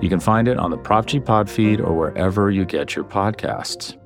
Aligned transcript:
You 0.00 0.08
can 0.08 0.20
find 0.20 0.46
it 0.46 0.58
on 0.58 0.70
the 0.70 0.78
Prop 0.78 1.06
G 1.06 1.18
Pod 1.18 1.50
feed 1.50 1.80
or 1.80 1.92
wherever 1.92 2.52
you 2.52 2.64
get 2.64 2.94
your 2.94 3.04
podcasts. 3.04 3.96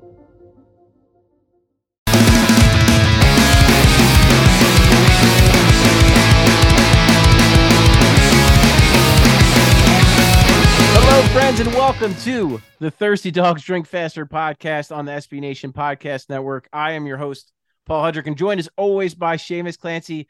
Hello, 10.95 11.21
friends, 11.27 11.59
and 11.59 11.71
welcome 11.75 12.15
to 12.21 12.59
the 12.79 12.89
Thirsty 12.89 13.29
Dogs 13.29 13.63
Drink 13.63 13.85
Faster 13.85 14.25
podcast 14.25 14.95
on 14.95 15.05
the 15.05 15.11
SB 15.11 15.41
Nation 15.41 15.71
Podcast 15.71 16.27
Network. 16.27 16.67
I 16.73 16.93
am 16.93 17.05
your 17.05 17.17
host, 17.17 17.51
Paul 17.85 18.01
Hudrick, 18.03 18.25
and 18.25 18.35
joined 18.35 18.59
as 18.59 18.69
always 18.77 19.13
by 19.13 19.37
Seamus 19.37 19.77
Clancy. 19.77 20.27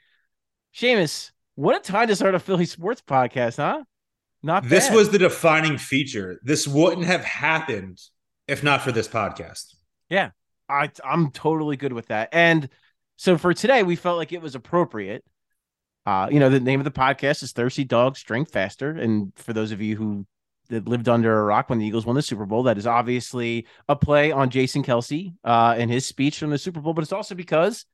Seamus, 0.75 1.31
what 1.55 1.77
a 1.77 1.79
time 1.79 2.09
to 2.09 2.17
start 2.17 2.35
a 2.35 2.39
Philly 2.39 2.65
sports 2.65 3.01
podcast, 3.01 3.55
huh? 3.55 3.85
Not 4.43 4.67
This 4.67 4.89
bad. 4.89 4.95
was 4.95 5.09
the 5.09 5.17
defining 5.19 5.77
feature. 5.77 6.39
This 6.43 6.67
wouldn't 6.67 7.07
have 7.07 7.23
happened 7.23 7.99
if 8.47 8.61
not 8.61 8.81
for 8.81 8.91
this 8.91 9.07
podcast. 9.07 9.73
Yeah, 10.09 10.31
I, 10.67 10.91
I'm 11.03 11.31
totally 11.31 11.77
good 11.77 11.93
with 11.93 12.07
that. 12.07 12.29
And 12.33 12.67
so 13.15 13.37
for 13.37 13.53
today, 13.53 13.83
we 13.83 13.95
felt 13.95 14.17
like 14.17 14.33
it 14.33 14.41
was 14.41 14.53
appropriate. 14.55 15.23
Uh, 16.05 16.27
you 16.29 16.39
know, 16.41 16.49
the 16.49 16.59
name 16.59 16.81
of 16.81 16.83
the 16.83 16.91
podcast 16.91 17.41
is 17.41 17.53
Thirsty 17.53 17.85
Dogs 17.85 18.21
Drink 18.21 18.49
Faster. 18.49 18.91
And 18.91 19.31
for 19.37 19.53
those 19.53 19.71
of 19.71 19.81
you 19.81 19.95
who 19.95 20.25
that 20.69 20.87
lived 20.87 21.07
under 21.07 21.39
a 21.39 21.43
rock 21.43 21.69
when 21.69 21.79
the 21.79 21.85
Eagles 21.85 22.05
won 22.05 22.15
the 22.15 22.21
Super 22.21 22.45
Bowl, 22.45 22.63
that 22.63 22.77
is 22.77 22.85
obviously 22.85 23.65
a 23.87 23.95
play 23.95 24.31
on 24.33 24.49
Jason 24.49 24.83
Kelce 24.83 25.33
uh, 25.45 25.75
and 25.77 25.89
his 25.89 26.05
speech 26.05 26.39
from 26.39 26.49
the 26.49 26.57
Super 26.57 26.81
Bowl, 26.81 26.93
but 26.93 27.03
it's 27.03 27.13
also 27.13 27.35
because 27.35 27.85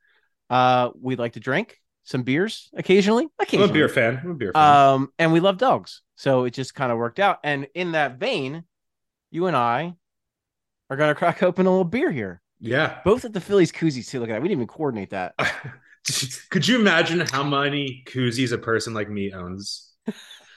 uh, 0.49 0.89
we 0.99 1.15
like 1.15 1.33
to 1.33 1.39
drink 1.39 1.79
some 2.03 2.23
beers 2.23 2.69
occasionally. 2.75 3.27
I'm 3.53 3.61
a 3.61 3.67
beer 3.67 3.89
fan. 3.89 4.19
I'm 4.23 4.31
a 4.31 4.35
beer 4.35 4.51
fan. 4.53 4.93
Um, 4.93 5.13
and 5.19 5.31
we 5.31 5.39
love 5.39 5.57
dogs. 5.57 6.01
So 6.15 6.45
it 6.45 6.51
just 6.51 6.73
kind 6.75 6.91
of 6.91 6.97
worked 6.97 7.19
out. 7.19 7.39
And 7.43 7.67
in 7.75 7.91
that 7.93 8.17
vein, 8.17 8.63
you 9.31 9.45
and 9.47 9.55
I 9.55 9.95
are 10.89 10.97
going 10.97 11.09
to 11.09 11.15
crack 11.15 11.43
open 11.43 11.65
a 11.65 11.69
little 11.69 11.83
beer 11.83 12.11
here. 12.11 12.41
yeah. 12.59 12.99
Both 13.05 13.25
at 13.25 13.33
the 13.33 13.41
Phillies 13.41 13.71
koozies 13.71 14.09
too. 14.09 14.19
Look 14.19 14.29
at 14.29 14.33
that. 14.33 14.41
We 14.41 14.47
didn't 14.47 14.61
even 14.61 14.67
coordinate 14.67 15.11
that. 15.11 15.35
Could 16.49 16.67
you 16.67 16.79
imagine 16.79 17.19
how 17.19 17.43
many 17.43 18.03
koozies 18.07 18.51
a 18.51 18.57
person 18.57 18.93
like 18.93 19.09
me 19.09 19.31
owns? 19.31 19.91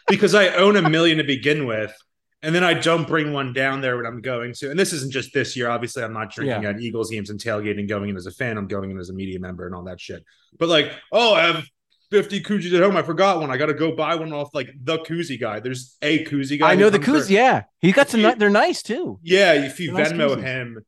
Because 0.09 0.35
I 0.35 0.49
own 0.49 0.77
a 0.77 0.89
million 0.89 1.19
to 1.19 1.25
begin 1.25 1.67
with, 1.67 1.95
and 2.43 2.55
then 2.55 2.65
I 2.65 2.75
don't 2.75 3.07
bring 3.07 3.33
one 3.33 3.53
down 3.53 3.81
there 3.81 3.97
when 3.97 4.07
I'm 4.07 4.21
going 4.21 4.53
to. 4.55 4.71
And 4.71 4.79
this 4.79 4.93
isn't 4.93 5.13
just 5.13 5.33
this 5.33 5.57
year. 5.57 5.69
Obviously, 5.71 6.03
I'm 6.03 6.13
not 6.13 6.33
drinking 6.33 6.63
Yeah. 6.63 6.71
at 6.71 6.81
Eagles 6.81 7.11
games 7.11 7.31
and 7.31 7.39
tailgating, 7.41 7.89
going 7.89 8.09
in 8.11 8.17
as 8.17 8.27
a 8.27 8.31
fan. 8.33 8.59
I'm 8.59 8.67
going 8.67 8.91
in 8.91 8.99
as 8.99 9.11
a 9.11 9.13
media 9.13 9.39
member 9.41 9.67
and 9.67 9.75
all 9.75 9.85
that 9.85 10.01
shit. 10.01 10.25
But 10.59 10.69
like, 10.69 10.93
oh, 11.13 11.35
I 11.35 11.43
have 11.45 11.65
50 12.11 12.43
koozies 12.43 12.75
at 12.77 12.83
home. 12.83 12.97
I 12.97 13.03
forgot 13.03 13.41
one. 13.41 13.51
I 13.51 13.57
got 13.57 13.67
to 13.67 13.75
go 13.75 13.95
buy 13.95 14.17
one 14.17 14.33
off 14.33 14.55
like 14.55 14.71
the 14.83 14.99
koozie 14.99 15.41
guy. 15.41 15.61
There's 15.61 15.97
a 16.03 16.25
koozie 16.25 16.59
guy. 16.59 16.73
I 16.73 16.75
know 16.75 16.91
the 16.91 16.99
koozie. 16.99 17.29
there. 17.29 17.37
Yeah, 17.37 17.63
he 17.81 17.93
got 17.93 18.11
some. 18.11 18.21
He- 18.21 18.35
They're 18.35 18.51
nice 18.51 18.83
too. 18.83 19.19
Yeah, 19.23 19.53
if 19.55 19.79
you 19.81 19.93
Nice 19.93 20.13
Venmo 20.13 20.37
koozies. 20.37 20.43
him, 20.43 20.85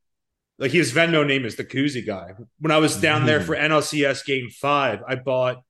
like 0.58 0.70
his 0.72 0.92
Venmo 0.92 1.26
name 1.26 1.44
is 1.46 1.56
the 1.56 1.64
koozie 1.64 2.04
guy. 2.06 2.32
When 2.58 2.72
I 2.72 2.76
was 2.78 2.96
down 3.00 3.24
there 3.26 3.40
Mhm. 3.40 3.44
for 3.44 3.54
NLCS 3.56 4.22
game 4.26 4.50
five, 4.50 5.00
I 5.08 5.14
bought 5.14 5.62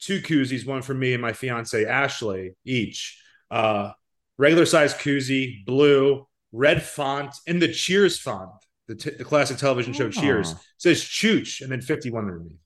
two 0.00 0.20
koozies, 0.20 0.66
one 0.66 0.82
for 0.82 0.94
me 0.94 1.12
and 1.14 1.22
my 1.22 1.32
fiance 1.32 1.84
Ashley 1.86 2.52
each. 2.64 3.18
Uh 3.50 3.92
regular 4.40 4.64
size 4.64 4.94
koozie, 4.94 5.64
blue, 5.66 6.26
red 6.50 6.82
font, 6.82 7.34
and 7.46 7.60
the 7.60 7.68
Cheers 7.68 8.18
font, 8.18 8.50
the, 8.88 8.94
t- 8.94 9.10
the 9.10 9.24
classic 9.24 9.58
television 9.58 9.92
show 9.92 10.06
oh. 10.06 10.10
Cheers. 10.10 10.54
Oh. 10.56 10.60
says 10.78 11.02
Chooch 11.02 11.60
and 11.60 11.70
then 11.70 11.82
51 11.82 12.24
underneath. 12.24 12.58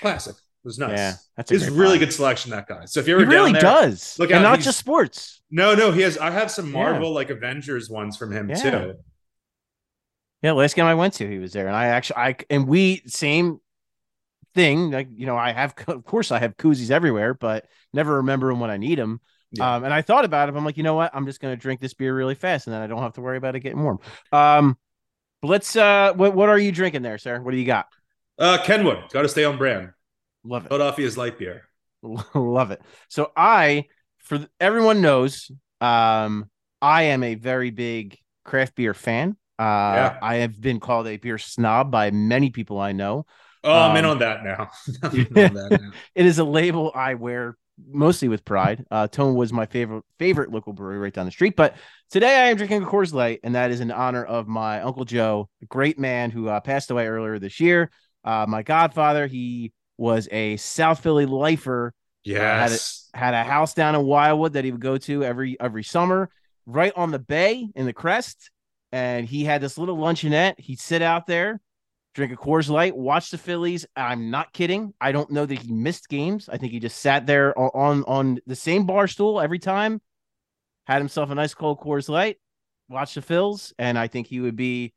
Classic. 0.00 0.34
It 0.34 0.66
was 0.68 0.78
nice. 0.78 0.98
Yeah, 0.98 1.14
that's 1.36 1.50
a 1.50 1.58
great 1.58 1.70
really 1.70 1.98
buy. 1.98 2.04
good 2.04 2.12
selection, 2.12 2.50
that 2.50 2.66
guy. 2.66 2.84
So 2.86 3.00
if 3.00 3.08
you're 3.08 3.20
ever 3.20 3.30
really 3.30 3.52
there, 3.52 3.60
does. 3.62 4.18
Look 4.18 4.30
and 4.30 4.44
out, 4.44 4.50
not 4.56 4.60
just 4.60 4.78
sports. 4.78 5.40
no, 5.50 5.74
no, 5.74 5.90
he 5.90 6.02
has. 6.02 6.18
I 6.18 6.30
have 6.30 6.50
some 6.50 6.66
Yeah. 6.66 6.72
Marvel 6.72 7.12
like 7.12 7.30
Avengers 7.30 7.88
ones 7.88 8.16
from 8.16 8.32
him 8.32 8.50
Yeah. 8.50 8.56
too. 8.56 8.94
Yeah, 10.42 10.52
last 10.52 10.74
game 10.74 10.86
I 10.86 10.94
went 10.94 11.14
to, 11.14 11.28
he 11.28 11.38
was 11.38 11.52
there, 11.52 11.66
and 11.66 11.76
I 11.76 11.86
actually, 11.86 12.16
I 12.16 12.36
and 12.48 12.66
we 12.66 13.02
same 13.06 13.60
thing. 14.54 14.90
Like 14.90 15.08
you 15.14 15.26
know, 15.26 15.36
I 15.36 15.52
have, 15.52 15.74
of 15.86 16.04
course, 16.04 16.30
I 16.30 16.38
have 16.38 16.56
koozies 16.56 16.90
everywhere, 16.90 17.32
but 17.32 17.66
never 17.92 18.16
remember 18.16 18.48
them 18.48 18.60
when 18.60 18.70
I 18.70 18.76
need 18.76 18.98
them. 18.98 19.20
Yeah. 19.52 19.74
Um, 19.76 19.84
and 19.84 19.92
I 19.92 20.02
thought 20.02 20.24
about 20.24 20.48
it. 20.48 20.54
I'm 20.56 20.64
like, 20.64 20.76
you 20.76 20.82
know 20.82 20.94
what? 20.94 21.10
I'm 21.14 21.26
just 21.26 21.40
gonna 21.40 21.56
drink 21.56 21.80
this 21.80 21.94
beer 21.94 22.14
really 22.14 22.34
fast, 22.34 22.66
and 22.66 22.74
then 22.74 22.82
I 22.82 22.86
don't 22.86 23.02
have 23.02 23.14
to 23.14 23.20
worry 23.20 23.36
about 23.36 23.56
it 23.56 23.60
getting 23.60 23.82
warm. 23.82 23.98
Um, 24.32 24.76
but 25.42 25.48
let's. 25.48 25.74
Uh, 25.76 26.12
what 26.14 26.34
what 26.34 26.48
are 26.48 26.58
you 26.58 26.72
drinking 26.72 27.02
there, 27.02 27.18
sir? 27.18 27.40
What 27.40 27.50
do 27.52 27.56
you 27.56 27.66
got? 27.66 27.86
Uh, 28.38 28.58
Kenwood, 28.64 29.10
got 29.12 29.22
to 29.22 29.28
stay 29.28 29.44
on 29.44 29.58
brand. 29.58 29.90
Love 30.44 30.64
it. 30.66 30.68
Philadelphia's 30.68 31.16
light 31.18 31.38
beer. 31.38 31.62
Love 32.34 32.70
it. 32.70 32.80
So 33.08 33.30
I, 33.36 33.84
for 34.18 34.38
th- 34.38 34.48
everyone 34.58 35.02
knows, 35.02 35.50
um, 35.80 36.48
I 36.80 37.02
am 37.04 37.22
a 37.22 37.34
very 37.34 37.70
big 37.70 38.16
craft 38.44 38.74
beer 38.76 38.94
fan. 38.94 39.36
Uh, 39.58 39.62
Yeah. 39.62 40.18
I 40.22 40.36
have 40.36 40.58
been 40.58 40.80
called 40.80 41.06
a 41.06 41.18
beer 41.18 41.36
snob 41.36 41.90
by 41.90 42.10
many 42.10 42.50
people 42.50 42.78
I 42.78 42.92
know. 42.92 43.26
Oh, 43.62 43.72
I'm 43.78 43.96
in 43.96 44.06
Um, 44.06 44.12
on 44.12 44.18
that 44.20 44.42
now. 44.42 44.70
I'm 45.02 45.14
in 45.14 45.38
on 45.38 45.54
that 45.54 45.70
now. 45.82 45.90
It 46.14 46.24
is 46.24 46.38
a 46.38 46.44
label 46.44 46.90
I 46.94 47.14
wear 47.14 47.58
mostly 47.88 48.28
with 48.28 48.44
pride. 48.44 48.84
Uh, 48.90 49.06
Tone 49.08 49.34
was 49.34 49.52
my 49.52 49.66
favorite 49.66 50.04
favorite 50.18 50.50
local 50.50 50.72
brewery 50.72 50.98
right 50.98 51.12
down 51.12 51.26
the 51.26 51.32
street. 51.32 51.56
But 51.56 51.76
today 52.10 52.36
I 52.36 52.50
am 52.50 52.56
drinking 52.56 52.82
a 52.82 52.86
Coors 52.86 53.12
Light, 53.12 53.40
and 53.42 53.54
that 53.54 53.70
is 53.70 53.80
in 53.80 53.90
honor 53.90 54.24
of 54.24 54.48
my 54.48 54.80
uncle 54.82 55.04
Joe, 55.04 55.48
a 55.62 55.66
great 55.66 55.98
man 55.98 56.30
who 56.30 56.48
uh, 56.48 56.60
passed 56.60 56.90
away 56.90 57.06
earlier 57.06 57.38
this 57.38 57.60
year. 57.60 57.90
Uh, 58.24 58.46
my 58.48 58.62
godfather, 58.62 59.26
he 59.26 59.72
was 59.96 60.28
a 60.30 60.56
South 60.56 61.02
Philly 61.02 61.26
lifer 61.26 61.94
Yes. 62.22 63.08
had 63.14 63.34
a 63.34 63.42
house 63.44 63.74
down 63.74 63.94
in 63.94 64.02
Wildwood 64.04 64.52
that 64.52 64.64
he 64.64 64.72
would 64.72 64.80
go 64.80 64.98
to 64.98 65.24
every 65.24 65.58
every 65.58 65.82
summer, 65.82 66.30
right 66.66 66.92
on 66.94 67.10
the 67.10 67.18
bay 67.18 67.68
in 67.74 67.86
the 67.86 67.92
crest. 67.92 68.50
And 68.92 69.26
he 69.26 69.44
had 69.44 69.60
this 69.60 69.78
little 69.78 69.96
luncheonette. 69.96 70.58
He'd 70.58 70.80
sit 70.80 71.00
out 71.00 71.26
there, 71.26 71.60
drink 72.14 72.32
a 72.32 72.36
Coors 72.36 72.68
Light, 72.68 72.96
watch 72.96 73.30
the 73.30 73.38
Phillies. 73.38 73.86
I'm 73.96 74.30
not 74.30 74.52
kidding. 74.52 74.94
I 75.00 75.12
don't 75.12 75.30
know 75.30 75.46
that 75.46 75.58
he 75.58 75.72
missed 75.72 76.08
games. 76.08 76.48
I 76.48 76.56
think 76.56 76.72
he 76.72 76.80
just 76.80 76.98
sat 76.98 77.26
there 77.26 77.56
on 77.58 78.04
on, 78.04 78.38
the 78.46 78.56
same 78.56 78.86
bar 78.86 79.06
stool 79.06 79.40
every 79.40 79.58
time, 79.58 80.00
had 80.86 80.98
himself 80.98 81.30
a 81.30 81.34
nice 81.34 81.54
cold 81.54 81.80
Coors 81.80 82.08
Light, 82.08 82.38
watched 82.88 83.14
the 83.14 83.22
Phils, 83.22 83.72
and 83.78 83.98
I 83.98 84.08
think 84.08 84.26
he 84.26 84.40
would 84.40 84.56
be 84.56 84.92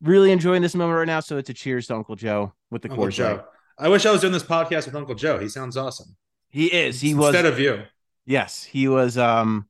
really 0.00 0.30
enjoying 0.30 0.62
this 0.62 0.74
moment 0.74 0.98
right 0.98 1.06
now. 1.06 1.20
So 1.20 1.38
it's 1.38 1.50
a 1.50 1.54
cheers 1.54 1.88
to 1.88 1.94
Uncle 1.94 2.16
Joe 2.16 2.52
with 2.70 2.82
the 2.82 2.90
Uncle 2.90 3.06
Coors 3.06 3.12
Joe. 3.12 3.34
Light. 3.34 3.44
I 3.78 3.88
wish 3.88 4.06
I 4.06 4.12
was 4.12 4.20
doing 4.20 4.32
this 4.32 4.44
podcast 4.44 4.86
with 4.86 4.94
Uncle 4.94 5.14
Joe. 5.16 5.38
He 5.38 5.48
sounds 5.48 5.76
awesome. 5.76 6.16
He 6.48 6.66
is. 6.66 7.00
He 7.00 7.14
was 7.14 7.34
Instead 7.34 7.46
of 7.46 7.58
you. 7.58 7.82
Yes, 8.26 8.62
he 8.62 8.86
was. 8.86 9.18
Um, 9.18 9.68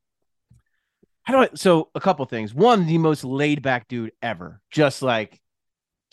how 1.23 1.35
do 1.35 1.41
I? 1.41 1.49
So 1.55 1.89
a 1.95 2.01
couple 2.01 2.25
things. 2.27 2.53
One, 2.53 2.87
the 2.87 2.99
most 2.99 3.25
laid 3.25 3.63
back 3.63 3.89
dude 3.89 4.13
ever. 4.21 4.61
Just 4.71 5.01
like 5.01 5.41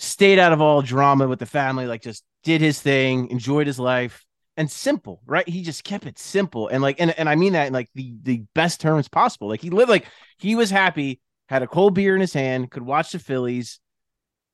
stayed 0.02 0.40
out 0.40 0.52
of 0.52 0.62
all 0.62 0.82
drama 0.82 1.28
with 1.28 1.40
the 1.40 1.46
family. 1.46 1.86
Like 1.86 2.02
just 2.02 2.24
did 2.44 2.62
his 2.62 2.82
thing, 2.82 3.30
enjoyed 3.30 3.68
his 3.68 3.80
life, 3.80 4.26
and 4.58 4.70
simple. 4.70 5.22
Right? 5.26 5.48
He 5.48 5.62
just 5.62 5.84
kept 5.84 6.06
it 6.06 6.20
simple 6.20 6.68
and 6.68 6.82
like, 6.82 7.00
and 7.00 7.18
and 7.18 7.30
I 7.30 7.36
mean 7.36 7.54
that 7.54 7.68
in 7.68 7.74
like 7.74 7.90
the 7.96 8.14
the 8.24 8.44
best 8.54 8.82
terms 8.82 9.08
possible. 9.08 9.48
Like 9.48 9.62
he 9.62 9.70
lived 9.70 9.90
like 9.90 10.08
he 10.38 10.56
was 10.56 10.70
happy. 10.70 11.22
Had 11.48 11.64
a 11.64 11.68
cold 11.68 11.94
beer 11.94 12.16
in 12.16 12.22
his 12.22 12.34
hand. 12.34 12.72
Could 12.72 12.84
watch 12.84 13.12
the 13.12 13.20
Phillies. 13.20 13.80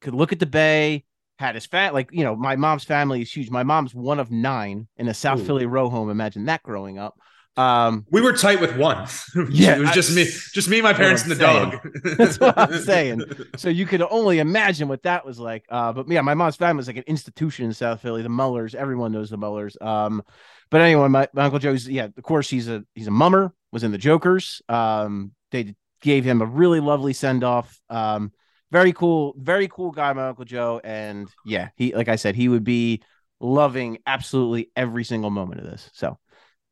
Could 0.02 0.16
look 0.16 0.34
at 0.34 0.40
the 0.40 0.46
bay. 0.46 1.06
Had 1.40 1.56
his 1.56 1.68
fat 1.68 1.94
like 1.94 2.10
you 2.12 2.24
know 2.24 2.36
my 2.36 2.56
mom's 2.56 2.84
family 2.84 3.22
is 3.22 3.32
huge. 3.32 3.50
My 3.50 3.64
mom's 3.64 3.94
one 3.94 4.20
of 4.20 4.32
nine 4.32 4.88
in 4.98 5.08
a 5.08 5.14
South 5.14 5.40
Ooh. 5.40 5.46
Philly 5.46 5.66
row 5.66 5.90
home. 5.90 6.10
Imagine 6.10 6.46
that 6.46 6.64
growing 6.64 6.98
up. 6.98 7.16
Um, 7.58 8.06
We 8.12 8.22
were 8.22 8.34
tight 8.34 8.62
with 8.62 8.76
one. 8.78 9.08
Yeah, 9.50 9.76
it 9.76 9.80
was 9.80 9.90
I- 9.90 9.94
just 9.94 10.16
me, 10.16 10.26
just 10.54 10.70
me, 10.70 10.82
my 10.82 10.94
parents, 10.94 11.24
and 11.24 11.32
the 11.32 11.48
I'm 11.48 11.70
dog. 11.72 11.90
That's 12.18 12.40
what 12.40 12.58
I'm 12.58 12.80
saying. 12.84 13.22
so 13.58 13.70
you 13.70 13.86
could 13.86 14.02
only 14.02 14.40
imagine 14.40 14.88
what 14.88 15.04
that 15.04 15.26
was 15.26 15.40
like. 15.40 15.66
Uh, 15.70 15.92
but 15.94 16.08
yeah, 16.10 16.22
my 16.22 16.34
mom's 16.34 16.56
family 16.56 16.78
was 16.78 16.88
like 16.88 16.98
an 16.98 17.04
institution 17.08 17.66
in 17.66 17.74
South 17.74 18.02
Philly. 18.02 18.22
The 18.22 18.30
Mullers, 18.30 18.76
everyone 18.76 19.12
knows 19.12 19.30
the 19.30 19.38
Mullers. 19.38 19.76
Um, 19.82 20.24
but 20.70 20.82
anyway, 20.82 21.08
my, 21.08 21.28
my 21.34 21.46
uncle 21.46 21.60
Joe's 21.60 21.88
yeah, 21.88 22.06
of 22.06 22.24
course 22.24 22.50
he's 22.50 22.68
a 22.68 22.84
he's 22.94 23.08
a 23.08 23.12
mummer. 23.12 23.54
Was 23.72 23.84
in 23.84 23.92
the 23.92 23.98
Jokers. 23.98 24.62
Um, 24.70 25.32
they 25.52 25.76
gave 26.02 26.24
him 26.24 26.42
a 26.42 26.46
really 26.46 26.80
lovely 26.80 27.14
send 27.14 27.44
off. 27.44 27.80
Um, 27.90 28.32
very 28.72 28.94
cool, 28.94 29.34
very 29.38 29.68
cool 29.68 29.92
guy, 29.92 30.12
my 30.14 30.28
uncle 30.30 30.46
Joe. 30.46 30.80
And 30.84 31.30
yeah, 31.46 31.70
he 31.76 31.94
like 31.96 32.08
I 32.10 32.18
said, 32.18 32.36
he 32.36 32.50
would 32.50 32.64
be 32.64 33.02
loving 33.40 33.98
absolutely 34.06 34.72
every 34.76 35.04
single 35.04 35.30
moment 35.30 35.62
of 35.62 35.68
this. 35.68 35.90
So 35.94 36.18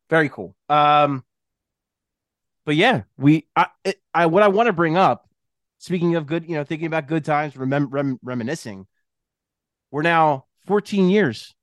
very 0.09 0.29
cool. 0.29 0.55
Um, 0.69 1.23
but 2.65 2.75
yeah, 2.75 3.03
we 3.17 3.47
I 3.55 3.67
it, 3.83 4.01
I 4.13 4.25
what 4.27 4.43
I 4.43 4.47
want 4.47 4.67
to 4.67 4.73
bring 4.73 4.97
up 4.97 5.27
speaking 5.77 6.15
of 6.15 6.25
good, 6.25 6.45
you 6.47 6.55
know, 6.55 6.63
thinking 6.63 6.87
about 6.87 7.07
good 7.07 7.23
times, 7.25 7.53
remem- 7.53 7.87
rem- 7.89 8.19
reminiscing. 8.23 8.87
We're 9.91 10.01
now 10.01 10.45
14 10.65 11.09
years 11.09 11.53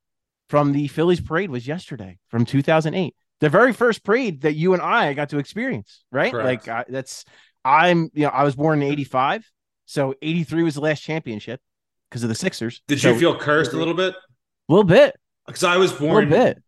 from 0.49 0.73
the 0.73 0.87
Phillies 0.89 1.21
parade 1.21 1.51
was 1.51 1.67
yesterday 1.67 2.19
from 2.29 2.45
2008. 2.45 3.15
The 3.41 3.49
very 3.49 3.73
first 3.73 4.05
parade 4.05 4.43
that 4.43 4.55
you 4.55 4.75
and 4.75 4.83
I 4.83 5.13
got 5.15 5.31
to 5.31 5.39
experience, 5.39 6.05
right? 6.13 6.31
Correct. 6.33 6.67
Like 6.67 6.69
I, 6.69 6.85
that's 6.89 7.25
I'm, 7.65 8.11
you 8.15 8.23
know, 8.25 8.29
I 8.29 8.45
was 8.45 8.55
born 8.55 8.83
in 8.83 8.89
85. 8.91 9.51
So 9.87 10.15
83 10.23 10.63
was 10.63 10.75
the 10.75 10.81
last 10.81 11.01
championship 11.01 11.61
because 12.09 12.23
of 12.23 12.29
the 12.29 12.35
Sixers. 12.35 12.83
Did 12.87 13.01
So 13.01 13.11
you 13.11 13.19
feel 13.19 13.37
cursed 13.37 13.73
a 13.73 13.77
little 13.77 13.95
bit? 13.95 14.15
a 14.15 14.73
little 14.73 14.85
bit, 14.85 15.17
Because 15.47 15.65
I 15.65 15.77
was 15.77 15.93
born 15.93 16.25
a 16.25 16.37
born. 16.37 16.63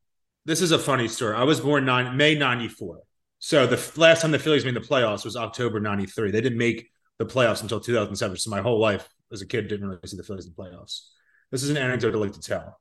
This 0.47 0.61
is 0.61 0.73
a 0.73 0.79
funny 0.79 1.09
story. 1.09 1.35
I 1.35 1.45
was 1.45 1.61
born 1.61 1.85
nine, 1.85 2.17
May 2.17 2.35
'94. 2.35 2.99
So 3.39 3.67
the 3.67 3.93
last 3.97 4.23
time 4.23 4.31
the 4.31 4.39
Phillies 4.39 4.65
made 4.65 4.75
the 4.75 4.81
playoffs 4.81 5.25
was 5.25 5.37
October 5.37 5.81
'93. 5.81 6.31
They 6.31 6.41
didn't 6.41 6.59
make 6.59 6.89
the 7.19 7.27
playoffs 7.27 7.63
until 7.63 7.81
2007. 7.81 8.37
So 8.37 8.51
my 8.51 8.61
whole 8.61 8.79
life 8.79 9.09
as 9.33 9.43
a 9.43 9.47
kid 9.47 9.69
didn't 9.69 9.87
really 9.87 10.01
see 10.07 10.17
the 10.17 10.23
Phillies 10.23 10.47
in 10.47 10.55
the 10.57 10.63
playoffs. 10.63 11.09
This 11.51 11.63
is 11.63 11.71
an 11.71 11.77
anecdote 11.77 12.15
I 12.15 12.19
like 12.19 12.33
to 12.33 12.41
tell. 12.41 12.79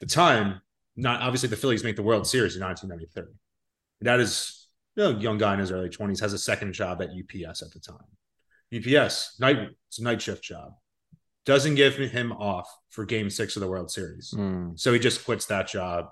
The 0.00 0.06
time, 0.06 0.60
not 0.96 1.20
obviously 1.22 1.48
the 1.48 1.56
Phillies 1.56 1.84
make 1.84 1.96
the 1.96 2.02
World 2.02 2.26
Series 2.26 2.56
in 2.56 2.62
1993. 2.62 3.34
That 4.02 4.20
is 4.20 4.68
you 4.96 5.04
know, 5.04 5.10
a 5.10 5.20
young 5.20 5.38
guy 5.38 5.54
in 5.54 5.60
his 5.60 5.70
early 5.70 5.88
20s 5.88 6.20
has 6.20 6.32
a 6.32 6.38
second 6.38 6.72
job 6.72 7.02
at 7.02 7.10
UPS 7.10 7.62
at 7.62 7.70
the 7.72 7.80
time. 7.80 7.96
UPS 8.72 9.38
night 9.40 9.58
it's 9.88 9.98
a 9.98 10.02
night 10.02 10.22
shift 10.22 10.44
job. 10.44 10.72
Doesn't 11.44 11.74
give 11.74 11.96
him 11.96 12.32
off 12.32 12.68
for 12.90 13.04
Game 13.04 13.30
Six 13.30 13.56
of 13.56 13.60
the 13.60 13.68
World 13.68 13.90
Series. 13.90 14.32
Mm. 14.36 14.78
So 14.78 14.92
he 14.92 14.98
just 14.98 15.24
quits 15.24 15.46
that 15.46 15.68
job 15.68 16.06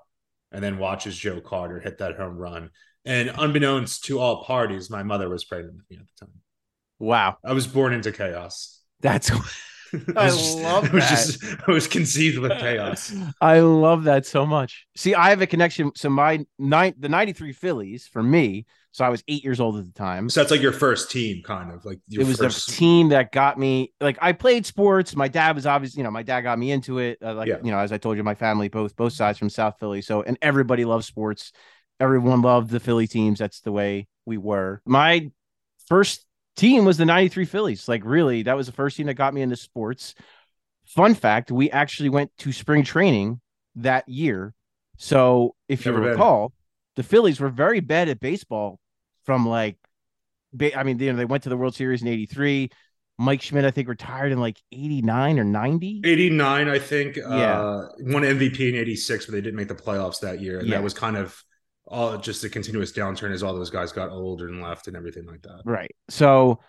and 0.52 0.62
then 0.62 0.78
watches 0.78 1.16
Joe 1.16 1.40
Carter 1.40 1.80
hit 1.80 1.98
that 1.98 2.16
home 2.16 2.36
run. 2.36 2.70
And 3.04 3.30
unbeknownst 3.36 4.04
to 4.04 4.18
all 4.18 4.44
parties, 4.44 4.90
my 4.90 5.02
mother 5.02 5.28
was 5.28 5.44
pregnant 5.44 5.76
with 5.76 5.90
me 5.90 5.96
at 5.96 6.06
the 6.18 6.26
time. 6.26 6.34
Wow. 6.98 7.36
I 7.44 7.52
was 7.52 7.66
born 7.66 7.92
into 7.92 8.12
chaos. 8.12 8.80
That's 9.00 9.30
I, 10.14 10.24
I 10.24 10.26
just- 10.28 10.58
love 10.58 10.90
I 10.90 10.94
was 10.94 11.08
just 11.08 11.44
I 11.66 11.70
was 11.70 11.86
conceived 11.86 12.38
with 12.38 12.52
chaos. 12.58 13.14
I 13.40 13.60
love 13.60 14.04
that 14.04 14.26
so 14.26 14.44
much. 14.44 14.86
See, 14.96 15.14
I 15.14 15.30
have 15.30 15.40
a 15.40 15.46
connection. 15.46 15.92
So 15.94 16.10
my 16.10 16.44
nine 16.58 16.94
the 16.98 17.08
93 17.08 17.52
Phillies 17.52 18.06
for 18.06 18.22
me. 18.22 18.66
So 18.98 19.04
I 19.04 19.10
was 19.10 19.22
eight 19.28 19.44
years 19.44 19.60
old 19.60 19.78
at 19.78 19.84
the 19.86 19.92
time. 19.92 20.28
So 20.28 20.40
that's 20.40 20.50
like 20.50 20.60
your 20.60 20.72
first 20.72 21.08
team, 21.08 21.40
kind 21.44 21.70
of 21.70 21.84
like 21.84 22.00
your 22.08 22.22
it 22.22 22.26
was 22.26 22.38
first, 22.38 22.66
the 22.66 22.72
team 22.72 23.10
that 23.10 23.30
got 23.30 23.56
me 23.56 23.92
like 24.00 24.18
I 24.20 24.32
played 24.32 24.66
sports. 24.66 25.14
My 25.14 25.28
dad 25.28 25.54
was 25.54 25.66
obviously, 25.66 26.00
you 26.00 26.04
know, 26.04 26.10
my 26.10 26.24
dad 26.24 26.40
got 26.40 26.58
me 26.58 26.72
into 26.72 26.98
it. 26.98 27.18
Uh, 27.22 27.32
like, 27.34 27.46
Yeah. 27.46 27.58
you 27.62 27.70
know, 27.70 27.78
as 27.78 27.92
I 27.92 27.98
told 27.98 28.16
you, 28.16 28.24
my 28.24 28.34
family 28.34 28.66
both 28.68 28.96
both 28.96 29.12
sides 29.12 29.38
from 29.38 29.50
South 29.50 29.76
Philly. 29.78 30.02
So 30.02 30.22
and 30.22 30.36
everybody 30.42 30.84
loves 30.84 31.06
sports. 31.06 31.52
Everyone 32.00 32.42
loved 32.42 32.70
the 32.70 32.80
Philly 32.80 33.06
teams. 33.06 33.38
That's 33.38 33.60
the 33.60 33.70
way 33.70 34.08
we 34.26 34.36
were. 34.36 34.82
My 34.84 35.30
first 35.86 36.26
team 36.56 36.84
was 36.84 36.96
the 36.96 37.06
93 37.06 37.44
Phillies. 37.44 37.86
Like 37.86 38.02
really, 38.04 38.42
that 38.42 38.56
was 38.56 38.66
the 38.66 38.72
first 38.72 38.96
team 38.96 39.06
that 39.06 39.14
got 39.14 39.32
me 39.32 39.42
into 39.42 39.54
sports. 39.54 40.16
Fun 40.86 41.14
fact, 41.14 41.52
we 41.52 41.70
actually 41.70 42.08
went 42.08 42.36
to 42.38 42.50
spring 42.50 42.82
training 42.82 43.40
that 43.76 44.08
year. 44.08 44.54
So 44.96 45.54
if 45.68 45.86
you 45.86 45.92
Never 45.92 46.02
been. 46.02 46.10
recall, 46.14 46.52
the 46.96 47.04
Phillies 47.04 47.38
were 47.38 47.48
very 47.48 47.78
bad 47.78 48.08
at 48.08 48.18
baseball 48.18 48.80
from 49.28 49.46
like 49.46 49.76
I 50.74 50.82
mean, 50.84 50.98
you 50.98 51.12
know, 51.12 51.18
they 51.18 51.26
went 51.26 51.42
to 51.42 51.50
the 51.50 51.56
World 51.58 51.74
Series 51.74 52.00
in 52.00 52.08
83. 52.08 52.70
Mike 53.18 53.42
Schmidt, 53.42 53.66
I 53.66 53.70
think, 53.70 53.86
retired 53.86 54.32
in 54.32 54.40
like 54.40 54.58
89 54.72 55.38
or 55.38 55.44
90. 55.44 56.00
89, 56.02 56.68
I 56.70 56.78
think. 56.78 57.16
Yeah. 57.16 57.24
Uh, 57.60 57.88
won 57.98 58.22
MVP 58.22 58.70
in 58.70 58.74
86, 58.74 59.26
but 59.26 59.32
they 59.32 59.42
didn't 59.42 59.56
make 59.56 59.68
the 59.68 59.74
playoffs 59.74 60.20
that 60.20 60.40
year. 60.40 60.60
And 60.60 60.68
Yeah. 60.68 60.76
that 60.76 60.82
was 60.82 60.94
kind 60.94 61.18
of 61.18 61.44
all 61.86 62.16
just 62.16 62.42
a 62.44 62.48
continuous 62.48 62.90
downturn 62.92 63.34
as 63.34 63.42
all 63.42 63.52
those 63.54 63.68
guys 63.68 63.92
got 63.92 64.08
older 64.08 64.48
and 64.48 64.62
left 64.62 64.88
and 64.88 64.96
everything 64.96 65.26
like 65.26 65.42
that. 65.42 65.60
Right. 65.66 65.94
So, 66.08 66.60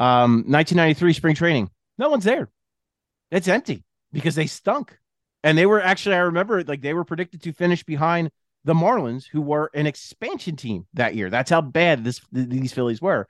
um, 0.00 0.44
1993 0.46 1.12
spring 1.12 1.34
training, 1.34 1.68
no 1.98 2.08
one's 2.08 2.24
there. 2.24 2.48
It's 3.30 3.48
empty 3.48 3.84
because 4.10 4.34
they 4.36 4.46
stunk. 4.46 4.98
And 5.44 5.58
they 5.58 5.66
were 5.66 5.82
actually, 5.82 6.14
I 6.14 6.20
remember, 6.20 6.64
like 6.64 6.80
they 6.80 6.94
were 6.94 7.04
predicted 7.04 7.42
to 7.42 7.52
finish 7.52 7.84
behind 7.84 8.30
the 8.66 8.74
Marlins, 8.74 9.26
who 9.26 9.40
were 9.40 9.70
an 9.74 9.86
expansion 9.86 10.56
team 10.56 10.86
that 10.94 11.14
year. 11.14 11.30
That's 11.30 11.50
how 11.50 11.60
bad 11.60 12.02
this 12.02 12.20
these 12.32 12.72
Phillies 12.72 13.00
were. 13.00 13.28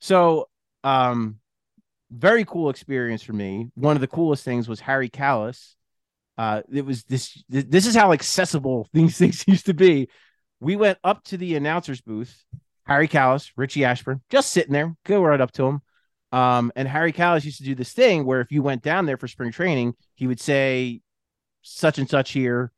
So, 0.00 0.48
um, 0.82 1.38
very 2.10 2.44
cool 2.44 2.68
experience 2.68 3.22
for 3.22 3.32
me. 3.32 3.70
One 3.74 3.96
of 3.96 4.00
the 4.00 4.08
coolest 4.08 4.44
things 4.44 4.68
was 4.68 4.80
Harry 4.80 5.08
Kalas. 5.08 5.76
Uh, 6.36 6.62
it 6.70 6.84
was 6.84 7.04
this. 7.04 7.42
This 7.48 7.86
is 7.86 7.94
how 7.94 8.12
accessible 8.12 8.88
these 8.92 9.16
things 9.16 9.46
used 9.46 9.66
to 9.66 9.74
be. 9.74 10.08
We 10.58 10.74
went 10.74 10.98
up 11.04 11.22
to 11.24 11.36
the 11.36 11.54
announcer's 11.54 12.00
booth. 12.00 12.44
Harry 12.84 13.06
Kalas, 13.06 13.52
Richie 13.56 13.84
Ashburn, 13.84 14.20
just 14.28 14.50
sitting 14.50 14.72
there. 14.72 14.96
Go 15.06 15.22
right 15.22 15.40
up 15.40 15.52
to 15.52 15.64
him. 15.64 15.82
Um, 16.32 16.72
and 16.74 16.88
Harry 16.88 17.12
Kalas 17.12 17.44
used 17.44 17.58
to 17.58 17.64
do 17.64 17.76
this 17.76 17.92
thing 17.92 18.24
where 18.24 18.40
if 18.40 18.50
you 18.50 18.64
went 18.64 18.82
down 18.82 19.06
there 19.06 19.16
for 19.16 19.28
spring 19.28 19.52
training, 19.52 19.94
he 20.16 20.26
would 20.26 20.40
say 20.40 21.00
such 21.62 21.98
and 21.98 22.10
such 22.10 22.32
here 22.32 22.72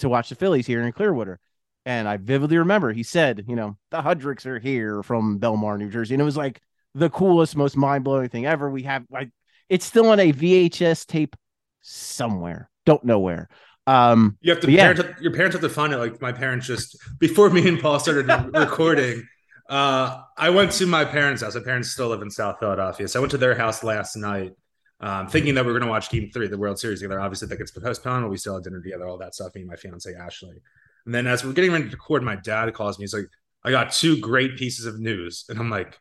to 0.00 0.08
watch 0.08 0.28
the 0.28 0.34
Phillies 0.34 0.66
here 0.66 0.82
in 0.82 0.92
Clearwater. 0.92 1.38
And 1.86 2.06
I 2.06 2.18
vividly 2.18 2.58
remember 2.58 2.92
he 2.92 3.02
said, 3.02 3.44
you 3.48 3.56
know, 3.56 3.76
the 3.90 4.02
Hudricks 4.02 4.44
are 4.46 4.58
here 4.58 5.02
from 5.02 5.38
Belmar, 5.40 5.78
New 5.78 5.88
Jersey. 5.88 6.14
And 6.14 6.20
it 6.20 6.24
was 6.24 6.36
like 6.36 6.60
the 6.94 7.08
coolest, 7.08 7.56
most 7.56 7.76
mind 7.76 8.04
blowing 8.04 8.28
thing 8.28 8.46
ever. 8.46 8.68
We 8.70 8.82
have 8.82 9.04
like 9.10 9.30
it's 9.68 9.84
still 9.86 10.08
on 10.10 10.20
a 10.20 10.32
VHS 10.32 11.06
tape 11.06 11.36
somewhere. 11.80 12.68
Don't 12.86 13.04
know 13.04 13.18
where. 13.20 13.48
Um, 13.86 14.36
You 14.40 14.52
have 14.52 14.60
to 14.60 14.70
yeah. 14.70 14.82
parents 14.82 15.02
have- 15.02 15.22
your 15.22 15.32
parents 15.32 15.54
have 15.54 15.62
to 15.62 15.68
find 15.68 15.92
it. 15.92 15.96
Like 15.98 16.20
my 16.20 16.32
parents 16.32 16.66
just 16.66 16.96
before 17.18 17.50
me 17.50 17.66
and 17.66 17.80
Paul 17.80 17.98
started 17.98 18.28
recording, 18.54 19.26
uh, 19.68 20.22
I 20.36 20.50
went 20.50 20.72
to 20.72 20.86
my 20.86 21.04
parents' 21.04 21.42
house. 21.42 21.54
My 21.54 21.62
parents 21.62 21.90
still 21.90 22.08
live 22.08 22.22
in 22.22 22.30
South 22.30 22.56
Philadelphia. 22.60 23.08
So 23.08 23.18
I 23.18 23.22
went 23.22 23.30
to 23.30 23.38
their 23.38 23.54
house 23.54 23.82
last 23.82 24.16
night, 24.16 24.52
um, 25.00 25.26
thinking 25.26 25.54
that 25.54 25.64
we 25.64 25.72
are 25.72 25.78
gonna 25.78 25.90
watch 25.90 26.10
game 26.10 26.30
three 26.32 26.46
of 26.46 26.50
the 26.50 26.58
World 26.58 26.78
Series 26.78 27.00
together. 27.00 27.20
Obviously 27.20 27.48
that 27.48 27.56
gets 27.56 27.70
postponed, 27.70 28.24
but 28.24 28.30
we 28.30 28.36
still 28.36 28.54
had 28.54 28.64
dinner 28.64 28.80
together, 28.80 29.06
all 29.06 29.18
that 29.18 29.34
stuff, 29.34 29.54
me 29.54 29.62
and 29.62 29.70
my 29.70 29.76
fiance 29.76 30.12
Ashley. 30.14 30.60
And 31.06 31.14
then 31.14 31.26
as 31.26 31.44
we're 31.44 31.52
getting 31.52 31.72
ready 31.72 31.84
to 31.84 31.90
record, 31.90 32.22
my 32.22 32.36
dad 32.36 32.72
calls 32.74 32.98
me. 32.98 33.04
He's 33.04 33.14
like, 33.14 33.28
I 33.64 33.70
got 33.70 33.92
two 33.92 34.18
great 34.18 34.56
pieces 34.56 34.86
of 34.86 35.00
news. 35.00 35.44
And 35.48 35.58
I'm 35.58 35.70
like, 35.70 35.98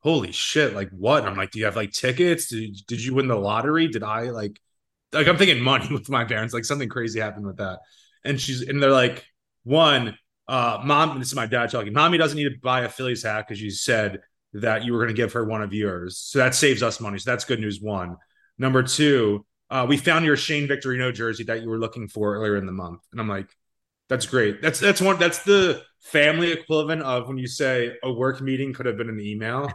holy 0.00 0.32
shit, 0.32 0.74
like 0.74 0.90
what? 0.90 1.20
And 1.20 1.28
I'm 1.28 1.36
like, 1.36 1.50
do 1.50 1.58
you 1.58 1.64
have 1.64 1.76
like 1.76 1.92
tickets? 1.92 2.48
Did, 2.48 2.76
did 2.86 3.04
you 3.04 3.14
win 3.14 3.28
the 3.28 3.36
lottery? 3.36 3.88
Did 3.88 4.02
I 4.02 4.30
like 4.30 4.60
like 5.12 5.26
I'm 5.26 5.36
thinking 5.36 5.62
money 5.62 5.88
with 5.92 6.08
my 6.08 6.24
parents, 6.24 6.54
like 6.54 6.64
something 6.64 6.88
crazy 6.88 7.20
happened 7.20 7.46
with 7.46 7.58
that. 7.58 7.80
And 8.24 8.40
she's 8.40 8.62
and 8.62 8.82
they're 8.82 8.90
like, 8.90 9.24
one, 9.64 10.16
uh, 10.48 10.80
mom, 10.84 11.18
this 11.18 11.28
is 11.28 11.34
my 11.34 11.46
dad 11.46 11.70
talking. 11.70 11.92
Mommy 11.92 12.18
doesn't 12.18 12.36
need 12.36 12.48
to 12.48 12.58
buy 12.62 12.82
a 12.82 12.88
Phillies 12.88 13.22
hat 13.22 13.46
because 13.46 13.60
you 13.60 13.70
said 13.70 14.20
that 14.54 14.84
you 14.84 14.92
were 14.92 14.98
going 14.98 15.14
to 15.14 15.14
give 15.14 15.32
her 15.34 15.44
one 15.44 15.62
of 15.62 15.72
yours. 15.72 16.16
So 16.18 16.38
that 16.38 16.54
saves 16.54 16.82
us 16.82 17.00
money. 17.00 17.18
So 17.18 17.30
that's 17.30 17.44
good 17.44 17.60
news. 17.60 17.80
One. 17.80 18.16
Number 18.58 18.82
two, 18.82 19.46
uh, 19.70 19.86
we 19.88 19.96
found 19.96 20.24
your 20.24 20.36
Shane 20.36 20.66
Victorino 20.66 21.12
jersey 21.12 21.44
that 21.44 21.62
you 21.62 21.68
were 21.68 21.78
looking 21.78 22.08
for 22.08 22.34
earlier 22.34 22.56
in 22.56 22.66
the 22.66 22.72
month. 22.72 23.00
And 23.12 23.20
I'm 23.20 23.28
like, 23.28 23.48
that's 24.08 24.26
great. 24.26 24.62
That's 24.62 24.80
that's 24.80 25.00
one 25.00 25.18
that's 25.18 25.42
the 25.42 25.82
family 26.00 26.50
equivalent 26.50 27.02
of 27.02 27.28
when 27.28 27.36
you 27.36 27.46
say 27.46 27.92
a 28.02 28.10
work 28.10 28.40
meeting 28.40 28.72
could 28.72 28.86
have 28.86 28.96
been 28.96 29.10
an 29.10 29.20
email. 29.20 29.70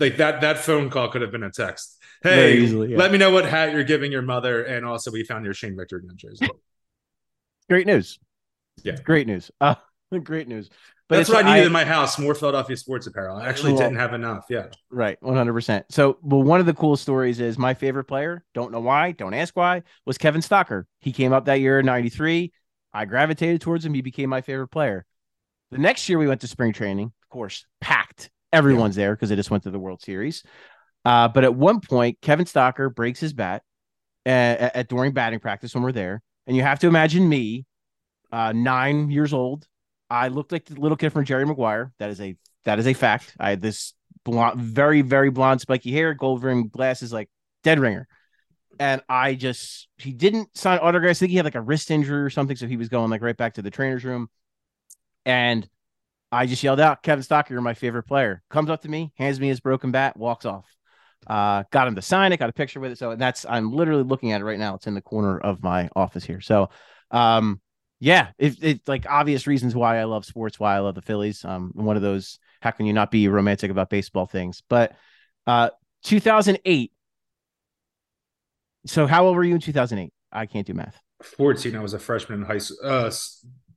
Like 0.00 0.16
that 0.16 0.40
that 0.40 0.58
phone 0.58 0.90
call 0.90 1.08
could 1.08 1.22
have 1.22 1.30
been 1.30 1.42
a 1.42 1.50
text. 1.50 1.98
Hey, 2.22 2.56
easily, 2.56 2.92
yeah. 2.92 2.98
let 2.98 3.12
me 3.12 3.18
know 3.18 3.30
what 3.30 3.44
hat 3.44 3.72
you're 3.72 3.84
giving 3.84 4.10
your 4.10 4.22
mother, 4.22 4.64
and 4.64 4.86
also 4.86 5.10
we 5.10 5.22
found 5.24 5.44
your 5.44 5.54
Shane 5.54 5.76
Victorino 5.76 6.16
jersey. 6.16 6.48
great 7.68 7.86
news. 7.86 8.18
Yeah. 8.82 8.96
Great 9.04 9.26
news. 9.26 9.50
Uh, 9.60 9.74
great 10.22 10.48
news. 10.48 10.70
But 11.08 11.16
That's 11.18 11.28
what 11.28 11.44
I 11.44 11.54
needed 11.54 11.66
in 11.66 11.72
my 11.72 11.84
house: 11.84 12.18
more 12.18 12.34
Philadelphia 12.34 12.76
sports 12.76 13.06
apparel. 13.06 13.36
I 13.36 13.46
actually 13.46 13.72
Well- 13.72 13.82
didn't 13.82 13.98
have 13.98 14.14
enough. 14.14 14.46
Yeah, 14.48 14.68
Right, 14.90 15.22
one 15.22 15.36
hundred 15.36 15.52
percent. 15.52 15.84
So, 15.90 16.18
well, 16.22 16.42
one 16.42 16.60
of 16.60 16.66
the 16.66 16.72
cool 16.72 16.96
stories 16.96 17.40
is 17.40 17.58
my 17.58 17.74
favorite 17.74 18.04
player. 18.04 18.42
Don't 18.54 18.72
know 18.72 18.80
why. 18.80 19.12
Don't 19.12 19.34
ask 19.34 19.54
why. 19.54 19.82
Was 20.06 20.16
Kevin 20.16 20.40
Stocker. 20.40 20.84
He 21.00 21.12
came 21.12 21.32
up 21.34 21.44
that 21.44 21.60
year 21.60 21.78
in 21.80 21.86
'93. 21.86 22.52
I 22.94 23.04
gravitated 23.04 23.60
towards 23.60 23.84
him. 23.84 23.92
He 23.92 24.00
became 24.00 24.30
my 24.30 24.40
favorite 24.40 24.68
player. 24.68 25.04
The 25.70 25.78
next 25.78 26.08
year 26.08 26.18
we 26.18 26.26
went 26.28 26.40
to 26.42 26.46
spring 26.46 26.72
training. 26.72 27.12
Of 27.22 27.28
course, 27.28 27.66
packed. 27.80 28.30
Everyone's 28.52 28.94
there 28.96 29.14
because 29.14 29.28
they 29.28 29.36
just 29.36 29.50
went 29.50 29.64
to 29.64 29.70
the 29.70 29.80
World 29.80 30.00
Series. 30.00 30.42
Uh, 31.04 31.28
but 31.28 31.44
at 31.44 31.54
one 31.54 31.80
point, 31.80 32.18
Kevin 32.22 32.46
Stocker 32.46 32.94
breaks 32.94 33.20
his 33.20 33.32
bat 33.34 33.62
at, 34.24 34.74
at 34.76 34.88
during 34.88 35.12
batting 35.12 35.40
practice 35.40 35.74
when 35.74 35.82
we're 35.82 35.92
there, 35.92 36.22
and 36.46 36.56
you 36.56 36.62
have 36.62 36.78
to 36.78 36.86
imagine 36.86 37.28
me, 37.28 37.66
uh, 38.32 38.52
nine 38.52 39.10
years 39.10 39.34
old. 39.34 39.66
I 40.10 40.28
looked 40.28 40.52
like 40.52 40.66
the 40.66 40.80
little 40.80 40.96
kid 40.96 41.10
from 41.10 41.24
Jerry 41.24 41.46
Maguire. 41.46 41.92
That 41.98 42.10
is 42.10 42.20
a 42.20 42.36
that 42.64 42.78
is 42.78 42.86
a 42.86 42.94
fact. 42.94 43.34
I 43.38 43.50
had 43.50 43.60
this 43.60 43.94
blonde, 44.24 44.60
very, 44.60 45.02
very 45.02 45.30
blonde, 45.30 45.60
spiky 45.60 45.92
hair, 45.92 46.14
gold 46.14 46.42
rimmed 46.42 46.72
glasses, 46.72 47.12
like 47.12 47.28
dead 47.62 47.78
ringer. 47.78 48.08
And 48.80 49.02
I 49.08 49.34
just, 49.34 49.88
he 49.98 50.12
didn't 50.12 50.56
sign 50.56 50.78
autographs. 50.78 51.18
I 51.18 51.20
think 51.20 51.30
he 51.30 51.36
had 51.36 51.44
like 51.44 51.54
a 51.54 51.60
wrist 51.60 51.90
injury 51.90 52.22
or 52.22 52.30
something. 52.30 52.56
So 52.56 52.66
he 52.66 52.76
was 52.76 52.88
going 52.88 53.10
like 53.10 53.22
right 53.22 53.36
back 53.36 53.54
to 53.54 53.62
the 53.62 53.70
trainer's 53.70 54.04
room. 54.04 54.28
And 55.24 55.68
I 56.32 56.46
just 56.46 56.62
yelled 56.62 56.80
out, 56.80 57.02
Kevin 57.02 57.22
Stocker, 57.22 57.50
you're 57.50 57.60
my 57.60 57.74
favorite 57.74 58.04
player. 58.04 58.42
Comes 58.50 58.70
up 58.70 58.82
to 58.82 58.88
me, 58.88 59.12
hands 59.16 59.38
me 59.38 59.48
his 59.48 59.60
broken 59.60 59.92
bat, 59.92 60.16
walks 60.16 60.44
off. 60.44 60.66
Uh, 61.26 61.62
got 61.70 61.86
him 61.86 61.94
to 61.94 62.02
sign 62.02 62.32
it, 62.32 62.38
got 62.38 62.50
a 62.50 62.54
picture 62.54 62.80
with 62.80 62.92
it. 62.92 62.98
So 62.98 63.14
that's, 63.14 63.46
I'm 63.48 63.72
literally 63.72 64.02
looking 64.02 64.32
at 64.32 64.40
it 64.40 64.44
right 64.44 64.58
now. 64.58 64.74
It's 64.74 64.86
in 64.86 64.94
the 64.94 65.00
corner 65.00 65.38
of 65.38 65.62
my 65.62 65.88
office 65.94 66.24
here. 66.24 66.40
So, 66.40 66.70
um, 67.10 67.60
yeah, 68.00 68.28
it, 68.38 68.56
it's 68.62 68.88
like 68.88 69.06
obvious 69.08 69.46
reasons 69.46 69.74
why 69.74 69.98
I 69.98 70.04
love 70.04 70.24
sports, 70.24 70.60
why 70.60 70.76
I 70.76 70.80
love 70.80 70.94
the 70.94 71.02
Phillies. 71.02 71.44
Um, 71.44 71.70
one 71.74 71.96
of 71.96 72.02
those, 72.02 72.38
how 72.60 72.70
can 72.70 72.86
you 72.86 72.92
not 72.92 73.10
be 73.10 73.28
romantic 73.28 73.70
about 73.70 73.90
baseball 73.90 74.26
things? 74.26 74.62
But 74.68 74.94
uh, 75.46 75.70
2008. 76.04 76.92
So 78.86 79.06
how 79.06 79.26
old 79.26 79.36
were 79.36 79.44
you 79.44 79.54
in 79.54 79.60
2008? 79.60 80.12
I 80.32 80.46
can't 80.46 80.66
do 80.66 80.74
math. 80.74 81.00
14. 81.22 81.74
I 81.76 81.80
was 81.80 81.94
a 81.94 81.98
freshman 81.98 82.40
in 82.40 82.46
high 82.46 82.58
school. 82.58 82.78
Uh, 82.82 83.10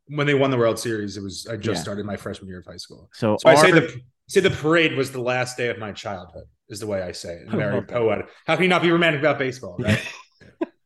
when 0.08 0.26
they 0.28 0.34
won 0.34 0.52
the 0.52 0.58
World 0.58 0.80
Series, 0.80 1.18
it 1.18 1.24
was 1.24 1.48
I 1.50 1.56
just 1.56 1.78
Yeah. 1.78 1.82
started 1.82 2.06
my 2.06 2.18
freshman 2.18 2.50
year 2.50 2.60
of 2.60 2.66
high 2.66 2.78
school. 2.78 3.10
So, 3.14 3.38
So 3.38 3.50
I 3.50 3.56
say 3.56 3.72
the 3.72 4.02
say 4.28 4.42
the 4.42 4.50
parade 4.50 4.96
was 4.98 5.12
the 5.12 5.22
last 5.22 5.58
day 5.58 5.70
of 5.70 5.78
my 5.78 5.92
childhood. 5.92 6.46
Is 6.70 6.82
the 6.82 6.88
way 6.88 7.02
I 7.02 7.14
say 7.14 7.36
it. 7.36 7.50
Very 7.50 7.82
poetic. 7.84 8.28
How 8.46 8.56
can 8.56 8.64
you 8.64 8.70
not 8.70 8.82
be 8.82 8.92
romantic 8.92 9.22
about 9.22 9.40
baseball? 9.40 9.78
Right? 9.80 10.02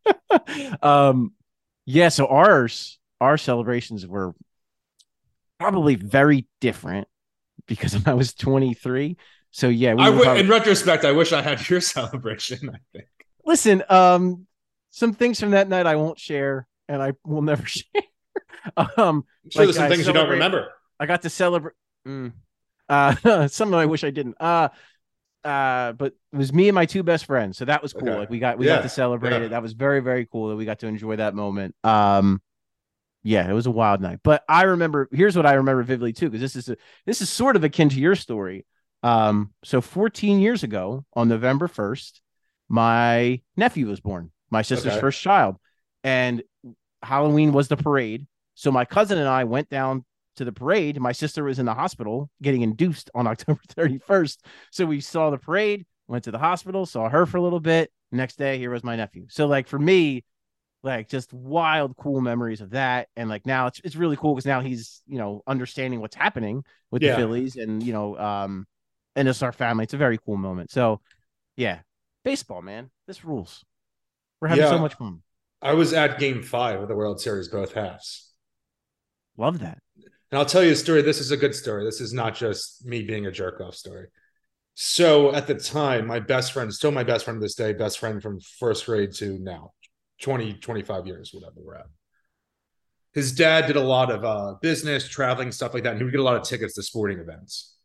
um 0.82 1.34
yeah 1.86 2.10
so 2.10 2.28
ours 2.28 3.00
our 3.22 3.38
celebrations 3.38 4.06
were 4.06 4.34
probably 5.60 5.96
very 5.96 6.48
different 6.60 7.08
because 7.68 7.96
i 8.08 8.14
was 8.14 8.34
23 8.34 9.16
so 9.52 9.70
yeah 9.70 9.94
we 9.94 10.02
I 10.04 10.06
were 10.10 10.16
w- 10.16 10.24
probably- 10.26 10.44
in 10.44 10.50
retrospect, 10.50 11.06
I 11.06 11.12
wish 11.12 11.32
I 11.34 11.42
had 11.42 11.68
your 11.70 11.82
celebration. 11.82 12.70
I 12.70 12.78
think. 12.94 13.08
listen 13.46 13.84
um 13.90 14.48
some 14.92 15.14
things 15.14 15.40
from 15.40 15.52
that 15.52 15.70
night 15.70 15.86
i 15.88 15.96
won't 15.96 16.20
share 16.20 16.68
and 16.90 17.02
i 17.02 17.14
will 17.26 17.42
never 17.42 17.66
share 17.78 17.84
um 18.76 18.82
I'm 18.98 19.50
sure 19.50 19.66
Like, 19.66 19.66
there's 19.68 19.76
some 19.76 19.86
I 19.86 19.90
things 19.90 20.08
you 20.08 20.14
don't 20.14 20.30
remember. 20.30 20.70
i 21.00 21.06
got 21.06 21.22
to 21.24 21.30
celebrate 21.30 21.74
mm. 22.08 22.32
uh 22.90 23.48
some 23.48 23.74
i 23.76 23.86
wish 23.86 24.04
i 24.04 24.10
didn't 24.10 24.36
uh 24.40 24.70
uh 25.44 25.92
but 25.94 26.14
it 26.34 26.38
was 26.38 26.54
me 26.54 26.68
and 26.70 26.76
my 26.76 26.86
two 26.86 27.04
best 27.04 27.26
friends 27.26 27.58
so 27.58 27.66
that 27.66 27.82
was 27.82 27.94
cool 27.94 28.10
Okay. 28.10 28.18
like 28.20 28.30
we 28.30 28.38
got 28.40 28.58
we 28.58 28.66
Yeah, 28.68 28.76
got 28.78 28.84
to 28.84 28.90
celebrate 28.90 29.32
yeah. 29.32 29.46
it 29.46 29.50
that 29.50 29.62
was 29.62 29.74
very 29.74 30.00
very 30.02 30.26
cool 30.32 30.50
that 30.50 30.56
we 30.56 30.66
got 30.66 30.80
to 30.80 30.88
enjoy 30.88 31.16
that 31.18 31.34
moment 31.36 31.76
um 31.84 32.42
yeah 33.24 33.50
it 33.50 33.54
was 33.54 33.66
a 33.66 33.72
wild 33.72 34.02
night. 34.02 34.20
But 34.24 34.44
i 34.50 34.64
remember 34.64 35.08
here's 35.12 35.36
what 35.36 35.46
i 35.46 35.54
remember 35.54 35.84
vividly 35.84 36.14
too 36.14 36.30
because 36.30 36.42
this 36.42 36.56
is 36.56 36.70
a, 36.70 36.78
this 37.06 37.22
is 37.22 37.30
sort 37.30 37.56
of 37.56 37.64
akin 37.64 37.90
to 37.90 38.00
your 38.00 38.16
story. 38.16 38.66
Um 39.04 39.54
so 39.64 39.82
14 39.82 40.40
years 40.40 40.64
ago 40.64 41.06
on 41.14 41.28
november 41.28 41.68
1st 41.68 42.20
my 42.70 43.42
nephew 43.58 43.88
was 43.88 44.00
born 44.00 44.32
my 44.50 44.62
sister's 44.62 44.94
Okay. 44.94 45.02
first 45.02 45.22
child 45.22 45.58
and 46.04 46.44
halloween 47.04 47.52
was 47.52 47.68
the 47.68 47.78
parade. 47.78 48.28
So 48.56 48.72
my 48.72 48.86
cousin 48.86 49.18
and 49.18 49.28
i 49.28 49.44
went 49.44 49.70
down 49.70 50.06
to 50.38 50.46
the 50.46 50.52
parade. 50.52 51.00
My 51.00 51.12
sister 51.12 51.44
was 51.44 51.60
in 51.60 51.66
the 51.66 51.74
hospital 51.74 52.30
getting 52.42 52.62
induced 52.62 53.10
on 53.14 53.28
october 53.34 53.60
31st 53.76 54.38
so 54.72 54.86
we 54.86 55.02
saw 55.02 55.30
the 55.30 55.38
parade 55.38 55.86
went 56.08 56.24
to 56.26 56.32
the 56.32 56.38
hospital 56.40 56.86
saw 56.86 57.10
her 57.10 57.26
for 57.26 57.38
a 57.38 57.42
little 57.42 57.60
bit. 57.60 57.92
Next 58.12 58.38
day 58.38 58.58
here 58.58 58.72
was 58.72 58.84
my 58.84 58.96
nephew. 58.98 59.26
So 59.30 59.48
like 59.48 59.68
for 59.68 59.80
me 59.80 60.24
like 60.84 61.08
just 61.10 61.32
wild 61.34 61.96
cool 61.98 62.22
memories 62.22 62.62
of 62.62 62.72
that 62.72 63.08
and 63.16 63.30
like 63.30 63.46
now 63.46 63.68
it's, 63.68 63.82
it's 63.84 63.96
really 63.96 64.16
cool 64.18 64.34
because 64.34 64.46
now 64.46 64.62
he's 64.62 65.02
you 65.08 65.18
know 65.18 65.42
understanding 65.48 66.00
what's 66.02 66.16
happening 66.16 66.64
with 66.92 67.02
Yeah. 67.02 67.12
the 67.12 67.16
phillies 67.16 67.56
and 67.56 67.86
you 67.86 67.94
know 67.94 68.18
um 68.18 68.66
and 69.16 69.28
it's 69.28 69.44
our 69.44 69.52
family 69.52 69.84
it's 69.84 69.94
a 69.94 69.98
very 69.98 70.18
cool 70.18 70.38
moment 70.38 70.72
so 70.72 71.00
yeah 71.58 71.80
baseball 72.26 72.62
man 72.62 72.90
this 73.08 73.26
rules 73.26 73.64
we're 74.42 74.50
having 74.50 74.66
so 74.66 74.80
much 74.80 74.96
fun 74.96 75.22
I 75.60 75.74
was 75.74 75.92
at 75.94 76.20
Game 76.20 76.44
Five 76.44 76.82
of 76.82 76.88
the 76.88 76.96
World 76.96 77.20
Series, 77.20 77.48
both 77.48 77.74
halves. 77.74 78.32
love 79.38 79.60
that 79.60 79.80
And 80.32 80.40
I'll 80.40 80.46
tell 80.46 80.64
you 80.64 80.72
a 80.72 80.76
story. 80.76 81.02
This 81.02 81.20
is 81.20 81.32
a 81.32 81.38
good 81.38 81.54
story. 81.56 81.84
This 81.84 82.02
is 82.02 82.14
not 82.14 82.36
just 82.36 82.86
me 82.86 83.04
being 83.04 83.26
a 83.26 83.32
jerk 83.32 83.60
off 83.62 83.76
story. 83.76 84.08
So 84.76 85.34
at 85.36 85.48
the 85.48 85.56
time, 85.56 86.08
my 86.08 86.20
best 86.20 86.54
friend, 86.54 86.74
still 86.74 86.92
my 86.92 87.04
best 87.04 87.26
friend 87.26 87.40
to 87.40 87.46
this 87.46 87.56
day, 87.56 87.74
best 87.74 88.00
friend 88.00 88.22
from 88.22 88.40
first 88.60 88.86
grade 88.86 89.14
to 89.16 89.40
now, 89.40 89.74
20, 90.22 90.54
25 90.54 91.08
years, 91.08 91.32
whatever 91.34 91.56
we're 91.58 91.76
at. 91.76 91.88
His 93.14 93.34
dad 93.34 93.68
did 93.68 93.76
a 93.76 93.82
lot 93.82 94.10
of 94.12 94.24
uh, 94.24 94.56
business, 94.62 95.08
traveling, 95.08 95.52
stuff 95.52 95.74
like 95.74 95.84
that. 95.84 95.92
And 95.92 96.00
he 96.00 96.04
would 96.06 96.12
get 96.12 96.22
a 96.22 96.24
lot 96.24 96.38
of 96.38 96.44
tickets 96.44 96.76
to 96.76 96.84
sporting 96.84 97.20
events. 97.20 97.76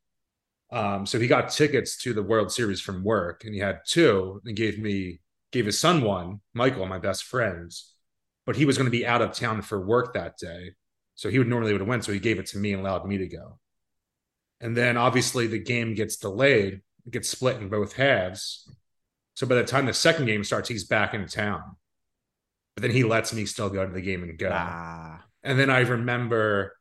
Um, 0.71 1.07
so 1.07 1.19
he 1.19 1.26
got 1.26 1.50
tickets 1.50 1.97
to 2.02 2.12
the 2.12 2.23
World 2.23 2.52
Series 2.52 2.81
from 2.81 3.05
work, 3.05 3.45
and 3.45 3.55
he 3.55 3.61
had 3.61 3.81
two, 3.87 4.40
and 4.45 4.57
gave 4.57 4.78
me 4.78 5.21
gave 5.52 5.66
his 5.66 5.78
son 5.78 6.02
one, 6.02 6.40
Michael, 6.55 6.87
my 6.87 6.99
best 6.99 7.25
friend, 7.25 7.73
but 8.45 8.57
he 8.57 8.64
was 8.64 8.76
going 8.76 8.87
to 8.87 8.90
be 8.90 9.07
out 9.07 9.23
of 9.23 9.33
town 9.33 9.62
for 9.62 9.81
work 9.81 10.14
that 10.14 10.37
day. 10.37 10.73
So 11.14 11.31
he 11.31 11.38
would 11.38 11.49
normally 11.49 11.73
would 11.73 11.81
have 11.81 11.88
went. 11.88 12.05
So 12.05 12.12
he 12.12 12.19
gave 12.19 12.38
it 12.38 12.47
to 12.47 12.59
me 12.59 12.73
and 12.73 12.81
allowed 12.81 13.07
me 13.07 13.19
to 13.19 13.26
go. 13.26 13.59
And 14.61 14.76
then 14.76 14.97
obviously 14.97 15.47
the 15.47 15.59
game 15.59 15.95
gets 15.95 16.16
delayed. 16.16 16.83
It 17.07 17.11
gets 17.11 17.28
split 17.28 17.57
in 17.57 17.69
both 17.69 17.95
halves. 17.95 18.71
So 19.35 19.47
by 19.47 19.55
the 19.55 19.64
time 19.64 19.87
the 19.87 19.95
second 19.95 20.26
game 20.26 20.45
starts, 20.45 20.69
he's 20.69 20.85
back 20.85 21.14
in 21.14 21.26
town. 21.26 21.62
But 22.76 22.83
then 22.83 22.90
he 22.92 23.04
lets 23.04 23.33
me 23.33 23.47
still 23.47 23.71
go 23.71 23.85
to 23.87 23.92
the 23.92 24.02
game 24.02 24.23
and 24.23 24.38
go. 24.38 24.50
ah 24.52 25.25
And 25.42 25.59
then 25.59 25.71
I 25.71 25.80
remember 25.80 26.76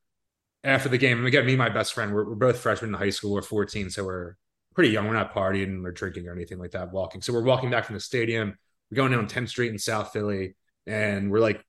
after 0.64 0.90
the 0.90 0.98
game, 0.98 1.20
and 1.20 1.28
again, 1.28 1.46
me 1.46 1.54
and 1.54 1.60
my 1.60 1.70
best 1.70 1.94
friend, 1.94 2.14
we're, 2.14 2.26
we're 2.30 2.36
both 2.36 2.60
freshmen 2.60 2.90
in 2.90 3.00
high 3.00 3.10
school. 3.12 3.32
We're 3.32 3.42
14, 3.42 3.90
so 3.90 4.04
we're 4.04 4.36
pretty 4.74 4.90
young. 4.90 5.08
We're 5.08 5.14
not 5.14 5.34
partying 5.34 5.86
or 5.86 5.92
drinking 5.92 6.28
or 6.28 6.34
anything 6.34 6.60
like 6.60 6.72
that, 6.72 6.92
walking. 6.92 7.22
So 7.22 7.32
we're 7.34 7.44
walking 7.44 7.70
back 7.70 7.86
from 7.86 7.94
the 7.96 8.02
stadium. 8.02 8.58
We're 8.92 8.98
going 8.98 9.12
down 9.12 9.28
10th 9.28 9.50
Street 9.50 9.72
in 9.72 9.80
South 9.80 10.12
Philly, 10.12 10.56
and 10.86 11.32
we're 11.32 11.40
like, 11.40 11.64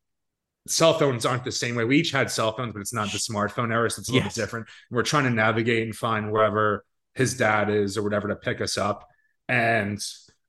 cell 0.66 0.94
phones 0.98 1.24
aren't 1.24 1.44
the 1.44 1.52
same 1.52 1.76
way. 1.76 1.84
We 1.84 1.98
each 1.98 2.10
had 2.10 2.30
cell 2.30 2.52
phones, 2.56 2.72
but 2.72 2.80
it's 2.80 2.92
not 2.92 3.12
the 3.12 3.18
smartphone 3.18 3.72
era, 3.72 3.88
so 3.90 4.00
it's 4.00 4.08
a 4.08 4.12
little 4.12 4.24
Yes. 4.26 4.34
bit 4.34 4.42
different. 4.42 4.66
We're 4.90 5.02
trying 5.04 5.24
to 5.24 5.30
navigate 5.30 5.84
and 5.84 5.94
find 5.94 6.32
wherever 6.32 6.84
his 7.14 7.36
dad 7.36 7.70
is 7.70 7.96
or 7.96 8.02
whatever 8.02 8.28
to 8.28 8.36
pick 8.36 8.60
us 8.60 8.76
up. 8.76 9.06
And 9.48 10.00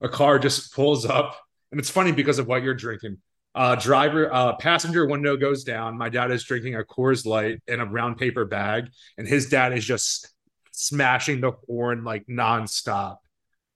a 0.02 0.10
car 0.10 0.40
just 0.40 0.74
pulls 0.74 1.06
up. 1.06 1.38
And 1.72 1.80
it's 1.80 1.90
funny 1.90 2.12
because 2.12 2.40
of 2.40 2.48
what 2.48 2.64
you're 2.64 2.74
drinking. 2.74 3.18
Uh, 3.58 3.76
driver, 3.76 4.34
uh, 4.34 4.56
passenger 4.56 5.06
window 5.06 5.36
goes 5.36 5.64
down. 5.64 5.98
My 5.98 6.10
dad 6.10 6.32
is 6.32 6.44
drinking 6.44 6.76
a 6.76 6.84
Coors 6.84 7.26
Light 7.26 7.62
in 7.68 7.80
a 7.82 7.86
brown 7.86 8.16
paper 8.16 8.46
bag, 8.46 8.90
and 9.18 9.28
his 9.28 9.50
dad 9.50 9.74
is 9.74 9.84
just 9.84 10.30
smashing 10.72 11.42
the 11.42 11.52
horn 11.68 12.04
like 12.04 12.26
nonstop. 12.28 13.18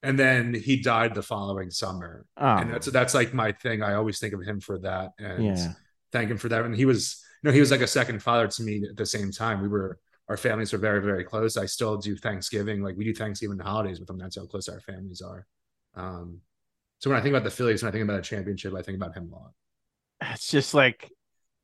And 0.03 0.17
then 0.17 0.53
he 0.53 0.81
died 0.81 1.13
the 1.13 1.21
following 1.21 1.69
summer, 1.69 2.25
oh, 2.37 2.57
and 2.57 2.73
that's 2.73 2.87
that's 2.87 3.13
like 3.13 3.33
my 3.33 3.51
thing. 3.51 3.83
I 3.83 3.95
always 3.95 4.19
think 4.19 4.33
of 4.33 4.41
him 4.41 4.59
for 4.59 4.79
that, 4.79 5.11
and 5.19 5.45
yeah 5.45 5.73
thank 6.11 6.29
him 6.29 6.37
for 6.37 6.49
that. 6.49 6.65
And 6.65 6.75
he 6.75 6.85
was, 6.85 7.23
you 7.41 7.49
know, 7.49 7.53
he 7.53 7.59
was 7.59 7.71
like 7.71 7.81
a 7.81 7.87
second 7.87 8.21
father 8.21 8.47
to 8.47 8.63
me 8.63 8.83
at 8.89 8.97
the 8.97 9.05
same 9.05 9.31
time. 9.31 9.61
We 9.61 9.67
were 9.67 9.99
our 10.29 10.37
families 10.37 10.71
were 10.71 10.79
very 10.79 11.01
very 11.01 11.23
close. 11.23 11.57
I 11.57 11.65
still 11.65 11.97
do 11.97 12.15
Thanksgiving, 12.15 12.81
like 12.81 12.95
we 12.95 13.05
do 13.05 13.13
Thanksgiving 13.13 13.59
and 13.59 13.67
holidays 13.67 13.99
with 13.99 14.07
them. 14.07 14.17
That's 14.17 14.37
how 14.37 14.45
close 14.45 14.69
our 14.69 14.79
families 14.79 15.21
are. 15.21 15.45
Um, 15.95 16.39
so 16.99 17.09
when 17.09 17.19
I 17.19 17.21
think 17.21 17.33
about 17.33 17.43
the 17.43 17.51
Phillies, 17.51 17.81
when 17.81 17.89
I 17.89 17.91
think 17.91 18.03
about 18.03 18.19
a 18.19 18.23
championship, 18.23 18.73
I 18.75 18.81
think 18.81 18.95
about 18.95 19.15
him 19.15 19.31
a 19.31 19.35
lot. 19.35 19.51
It's 20.21 20.47
just 20.49 20.73
like 20.73 21.09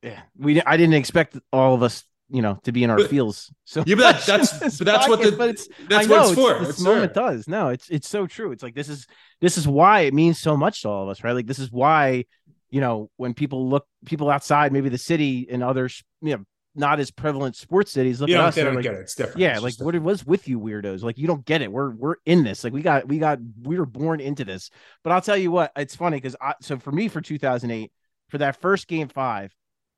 yeah, 0.04 0.22
we 0.38 0.62
I 0.62 0.78
didn't 0.78 0.96
expect 0.96 1.38
all 1.52 1.74
of 1.74 1.82
us, 1.84 2.04
you 2.30 2.42
know, 2.42 2.60
to 2.64 2.72
be 2.72 2.84
in 2.84 2.90
our 2.90 2.98
But- 2.98 3.10
fields. 3.10 3.52
So 3.66 3.84
Yeah, 3.88 3.96
but 3.96 4.16
that- 4.18 4.26
that's- 4.28 4.78
but 4.78 4.86
that's 4.86 5.08
what 5.10 5.22
the- 5.22 5.32
but 5.32 5.50
it's 5.50 5.68
That's 5.90 6.08
I 6.08 6.10
what 6.10 6.16
know 6.18 6.24
it's 6.32 6.36
for. 6.36 6.60
This 6.60 6.70
It's 6.70 6.82
moment 6.82 7.14
there. 7.14 7.24
does. 7.32 7.48
No, 7.48 7.70
it's 7.70 7.90
it's 7.90 8.08
so 8.08 8.28
true. 8.28 8.52
It's 8.52 8.64
like 8.64 8.76
this 8.76 8.90
is 8.90 9.08
this 9.42 9.58
is 9.58 9.68
why 9.68 10.02
it 10.02 10.14
means 10.14 10.40
so 10.40 10.56
much 10.56 10.84
to 10.84 10.90
all 10.90 11.04
of 11.04 11.10
us, 11.10 11.24
right? 11.24 11.34
Like 11.34 11.48
this 11.48 11.60
is 11.60 11.72
why, 11.72 12.26
you 12.70 12.82
know, 12.82 13.10
when 13.18 13.34
people 13.34 13.70
look 13.70 13.86
people 14.06 14.30
outside, 14.30 14.72
maybe 14.72 14.90
the 14.90 14.98
city 14.98 15.48
and 15.50 15.64
other, 15.64 15.90
you 16.22 16.38
know, 16.38 16.44
not 16.76 17.00
as 17.00 17.10
prevalent 17.10 17.56
sports 17.56 17.92
cities 17.92 18.22
look 18.22 18.30
at 18.30 18.34
know, 18.34 18.42
us. 18.46 18.54
they 18.56 18.64
don't 18.64 18.76
like, 18.76 18.84
get 18.84 18.94
it. 18.94 19.00
It's 19.00 19.16
different. 19.16 19.40
yeah, 19.40 19.54
It's 19.54 19.64
like 19.64 19.72
just 19.74 19.84
what 19.84 19.96
it 19.96 20.04
was 20.04 20.24
with 20.28 20.48
you 20.48 20.60
weirdos. 20.60 21.02
Like 21.02 21.18
you 21.18 21.26
don't 21.26 21.44
get 21.44 21.64
it. 21.64 21.72
We're 21.72 21.90
we're 21.90 22.16
in 22.28 22.44
this. 22.44 22.64
Like 22.64 22.72
we 22.72 22.84
got 22.84 23.08
we 23.08 23.18
got 23.18 23.40
we 23.64 23.80
were 23.80 23.88
born 23.88 24.20
into 24.20 24.46
this. 24.46 24.70
But 25.04 25.12
I'll 25.12 25.22
tell 25.22 25.38
you 25.38 25.50
what, 25.50 25.72
it's 25.76 25.96
funny 25.96 26.18
because 26.18 26.36
I 26.40 26.54
so 26.62 26.78
for 26.78 26.92
me 26.92 27.08
for 27.08 27.20
2008 27.20 27.92
for 28.30 28.38
that 28.40 28.60
first 28.62 28.88
game 28.88 29.08
five, 29.08 29.54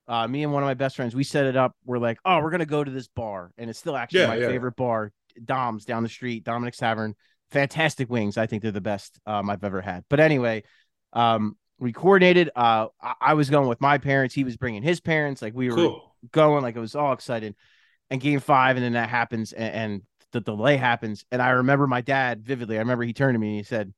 uh, 0.07 0.27
me 0.27 0.43
and 0.43 0.51
one 0.51 0.63
of 0.63 0.67
my 0.67 0.73
best 0.73 0.95
friends 0.95 1.15
we 1.15 1.23
set 1.23 1.45
it 1.45 1.55
up. 1.55 1.75
We're 1.85 1.99
like, 1.99 2.19
oh, 2.25 2.41
we're 2.41 2.51
gonna 2.51 2.65
go 2.65 2.83
to 2.83 2.91
this 2.91 3.07
bar, 3.07 3.51
and 3.57 3.69
it's 3.69 3.79
still 3.79 3.95
actually 3.95 4.21
Yeah, 4.21 4.27
my 4.27 4.37
yeah. 4.37 4.47
favorite 4.47 4.75
bar, 4.75 5.11
Dom's 5.43 5.85
down 5.85 6.03
the 6.03 6.09
street, 6.09 6.43
Dominic's 6.43 6.77
Tavern. 6.77 7.15
Fantastic 7.51 8.09
wings. 8.09 8.37
I 8.37 8.45
think 8.45 8.61
they're 8.61 8.71
the 8.71 8.81
best 8.81 9.19
um, 9.25 9.49
I've 9.49 9.63
ever 9.63 9.81
had. 9.81 10.03
But 10.09 10.19
anyway, 10.19 10.63
um, 11.13 11.57
we 11.79 11.91
coordinated. 11.91 12.51
Uh, 12.55 12.87
I, 13.01 13.13
I 13.21 13.33
was 13.33 13.49
going 13.49 13.67
with 13.67 13.81
my 13.81 13.97
parents. 13.97 14.35
He 14.35 14.43
was 14.43 14.55
bringing 14.55 14.83
his 14.83 14.99
parents. 14.99 15.41
Like 15.41 15.55
we 15.55 15.69
were 15.69 15.75
cool. 15.75 16.15
going 16.31 16.61
like 16.61 16.75
it 16.75 16.79
was 16.79 16.95
all 16.95 17.13
excited 17.13 17.55
and 18.09 18.21
game 18.21 18.39
five 18.39 18.75
and 18.75 18.83
then 18.83 18.93
that 18.93 19.09
happens 19.09 19.53
and, 19.53 19.73
and 19.73 20.01
the 20.31 20.41
delay 20.41 20.77
happens 20.77 21.25
and 21.31 21.41
i 21.41 21.49
remember 21.49 21.87
my 21.87 22.01
dad 22.01 22.43
vividly 22.43 22.77
i 22.77 22.79
remember 22.79 23.03
he 23.03 23.13
turned 23.13 23.35
to 23.35 23.39
me 23.39 23.49
and 23.49 23.57
he 23.57 23.63
said 23.63 23.93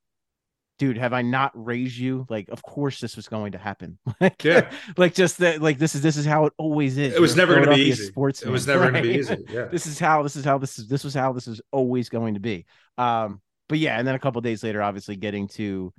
dude 0.81 0.97
have 0.97 1.13
i 1.13 1.21
not 1.21 1.51
raised 1.53 1.95
you 1.95 2.25
like 2.27 2.49
of 2.49 2.63
course 2.63 2.99
this 2.99 3.15
was 3.15 3.27
going 3.27 3.51
to 3.51 3.59
happen 3.59 3.99
like 4.19 4.43
Yeah. 4.43 4.71
like 4.97 5.13
just 5.13 5.37
that 5.37 5.61
like 5.61 5.77
this 5.77 5.93
is 5.93 6.01
this 6.01 6.17
is 6.17 6.25
how 6.25 6.47
it 6.47 6.53
always 6.57 6.97
is 6.97 7.13
It 7.13 7.21
was 7.21 7.35
You're 7.35 7.45
never 7.45 7.53
going 7.63 7.69
to 7.69 7.75
be 7.75 7.89
easy. 7.89 8.05
sports 8.05 8.41
it 8.41 8.49
was 8.49 8.65
never 8.65 8.89
going 8.89 9.03
to 9.03 9.09
be 9.09 9.15
easy. 9.19 9.37
Yeah. 9.47 9.65
this 9.65 9.85
is 9.85 9.99
how 9.99 10.23
this 10.23 10.35
is 10.35 10.43
how 10.43 10.57
this 10.57 10.79
is 10.79 10.87
this 10.87 11.03
was 11.03 11.13
how 11.13 11.33
this 11.33 11.47
is 11.47 11.61
always 11.71 12.09
going 12.09 12.33
to 12.33 12.39
be 12.39 12.65
um 12.97 13.41
but 13.69 13.77
yeah 13.77 13.99
and 13.99 14.07
then 14.07 14.15
a 14.15 14.19
couple 14.19 14.41
days 14.41 14.63
later 14.63 14.81
obviously 14.81 15.15
getting 15.15 15.47
to 15.49 15.93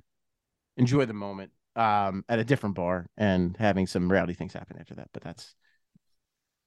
enjoy 0.75 1.05
the 1.05 1.13
moment 1.13 1.51
um 1.77 2.25
at 2.27 2.39
a 2.39 2.43
different 2.43 2.75
bar 2.75 3.07
and 3.15 3.55
having 3.57 3.87
some 3.87 4.11
rowdy 4.11 4.33
things 4.33 4.51
happen 4.51 4.75
after 4.81 4.95
that 4.95 5.07
but 5.13 5.23
that's 5.23 5.55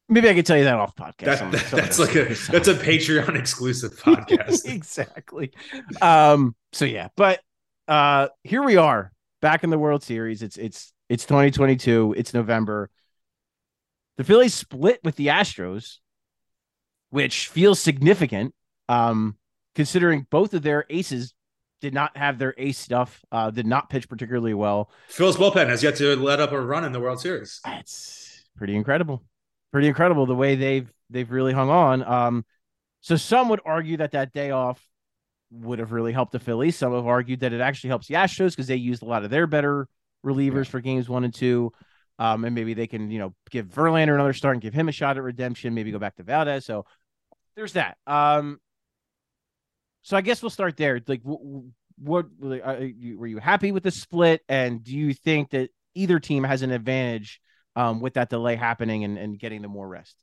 maybe 0.08 0.30
i 0.30 0.34
could 0.34 0.46
tell 0.46 0.56
you 0.56 0.64
that 0.64 0.76
off 0.76 0.96
podcast 0.96 1.24
That, 1.26 1.52
that- 1.52 1.70
that's 1.70 1.98
like 1.98 2.14
a 2.14 2.24
that's 2.50 2.68
a 2.68 2.74
Patreon 2.74 3.38
exclusive 3.38 3.92
podcast. 4.00 4.64
exactly 4.64 5.52
um 6.00 6.56
so 6.72 6.86
yeah 6.86 7.08
but 7.14 7.40
uh 7.88 8.28
here 8.44 8.62
we 8.62 8.76
are 8.76 9.12
back 9.40 9.64
in 9.64 9.70
the 9.70 9.78
world 9.78 10.02
series 10.02 10.42
it's 10.42 10.56
it's 10.56 10.92
it's 11.08 11.24
2022 11.24 12.14
it's 12.16 12.34
november 12.34 12.90
the 14.16 14.24
phillies 14.24 14.54
split 14.54 15.00
with 15.04 15.16
the 15.16 15.28
astros 15.28 15.98
which 17.10 17.48
feels 17.48 17.78
significant 17.78 18.54
um 18.88 19.36
considering 19.74 20.26
both 20.30 20.54
of 20.54 20.62
their 20.62 20.84
aces 20.90 21.34
did 21.80 21.94
not 21.94 22.16
have 22.16 22.38
their 22.38 22.54
ace 22.58 22.78
stuff. 22.78 23.24
Uh, 23.30 23.50
did 23.50 23.66
not 23.66 23.90
pitch 23.90 24.08
particularly 24.08 24.54
well. 24.54 24.90
Phil's 25.08 25.36
bullpen 25.36 25.68
has 25.68 25.82
yet 25.82 25.96
to 25.96 26.16
let 26.16 26.40
up 26.40 26.52
a 26.52 26.60
run 26.60 26.84
in 26.84 26.92
the 26.92 27.00
World 27.00 27.20
Series. 27.20 27.60
It's 27.66 28.44
pretty 28.56 28.74
incredible, 28.74 29.22
pretty 29.72 29.88
incredible 29.88 30.26
the 30.26 30.34
way 30.34 30.56
they've 30.56 30.90
they've 31.10 31.30
really 31.30 31.52
hung 31.52 31.70
on. 31.70 32.02
Um, 32.02 32.44
so 33.00 33.16
some 33.16 33.48
would 33.50 33.60
argue 33.64 33.98
that 33.98 34.12
that 34.12 34.32
day 34.32 34.50
off 34.50 34.82
would 35.50 35.78
have 35.78 35.92
really 35.92 36.12
helped 36.12 36.32
the 36.32 36.38
Phillies. 36.38 36.76
Some 36.76 36.92
have 36.92 37.06
argued 37.06 37.40
that 37.40 37.52
it 37.52 37.60
actually 37.60 37.88
helps 37.88 38.08
the 38.08 38.14
Astros 38.14 38.50
because 38.50 38.66
they 38.66 38.76
used 38.76 39.02
a 39.02 39.06
lot 39.06 39.24
of 39.24 39.30
their 39.30 39.46
better 39.46 39.88
relievers 40.24 40.64
yeah. 40.64 40.70
for 40.70 40.80
games 40.80 41.08
one 41.08 41.24
and 41.24 41.34
two. 41.34 41.72
Um, 42.18 42.44
and 42.44 42.54
maybe 42.54 42.74
they 42.74 42.86
can, 42.86 43.10
you 43.10 43.18
know, 43.18 43.34
give 43.50 43.66
Verlander 43.66 44.14
another 44.14 44.32
start 44.32 44.54
and 44.54 44.62
give 44.62 44.72
him 44.74 44.88
a 44.88 44.92
shot 44.92 45.16
at 45.16 45.22
redemption. 45.22 45.74
Maybe 45.74 45.90
go 45.90 45.98
back 45.98 46.16
to 46.16 46.22
Valdez. 46.22 46.64
So 46.64 46.86
there's 47.56 47.74
that. 47.74 47.98
Um, 48.06 48.58
so 50.02 50.16
I 50.16 50.22
guess 50.22 50.42
we'll 50.42 50.50
start 50.50 50.76
there. 50.76 51.00
Like, 51.06 51.20
what, 51.22 51.40
what 51.98 52.26
uh, 52.42 52.76
were 53.16 53.26
you 53.26 53.38
happy 53.38 53.72
with 53.72 53.82
the 53.82 53.90
split? 53.90 54.42
And 54.48 54.82
do 54.82 54.96
you 54.96 55.12
think 55.12 55.50
that 55.50 55.70
either 55.94 56.18
team 56.18 56.44
has 56.44 56.62
an 56.62 56.70
advantage 56.70 57.40
um, 57.74 58.00
with 58.00 58.14
that 58.14 58.30
delay 58.30 58.56
happening 58.56 59.04
and, 59.04 59.18
and 59.18 59.38
getting 59.38 59.62
the 59.62 59.68
more 59.68 59.86
rest? 59.86 60.16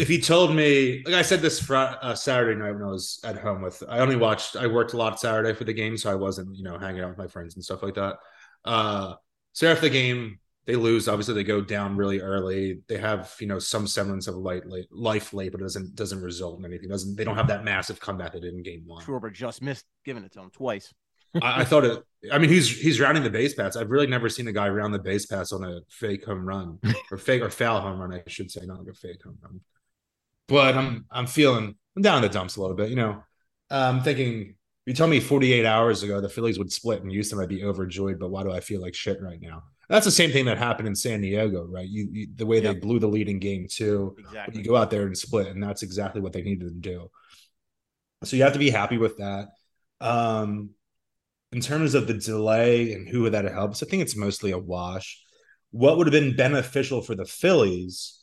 If 0.00 0.08
he 0.08 0.20
told 0.20 0.54
me, 0.54 1.02
like 1.04 1.14
I 1.14 1.22
said 1.22 1.40
this 1.42 1.60
fr- 1.60 1.76
uh, 1.76 2.14
Saturday 2.14 2.58
night 2.58 2.72
when 2.72 2.82
I 2.82 2.86
was 2.86 3.20
at 3.24 3.38
home 3.38 3.62
with, 3.62 3.82
I 3.88 3.98
only 3.98 4.16
watched, 4.16 4.56
I 4.56 4.66
worked 4.66 4.94
a 4.94 4.96
lot 4.96 5.20
Saturday 5.20 5.52
for 5.52 5.64
the 5.64 5.72
game, 5.72 5.96
so 5.96 6.10
I 6.10 6.14
wasn't, 6.14 6.56
you 6.56 6.64
know, 6.64 6.78
hanging 6.78 7.02
out 7.02 7.10
with 7.10 7.18
my 7.18 7.26
friends 7.26 7.54
and 7.54 7.64
stuff 7.64 7.82
like 7.82 7.94
that. 7.94 8.16
Uh, 8.64 9.14
so 9.52 9.70
after 9.70 9.82
the 9.82 9.90
game, 9.90 10.38
they 10.66 10.76
lose. 10.76 11.08
Obviously, 11.08 11.34
they 11.34 11.44
go 11.44 11.60
down 11.60 11.96
really 11.96 12.20
early. 12.20 12.80
They 12.88 12.98
have 12.98 13.34
you 13.40 13.46
know 13.46 13.58
some 13.58 13.86
semblance 13.86 14.26
of 14.26 14.36
light, 14.36 14.66
late, 14.66 14.86
life 14.92 15.32
late, 15.32 15.52
but 15.52 15.60
it 15.60 15.64
doesn't 15.64 15.94
doesn't 15.94 16.22
result 16.22 16.58
in 16.58 16.64
anything. 16.64 16.88
Doesn't 16.88 17.16
they 17.16 17.24
don't 17.24 17.36
have 17.36 17.48
that 17.48 17.64
massive 17.64 17.98
comeback 17.98 18.32
they 18.32 18.40
did 18.40 18.54
in 18.54 18.62
game 18.62 18.82
one. 18.86 19.04
Schwarber 19.04 19.32
just 19.32 19.62
missed 19.62 19.86
giving 20.04 20.22
it 20.24 20.32
to 20.32 20.40
him 20.40 20.50
twice. 20.50 20.92
I, 21.42 21.60
I, 21.60 21.64
thought 21.64 21.84
it. 21.84 22.02
I 22.32 22.38
mean, 22.38 22.50
he's 22.50 22.68
he's 22.68 23.00
rounding 23.00 23.22
the 23.22 23.30
base 23.30 23.54
pass. 23.54 23.76
I've 23.76 23.90
really 23.90 24.06
never 24.06 24.28
seen 24.28 24.48
a 24.48 24.52
guy 24.52 24.68
round 24.68 24.92
the 24.92 24.98
base 24.98 25.26
pass 25.26 25.52
on 25.52 25.64
a 25.64 25.80
fake 25.88 26.24
home 26.24 26.44
run 26.44 26.78
or 27.10 27.18
fake 27.18 27.42
or 27.42 27.50
foul 27.50 27.80
home 27.80 28.00
run. 28.00 28.12
I 28.12 28.22
should 28.26 28.50
say, 28.50 28.60
not 28.64 28.78
like 28.78 28.88
a 28.88 28.94
fake 28.94 29.22
home 29.24 29.38
run. 29.42 29.60
But 30.50 30.76
I'm 30.76 31.06
I'm 31.10 31.26
feeling 31.26 31.74
I'm 31.96 32.02
down 32.02 32.16
in 32.16 32.22
the 32.22 32.28
dumps 32.28 32.56
a 32.56 32.60
little 32.60 32.76
bit. 32.76 32.90
You 32.90 32.96
know, 32.96 33.22
I'm 33.70 34.02
thinking. 34.02 34.56
You 34.86 34.94
tell 34.94 35.06
me 35.06 35.20
48 35.20 35.66
hours 35.66 36.02
ago 36.02 36.20
the 36.20 36.28
Phillies 36.28 36.58
would 36.58 36.72
split 36.72 37.02
and 37.02 37.12
Houston, 37.12 37.38
I'd 37.38 37.48
be 37.48 37.62
overjoyed. 37.62 38.18
But 38.18 38.30
why 38.30 38.42
do 38.42 38.50
I 38.50 38.58
feel 38.58 38.80
like 38.80 38.94
shit 38.94 39.22
right 39.22 39.40
now? 39.40 39.62
That's 39.88 40.04
the 40.04 40.10
same 40.10 40.32
thing 40.32 40.46
that 40.46 40.56
happened 40.56 40.88
in 40.88 40.94
San 40.94 41.20
Diego, 41.20 41.64
right? 41.64 41.86
You, 41.86 42.08
you 42.10 42.28
the 42.34 42.46
way 42.46 42.60
they 42.60 42.74
blew 42.74 42.98
the 42.98 43.08
lead 43.08 43.28
in 43.28 43.38
game 43.38 43.66
two. 43.68 44.16
Exactly. 44.18 44.58
You 44.58 44.64
go 44.64 44.76
out 44.76 44.90
there 44.90 45.02
and 45.02 45.16
split, 45.16 45.48
and 45.48 45.62
that's 45.62 45.82
exactly 45.82 46.20
what 46.20 46.32
they 46.32 46.42
needed 46.42 46.68
to 46.68 46.90
do. 46.90 47.10
So 48.24 48.36
you 48.36 48.44
have 48.44 48.52
to 48.52 48.58
be 48.58 48.70
happy 48.70 48.98
with 48.98 49.18
that. 49.18 49.48
Um, 50.00 50.70
in 51.52 51.60
terms 51.60 51.94
of 51.94 52.06
the 52.06 52.14
delay 52.14 52.92
and 52.92 53.08
who 53.08 53.28
that 53.28 53.44
helps, 53.46 53.82
I 53.82 53.86
think 53.86 54.02
it's 54.02 54.16
mostly 54.16 54.52
a 54.52 54.58
wash. 54.58 55.22
What 55.72 55.98
would 55.98 56.06
have 56.06 56.12
been 56.12 56.36
beneficial 56.36 57.02
for 57.02 57.14
the 57.16 57.24
Phillies 57.24 58.19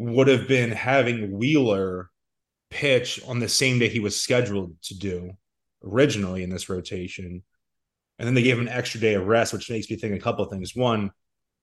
would 0.00 0.28
have 0.28 0.48
been 0.48 0.70
having 0.70 1.32
Wheeler 1.32 2.10
pitch 2.70 3.20
on 3.26 3.38
the 3.38 3.48
same 3.48 3.78
day 3.78 3.88
he 3.88 4.00
was 4.00 4.20
scheduled 4.20 4.74
to 4.82 4.96
do 4.96 5.32
originally 5.82 6.42
in 6.42 6.50
this 6.50 6.68
rotation 6.68 7.42
and 8.20 8.26
then 8.26 8.34
they 8.34 8.42
gave 8.42 8.58
him 8.58 8.66
an 8.66 8.72
extra 8.72 9.00
day 9.00 9.14
of 9.14 9.26
rest, 9.26 9.54
which 9.54 9.70
makes 9.70 9.88
me 9.88 9.96
think 9.96 10.14
a 10.14 10.22
couple 10.22 10.44
things. 10.44 10.76
One, 10.76 11.10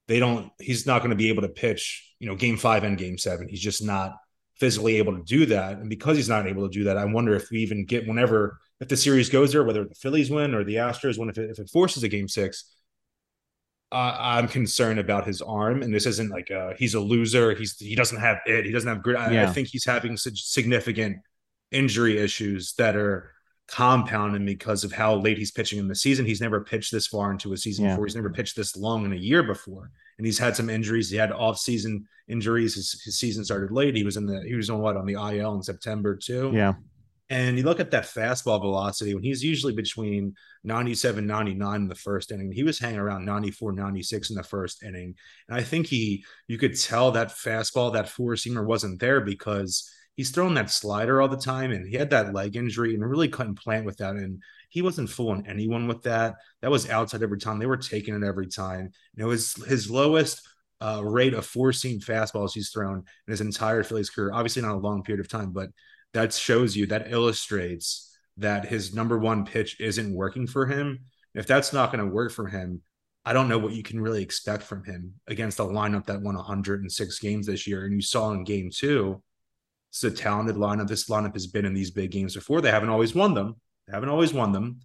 they 0.08 0.18
don't. 0.20 0.52
He's 0.60 0.88
not 0.88 1.00
going 1.00 1.12
to 1.12 1.16
be 1.16 1.30
able 1.30 1.44
to 1.44 1.50
pitch, 1.50 2.16
you 2.18 2.28
know, 2.28 2.36
game 2.36 2.58
five 2.58 2.84
and 2.84 2.98
game 2.98 3.20
seven. 3.20 3.48
He's 3.48 3.62
just 3.62 3.84
not 3.84 4.18
physically 4.56 4.96
able 4.96 5.16
to 5.16 5.24
do 5.24 5.46
that. 5.46 5.78
And 5.78 5.88
because 5.88 6.18
he's 6.18 6.28
not 6.28 6.48
able 6.48 6.68
to 6.68 6.74
do 6.74 6.86
that, 6.86 6.98
I 6.98 7.06
wonder 7.06 7.36
if 7.36 7.52
we 7.52 7.60
even 7.60 7.86
get 7.86 8.08
whenever 8.08 8.60
if 8.80 8.88
the 8.88 8.98
series 8.98 9.30
goes 9.30 9.52
there, 9.52 9.64
whether 9.64 9.86
the 9.86 9.94
Phillies 9.94 10.32
win 10.32 10.56
or 10.56 10.64
the 10.64 10.76
Astros 10.76 11.20
win, 11.20 11.30
if 11.30 11.38
it, 11.38 11.52
if 11.52 11.60
it 11.60 11.70
forces 11.70 12.02
a 12.02 12.08
game 12.08 12.28
six. 12.28 12.76
Uh, 13.92 14.18
I'm 14.20 14.48
concerned 14.50 15.00
about 15.00 15.26
his 15.26 15.42
arm, 15.42 15.82
and 15.82 15.94
this 15.94 16.06
isn't 16.06 16.30
like 16.30 16.52
uh, 16.52 16.74
he's 16.78 16.94
a 16.94 17.00
loser. 17.00 17.56
He's 17.56 17.78
he 17.78 17.96
doesn't 17.96 18.20
have 18.20 18.40
it. 18.46 18.66
He 18.66 18.72
doesn't 18.72 18.90
have 18.90 19.02
grit. 19.02 19.18
I, 19.18 19.32
yeah. 19.32 19.50
I 19.50 19.54
think 19.54 19.70
he's 19.70 19.86
having 19.86 20.18
such 20.18 20.44
significant 20.44 21.18
injury 21.72 22.18
issues 22.18 22.74
that 22.74 22.96
are 22.96 23.32
compounding 23.68 24.46
because 24.46 24.84
of 24.84 24.92
how 24.92 25.16
late 25.16 25.38
he's 25.38 25.52
pitching 25.52 25.80
in 25.80 25.88
the 25.88 25.96
season. 25.96 26.26
He's 26.26 26.42
never 26.42 26.62
pitched 26.62 26.92
this 26.92 27.08
far 27.08 27.32
into 27.32 27.54
a 27.54 27.58
season 27.58 27.86
yeah. 27.86 27.92
before. 27.92 28.06
He's 28.06 28.16
never 28.16 28.30
pitched 28.30 28.56
this 28.56 28.76
long 28.76 29.06
in 29.06 29.14
a 29.14 29.18
year 29.18 29.44
before. 29.44 29.92
And 30.18 30.26
he's 30.26 30.40
had 30.40 30.56
some 30.56 30.70
injuries. 30.70 31.10
He 31.10 31.18
had 31.18 31.32
off-season 31.32 32.08
injuries. 32.28 32.76
His, 32.76 33.02
his 33.04 33.20
season 33.20 33.44
started 33.46 33.72
late. 33.72 33.96
He 33.96 34.04
was 34.04 34.18
in 34.18 34.26
the 34.26 34.42
he 34.42 34.56
was 34.56 34.70
on 34.70 34.80
what 34.80 34.98
on 34.98 35.06
the 35.06 35.14
IL 35.14 35.56
in 35.56 35.64
September 35.64 36.16
too. 36.16 36.52
Yeah. 36.54 36.74
And 37.30 37.58
you 37.58 37.64
look 37.64 37.82
at 37.82 37.92
that 37.92 38.06
fastball 38.06 38.62
velocity 38.62 39.14
when 39.14 39.24
he's 39.24 39.44
usually 39.44 39.74
between 39.74 40.36
97, 40.64 41.28
99 41.28 41.82
in 41.82 41.88
the 41.88 41.96
first 41.96 42.32
inning. 42.32 42.54
He 42.54 42.64
was 42.64 42.80
hanging 42.80 43.00
around 43.00 43.26
94, 43.26 43.74
96 43.74 44.30
in 44.30 44.36
the 44.38 44.44
first 44.44 44.82
inning. 44.82 45.16
And 45.50 45.58
I 45.58 45.64
think 45.64 45.88
he 45.88 46.24
you 46.48 46.58
could 46.58 46.80
tell 46.80 47.12
that 47.12 47.30
fastball, 47.30 47.94
that 47.94 48.08
four 48.08 48.34
seamer 48.36 48.66
wasn't 48.66 49.00
there 49.00 49.20
because 49.20 49.92
he's 50.18 50.32
throwing 50.32 50.56
that 50.56 50.72
slider 50.72 51.22
all 51.22 51.30
the 51.30 51.38
time 51.38 51.72
and 51.72 51.88
he 51.88 51.96
had 51.96 52.10
that 52.10 52.34
leg 52.34 52.56
injury 52.56 52.94
and 52.94 53.08
really 53.08 53.30
couldn't 53.30 53.60
plant 53.60 53.86
with 53.86 53.98
that 53.98 54.16
and 54.16 54.42
he 54.70 54.82
wasn't 54.82 55.10
fooling 55.10 55.46
anyone 55.48 55.88
with 55.88 56.02
that 56.04 56.36
that 56.62 56.72
was 56.72 56.90
outside 56.90 57.24
every 57.24 57.38
time 57.38 57.60
they 57.60 57.66
were 57.66 57.78
taking 57.78 58.16
it 58.16 58.24
every 58.24 58.48
time 58.48 58.90
you 59.16 59.24
know 59.24 59.30
his 59.30 59.54
his 59.66 59.90
lowest 59.90 60.42
uh, 60.82 61.02
rate 61.04 61.34
of 61.34 61.46
four 61.46 61.72
seam 61.72 62.00
fastballs 62.00 62.54
he's 62.54 62.70
thrown 62.70 62.98
in 62.98 63.32
his 63.32 63.42
entire 63.42 63.84
Phillies 63.84 64.10
career 64.10 64.32
obviously 64.34 64.62
not 64.62 64.76
a 64.76 64.80
long 64.80 65.04
period 65.04 65.24
of 65.24 65.30
time 65.30 65.52
but 65.52 65.70
that 66.18 66.34
shows 66.34 66.76
you 66.76 66.88
that 66.88 67.12
illustrates 67.12 68.18
that 68.38 68.66
his 68.66 68.94
number 68.94 69.18
one 69.18 69.46
pitch 69.46 69.80
isn't 69.80 70.14
working 70.14 70.48
for 70.48 70.66
him 70.66 71.00
if 71.34 71.48
that's 71.48 71.74
not 71.74 71.92
going 71.92 72.04
to 72.04 72.14
work 72.14 72.32
for 72.32 72.48
him 72.48 72.82
I 73.28 73.34
don't 73.34 73.50
know 73.50 73.58
what 73.58 73.74
you 73.74 73.84
can 73.84 74.00
really 74.00 74.24
expect 74.24 74.64
from 74.64 74.86
him 74.86 75.16
against 75.28 75.60
a 75.60 75.64
lineup 75.64 76.06
that 76.06 76.22
won 76.22 76.36
106 76.36 77.20
games 77.20 77.46
this 77.46 77.68
year. 77.68 77.84
And 77.84 77.94
you 77.94 78.02
saw 78.02 78.32
in 78.32 78.46
game 78.46 78.70
two, 78.74 79.22
it's 79.90 80.02
a 80.06 80.10
talented 80.10 80.56
lineup. 80.56 80.88
This 80.88 81.10
lineup 81.10 81.34
has 81.34 81.46
been 81.46 81.66
in 81.66 81.74
these 81.74 81.92
big 81.92 82.12
games 82.12 82.36
before. 82.36 82.62
They 82.62 82.72
haven't 82.72 82.88
always 82.88 83.14
won 83.14 83.34
them. 83.34 83.58
They 83.86 83.92
haven't 83.92 84.08
always 84.08 84.34
won 84.34 84.54
them. 84.54 84.80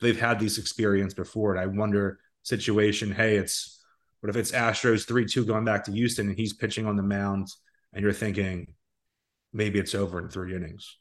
They've 0.00 0.18
had 0.18 0.40
these 0.40 0.58
experience 0.58 1.14
before. 1.14 1.54
And 1.54 1.60
I 1.60 1.66
wonder 1.66 2.18
situation, 2.42 3.12
hey, 3.12 3.36
it's 3.36 3.80
what 4.18 4.30
if 4.30 4.34
it's 4.34 4.50
Astros 4.50 5.06
3-2 5.06 5.46
going 5.46 5.64
back 5.64 5.84
to 5.84 5.92
Houston 5.92 6.28
and 6.28 6.36
he's 6.36 6.52
pitching 6.52 6.86
on 6.86 6.96
the 6.96 7.02
mound 7.04 7.46
and 7.92 8.02
you're 8.02 8.12
thinking 8.12 8.74
maybe 9.54 9.78
it's 9.78 9.94
over 9.94 10.18
in 10.18 10.28
three 10.28 10.54
innings. 10.54 10.98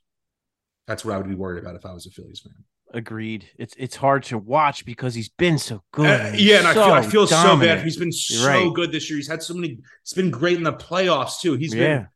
That's 0.87 1.03
what 1.03 1.15
I 1.15 1.17
would 1.17 1.27
be 1.27 1.35
worried 1.35 1.61
about 1.61 1.75
if 1.75 1.85
I 1.85 1.93
was 1.93 2.05
a 2.05 2.11
Phillies 2.11 2.39
fan. 2.39 2.53
Agreed. 2.93 3.49
It's 3.57 3.73
it's 3.77 3.95
hard 3.95 4.23
to 4.25 4.37
watch 4.37 4.85
because 4.85 5.15
he's 5.15 5.29
been 5.29 5.57
so 5.57 5.81
good. 5.91 6.21
Uh, 6.21 6.31
yeah, 6.35 6.57
and 6.57 6.75
so 6.75 6.91
I 6.91 7.01
feel 7.01 7.23
I 7.23 7.25
feel 7.25 7.27
so 7.27 7.57
bad. 7.57 7.83
He's 7.83 7.97
been 7.97 8.11
so 8.11 8.47
right. 8.47 8.73
good 8.73 8.91
this 8.91 9.09
year. 9.09 9.17
He's 9.17 9.27
had 9.27 9.41
so 9.41 9.55
many. 9.55 9.79
It's 10.03 10.13
been 10.13 10.29
great 10.29 10.57
in 10.57 10.63
the 10.63 10.73
playoffs 10.73 11.41
too. 11.41 11.55
He's 11.55 11.73
yeah. 11.73 11.97
been 11.97 12.07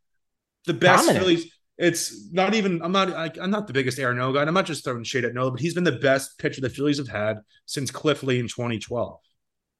the 0.68 0.74
best 0.74 1.08
Dominant. 1.08 1.26
Phillies. 1.26 1.52
It's 1.80 2.32
not 2.32 2.54
even. 2.54 2.82
I'm 2.84 2.92
not. 2.92 3.12
I, 3.12 3.32
am 3.42 3.50
not 3.50 3.66
the 3.66 3.74
biggest 3.74 3.98
Aaron 3.98 4.18
Nola 4.18 4.34
guy. 4.36 4.42
I'm 4.44 4.54
not 4.54 4.66
just 4.66 4.84
throwing 4.84 5.04
shade 5.04 5.26
at 5.26 5.34
Nola, 5.34 5.50
but 5.50 5.60
he's 5.60 5.74
been 5.74 5.84
the 5.84 5.94
best 5.94 6.38
pitcher 6.38 6.62
the 6.62 6.70
Phillies 6.70 7.00
have 7.00 7.08
had 7.08 7.40
since 7.66 7.90
Cliff 7.90 8.22
Lee 8.22 8.40
in 8.40 8.48
2012. 8.48 9.20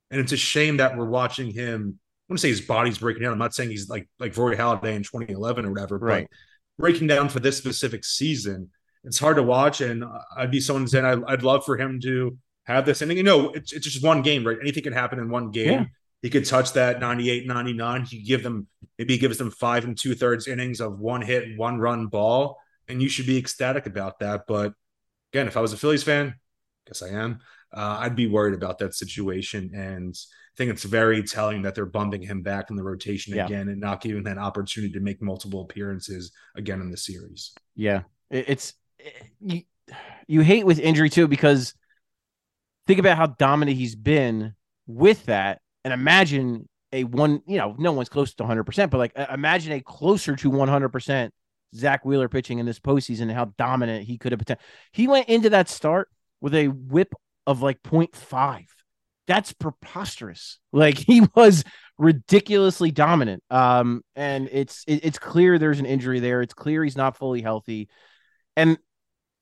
And 0.10 0.20
it's 0.20 0.32
a 0.32 0.38
shame 0.38 0.78
that 0.78 0.98
we're 0.98 1.06
watching 1.06 1.52
him. 1.52 2.00
I 2.28 2.34
want 2.34 2.40
to 2.40 2.42
say 2.42 2.50
his 2.50 2.62
body's 2.62 2.98
breaking 2.98 3.22
down. 3.22 3.34
I'm 3.34 3.40
not 3.40 3.54
saying 3.54 3.70
he's 3.70 3.88
like 3.88 4.10
like 4.20 4.36
Roy 4.36 4.56
Halladay 4.56 4.96
in 4.96 5.04
2011 5.04 5.66
or 5.66 5.72
whatever, 5.72 5.98
right. 6.00 6.28
but 6.30 6.38
breaking 6.78 7.08
down 7.08 7.30
for 7.30 7.40
this 7.40 7.58
specific 7.58 8.06
season, 8.06 8.70
it's 9.04 9.20
hard 9.20 9.38
to 9.38 9.44
watch. 9.44 9.82
And 9.82 10.04
I'd 10.36 10.52
be 10.52 10.60
someone 10.60 10.88
saying 10.88 11.06
I'd, 11.06 11.24
I'd 11.26 11.44
love 11.44 11.66
for 11.66 11.78
him 11.78 12.00
to 12.02 12.38
have 12.66 12.86
this 12.86 13.02
inning. 13.02 13.18
You 13.18 13.24
know, 13.24 13.52
it's, 13.52 13.74
it's 13.74 13.86
just 13.86 14.04
one 14.04 14.22
game, 14.22 14.46
right? 14.46 14.58
Anything 14.62 14.84
can 14.84 14.94
happen 14.94 15.20
in 15.20 15.30
one 15.30 15.52
game. 15.52 15.72
Yeah. 15.72 15.86
He 16.22 16.30
could 16.30 16.46
touch 16.46 16.74
that 16.74 17.00
98, 17.00 17.48
99. 17.48 18.06
He 18.06 18.22
give 18.24 18.44
them 18.44 18.68
maybe 18.98 19.14
he 19.14 19.20
gives 19.20 19.38
them 19.38 19.52
five 19.52 19.86
and 19.86 19.98
two 19.98 20.16
thirds 20.16 20.48
innings 20.48 20.82
of 20.82 21.00
one 21.00 21.22
hit, 21.22 21.58
one 21.58 21.80
run 21.80 22.08
ball, 22.08 22.60
and 22.88 23.02
you 23.02 23.08
should 23.08 23.28
be 23.28 23.38
ecstatic 23.38 23.86
about 23.86 24.20
that. 24.20 24.46
But 24.48 24.74
again, 25.32 25.48
if 25.48 25.56
I 25.56 25.62
was 25.62 25.74
a 25.74 25.78
Phillies 25.78 26.04
fan, 26.04 26.28
I 26.28 26.90
guess 26.90 27.04
I 27.04 27.10
am. 27.10 27.40
Uh, 27.72 27.98
I'd 28.00 28.16
be 28.16 28.28
worried 28.28 28.56
about 28.56 28.80
that 28.80 28.96
situation, 28.96 29.72
and 29.76 30.16
I 30.16 30.47
think 30.58 30.72
it's 30.72 30.84
very 30.84 31.24
telling 31.24 31.62
that 31.62 31.76
they're 31.76 31.86
bumping 31.86 32.22
him 32.22 32.42
back 32.42 32.70
in 32.70 32.76
the 32.76 32.84
rotation 32.84 33.36
yeah. 33.36 33.46
again 33.46 33.70
and 33.70 33.80
not 33.80 34.02
giving 34.02 34.24
that 34.24 34.38
opportunity 34.38 34.94
to 34.94 35.00
make 35.00 35.22
multiple 35.22 35.62
appearances 35.62 36.32
again 36.56 36.82
in 36.82 36.90
the 36.90 36.98
series. 36.98 37.54
Yeah, 37.76 38.02
it's 38.30 38.74
you. 39.40 39.62
You 40.28 40.42
hate 40.42 40.66
with 40.66 40.80
injury 40.80 41.10
too 41.10 41.30
because 41.30 41.74
think 42.88 43.00
about 43.00 43.18
how 43.18 43.28
dominant 43.28 43.78
he's 43.78 43.96
been 43.96 44.56
with 44.86 45.26
that 45.28 45.62
and 45.86 45.94
imagine 45.94 46.68
a 46.92 47.04
one, 47.06 47.42
you 47.48 47.58
know, 47.58 47.76
no 47.78 47.94
one's 47.94 48.10
close 48.10 48.34
to 48.34 48.44
100%, 48.44 48.90
but 48.90 48.98
like 48.98 49.14
uh, 49.16 49.28
imagine 49.34 49.74
a 49.74 49.82
closer 49.82 50.36
to 50.36 50.52
100% 50.52 51.30
Zack 51.76 52.06
Wheeler 52.06 52.28
pitching 52.28 52.60
in 52.60 52.66
this 52.66 52.80
postseason 52.80 53.24
and 53.24 53.32
how 53.32 53.54
dominant 53.58 54.06
he 54.06 54.18
could 54.18 54.32
have 54.32 54.40
been. 54.40 54.58
He 54.92 55.08
went 55.08 55.30
into 55.30 55.50
that 55.52 55.70
start 55.70 56.10
with 56.42 56.56
a 56.56 56.68
whip 56.68 57.14
of 57.46 57.62
like 57.62 57.82
0.5. 57.84 58.66
That's 59.28 59.54
preposterous. 59.54 60.60
Like 60.72 60.98
he 61.08 61.22
was 61.36 61.64
ridiculously 61.98 62.92
dominant. 62.92 63.44
Um, 63.50 64.04
and 64.16 64.50
it's 64.52 64.84
it, 64.88 65.02
it's 65.04 65.20
clear 65.20 65.60
there's 65.60 65.80
an 65.80 65.86
injury 65.86 66.20
there. 66.20 66.42
It's 66.42 66.54
clear 66.54 66.84
he's 66.84 66.98
not 66.98 67.18
fully 67.18 67.42
healthy. 67.42 67.90
And 68.56 68.78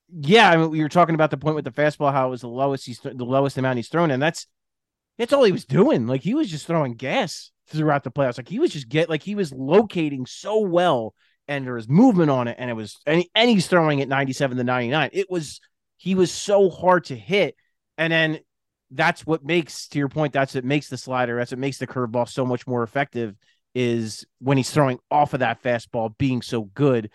yeah, 0.10 0.50
I 0.50 0.58
mean, 0.58 0.70
we 0.70 0.82
were 0.82 0.90
talking 0.90 1.16
about 1.16 1.32
the 1.32 1.38
point 1.38 1.56
with 1.56 1.66
the 1.66 1.72
fastball, 1.72 2.12
how 2.12 2.28
it 2.28 2.32
was 2.32 2.42
the 2.42 2.48
lowest 2.48 2.86
he's 2.86 3.00
the 3.00 3.14
lowest 3.14 3.58
amount 3.58 3.78
he's 3.78 3.90
thrown, 3.90 4.12
and 4.12 4.22
that's 4.22 4.48
that's 5.18 5.34
all 5.34 5.44
he 5.44 5.52
was 5.52 5.66
doing. 5.66 6.08
Like 6.08 6.22
he 6.22 6.36
was 6.36 6.50
just 6.50 6.68
throwing 6.68 6.96
gas 6.96 7.52
throughout 7.68 8.04
the 8.04 8.12
playoffs. 8.12 8.38
Like 8.38 8.50
he 8.50 8.60
was 8.60 8.72
just 8.72 8.90
get 8.90 9.10
like 9.10 9.24
he 9.24 9.36
was 9.36 9.52
locating 9.52 10.26
so 10.26 10.60
well, 10.60 11.14
and 11.48 11.66
there 11.66 11.74
was 11.74 11.90
movement 11.90 12.30
on 12.30 12.48
it, 12.48 12.56
and 12.60 12.70
it 12.70 12.74
was 12.74 12.98
and, 13.06 13.24
and 13.34 13.50
he's 13.50 13.68
throwing 13.68 14.02
at 14.02 14.08
ninety 14.08 14.34
seven 14.34 14.58
to 14.58 14.64
ninety 14.64 14.90
nine. 14.90 15.10
It 15.14 15.30
was 15.30 15.60
he 15.98 16.16
was 16.16 16.32
so 16.32 16.70
hard 16.70 17.06
to 17.06 17.16
hit, 17.16 17.56
and 17.98 18.12
then 18.12 18.40
that's 18.92 19.26
what 19.26 19.44
makes 19.44 19.88
to 19.90 20.00
your 20.00 20.10
point. 20.10 20.34
That's 20.34 20.56
what 20.56 20.64
makes 20.64 20.90
the 20.90 20.98
slider. 20.98 21.38
That's 21.38 21.52
what 21.52 21.60
makes 21.60 21.78
the 21.78 21.88
curveball 21.88 22.30
so 22.30 22.46
much 22.46 22.68
more 22.68 22.84
effective. 22.84 23.36
Is 23.74 24.26
when 24.40 24.58
he's 24.58 24.70
throwing 24.70 25.00
off 25.12 25.34
of 25.34 25.42
that 25.42 25.62
fastball 25.62 26.18
being 26.18 26.42
so 26.42 26.62
good 26.64 27.10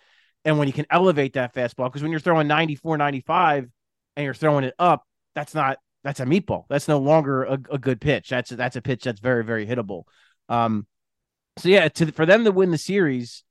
and 0.44 0.58
when 0.58 0.68
you 0.68 0.72
can 0.72 0.86
elevate 0.90 1.34
that 1.34 1.54
fastball 1.54 1.86
because 1.86 2.02
when 2.02 2.10
you're 2.10 2.20
throwing 2.20 2.46
94 2.46 2.96
95 2.96 3.68
and 4.16 4.24
you're 4.24 4.34
throwing 4.34 4.64
it 4.64 4.74
up 4.78 5.04
that's 5.34 5.54
not 5.54 5.78
that's 6.04 6.20
a 6.20 6.24
meatball 6.24 6.64
that's 6.68 6.88
no 6.88 6.98
longer 6.98 7.44
a, 7.44 7.58
a 7.70 7.78
good 7.78 8.00
pitch 8.00 8.28
that's 8.28 8.50
that's 8.50 8.76
a 8.76 8.82
pitch 8.82 9.04
that's 9.04 9.20
very 9.20 9.44
very 9.44 9.66
hittable 9.66 10.04
um 10.48 10.86
so 11.58 11.68
yeah 11.68 11.88
to 11.88 12.10
for 12.12 12.26
them 12.26 12.44
to 12.44 12.52
win 12.52 12.70
the 12.70 12.78
series 12.78 13.44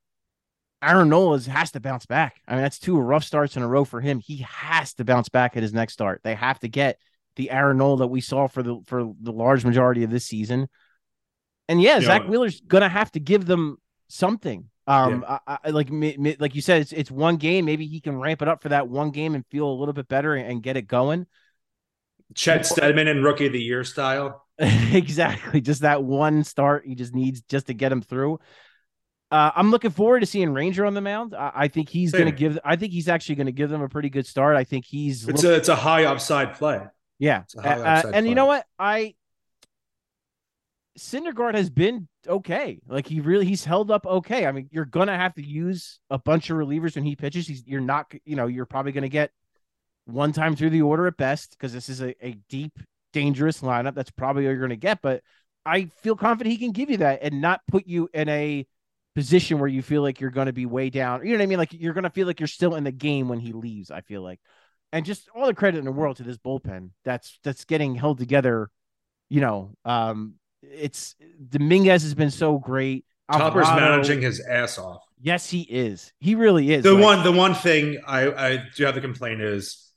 Aaron 0.82 1.10
Nola 1.10 1.42
has 1.42 1.72
to 1.72 1.82
bounce 1.82 2.06
back. 2.06 2.40
I 2.48 2.54
mean, 2.54 2.62
that's 2.62 2.80
two 2.80 2.98
rough 2.98 3.26
starts 3.26 3.58
in 3.58 3.64
a 3.64 3.68
row 3.68 3.84
for 3.84 4.00
him. 4.00 4.22
He 4.26 4.46
has 4.48 4.94
to 4.94 5.04
bounce 5.04 5.28
back 5.28 5.58
at 5.58 5.62
his 5.62 5.74
next 5.74 5.92
start. 5.92 6.22
They 6.24 6.36
have 6.36 6.58
to 6.60 6.70
get 6.70 6.98
the 7.40 7.52
Aaron 7.52 7.78
Nola 7.78 8.00
that 8.00 8.08
we 8.08 8.20
saw 8.20 8.48
for 8.48 8.62
the 8.62 8.82
for 8.86 9.14
the 9.22 9.32
large 9.32 9.64
majority 9.64 10.04
of 10.04 10.12
this 10.12 10.26
season. 10.26 10.68
And 11.70 11.82
yeah, 11.82 12.02
Zack 12.02 12.28
Wheeler's 12.28 12.60
gonna 12.60 12.90
have 12.90 13.14
to 13.14 13.22
give 13.22 13.46
them 13.46 13.78
something. 14.10 14.70
Um, 14.86 15.22
yeah. 15.22 15.38
I, 15.48 15.58
I, 15.64 15.70
like 15.70 15.88
like 15.90 16.54
you 16.54 16.62
said, 16.62 16.82
it's 16.82 16.92
it's 16.92 17.10
one 17.10 17.38
game. 17.38 17.64
Maybe 17.64 17.88
he 17.88 18.02
can 18.02 18.20
ramp 18.20 18.42
it 18.42 18.50
up 18.50 18.62
for 18.62 18.70
that 18.70 18.90
one 18.90 19.12
game 19.12 19.36
and 19.36 19.46
feel 19.48 19.70
a 19.70 19.72
little 19.72 19.94
bit 19.94 20.10
better 20.10 20.36
and, 20.36 20.52
and 20.52 20.62
get 20.62 20.76
it 20.76 20.82
going. 20.82 21.28
Chet 22.36 22.66
Steadman 22.66 23.08
and 23.08 23.24
Rookie 23.24 23.48
of 23.48 23.54
the 23.54 23.62
Year 23.62 23.86
style. 23.86 24.46
exactly, 24.60 25.62
just 25.62 25.84
that 25.84 26.04
one 26.04 26.44
start 26.44 26.86
he 26.86 26.94
just 26.94 27.16
needs 27.16 27.40
just 27.44 27.68
to 27.68 27.74
get 27.74 27.90
him 27.90 28.02
through. 28.02 28.40
Uh, 29.32 29.52
I'm 29.56 29.72
looking 29.72 29.92
forward 29.92 30.22
to 30.22 30.26
seeing 30.26 30.52
Ranger 30.52 30.86
on 30.86 30.94
the 30.94 31.02
mound. 31.02 31.36
I, 31.36 31.52
I 31.54 31.68
think 31.70 31.88
he's 31.88 32.12
going 32.12 32.26
to 32.26 32.32
give. 32.32 32.60
I 32.66 32.76
think 32.76 32.92
he's 32.92 33.08
actually 33.08 33.36
going 33.36 33.46
to 33.46 33.54
give 33.54 33.70
them 33.70 33.82
a 33.82 33.88
pretty 33.88 34.10
good 34.10 34.26
start. 34.26 34.58
I 34.58 34.66
think 34.66 34.86
he's. 34.86 35.26
It's 35.30 35.46
a 35.46 35.56
it's 35.56 35.70
a 35.70 35.76
high 35.76 36.04
upside 36.04 36.56
play. 36.56 36.82
Yeah, 37.20 37.44
uh, 37.58 38.02
and 38.06 38.12
play. 38.12 38.30
you 38.30 38.36
know 38.36 38.46
what 38.46 38.66
I 38.80 39.16
Syndergaard 41.00 41.56
has 41.56 41.70
been 41.70 42.08
okay. 42.28 42.80
Like 42.88 43.08
he 43.08 43.22
really 43.22 43.46
he's 43.46 43.64
held 43.64 43.90
up 43.90 44.06
okay. 44.06 44.46
I 44.46 44.52
mean, 44.52 44.70
you're 44.72 44.86
gonna 44.86 45.16
have 45.16 45.34
to 45.36 45.46
use 45.46 46.00
a 46.10 46.18
bunch 46.18 46.50
of 46.50 46.58
relievers 46.58 46.96
when 46.96 47.06
he 47.06 47.16
pitches. 47.16 47.48
He's 47.48 47.66
you're 47.66 47.82
not 47.82 48.12
you 48.26 48.36
know 48.36 48.48
you're 48.48 48.66
probably 48.66 48.92
gonna 48.92 49.10
get 49.10 49.32
one 50.06 50.34
time 50.34 50.56
through 50.56 50.72
the 50.72 50.82
order 50.82 51.08
at 51.08 51.18
best 51.18 51.52
because 51.52 51.74
this 51.74 51.90
is 51.90 52.02
a, 52.02 52.14
a 52.26 52.38
deep, 52.50 52.78
dangerous 53.14 53.62
lineup. 53.62 53.96
That's 53.96 54.12
probably 54.12 54.46
all 54.46 54.52
you're 54.52 54.62
gonna 54.62 54.76
get. 54.76 55.02
But 55.02 55.24
I 55.66 55.86
feel 56.02 56.16
confident 56.16 56.52
he 56.52 56.58
can 56.58 56.72
give 56.74 56.90
you 56.90 56.98
that 56.98 57.20
and 57.22 57.42
not 57.42 57.62
put 57.68 57.88
you 57.88 58.10
in 58.14 58.28
a 58.28 58.68
position 59.16 59.60
where 59.60 59.70
you 59.70 59.82
feel 59.82 60.02
like 60.02 60.20
you're 60.20 60.32
gonna 60.32 60.54
be 60.54 60.66
way 60.66 60.90
down. 60.90 61.26
You 61.26 61.32
know 61.32 61.38
what 61.38 61.44
I 61.44 61.48
mean? 61.48 61.60
Like 61.60 61.74
you're 61.74 61.94
gonna 61.94 62.10
feel 62.10 62.28
like 62.28 62.40
you're 62.40 62.48
still 62.48 62.76
in 62.76 62.84
the 62.84 62.92
game 62.92 63.30
when 63.30 63.40
he 63.40 63.54
leaves. 63.54 63.90
I 63.90 64.02
feel 64.02 64.22
like, 64.22 64.40
and 64.92 65.06
just 65.06 65.30
all 65.36 65.48
the 65.48 65.54
credit 65.54 65.78
in 65.78 65.86
the 65.86 65.92
world 65.92 66.18
to 66.18 66.24
this 66.24 66.38
bullpen 66.38 66.90
that's 67.06 67.40
that's 67.44 67.66
getting 67.66 67.96
held 67.96 68.18
together. 68.18 68.70
You 69.30 69.42
know, 69.42 69.72
um, 69.86 70.36
it's 70.62 71.16
Dominguez 71.50 72.04
has 72.04 72.16
been 72.16 72.32
so 72.32 72.58
great. 72.58 73.06
Topper's 73.32 73.68
Alvarado, 73.68 73.92
managing 73.98 74.22
his 74.22 74.40
ass 74.40 74.80
off. 74.80 75.04
Yes, 75.22 75.50
he 75.50 75.62
is. 75.62 76.12
He 76.20 76.34
really 76.34 76.72
is. 76.74 76.84
The 76.84 76.94
like, 76.94 77.04
one, 77.04 77.24
the 77.24 77.32
one 77.32 77.54
thing 77.54 78.00
I, 78.08 78.32
I 78.32 78.64
do 78.76 78.86
have 78.86 78.96
to 78.96 79.02
complain 79.02 79.40
is 79.42 79.92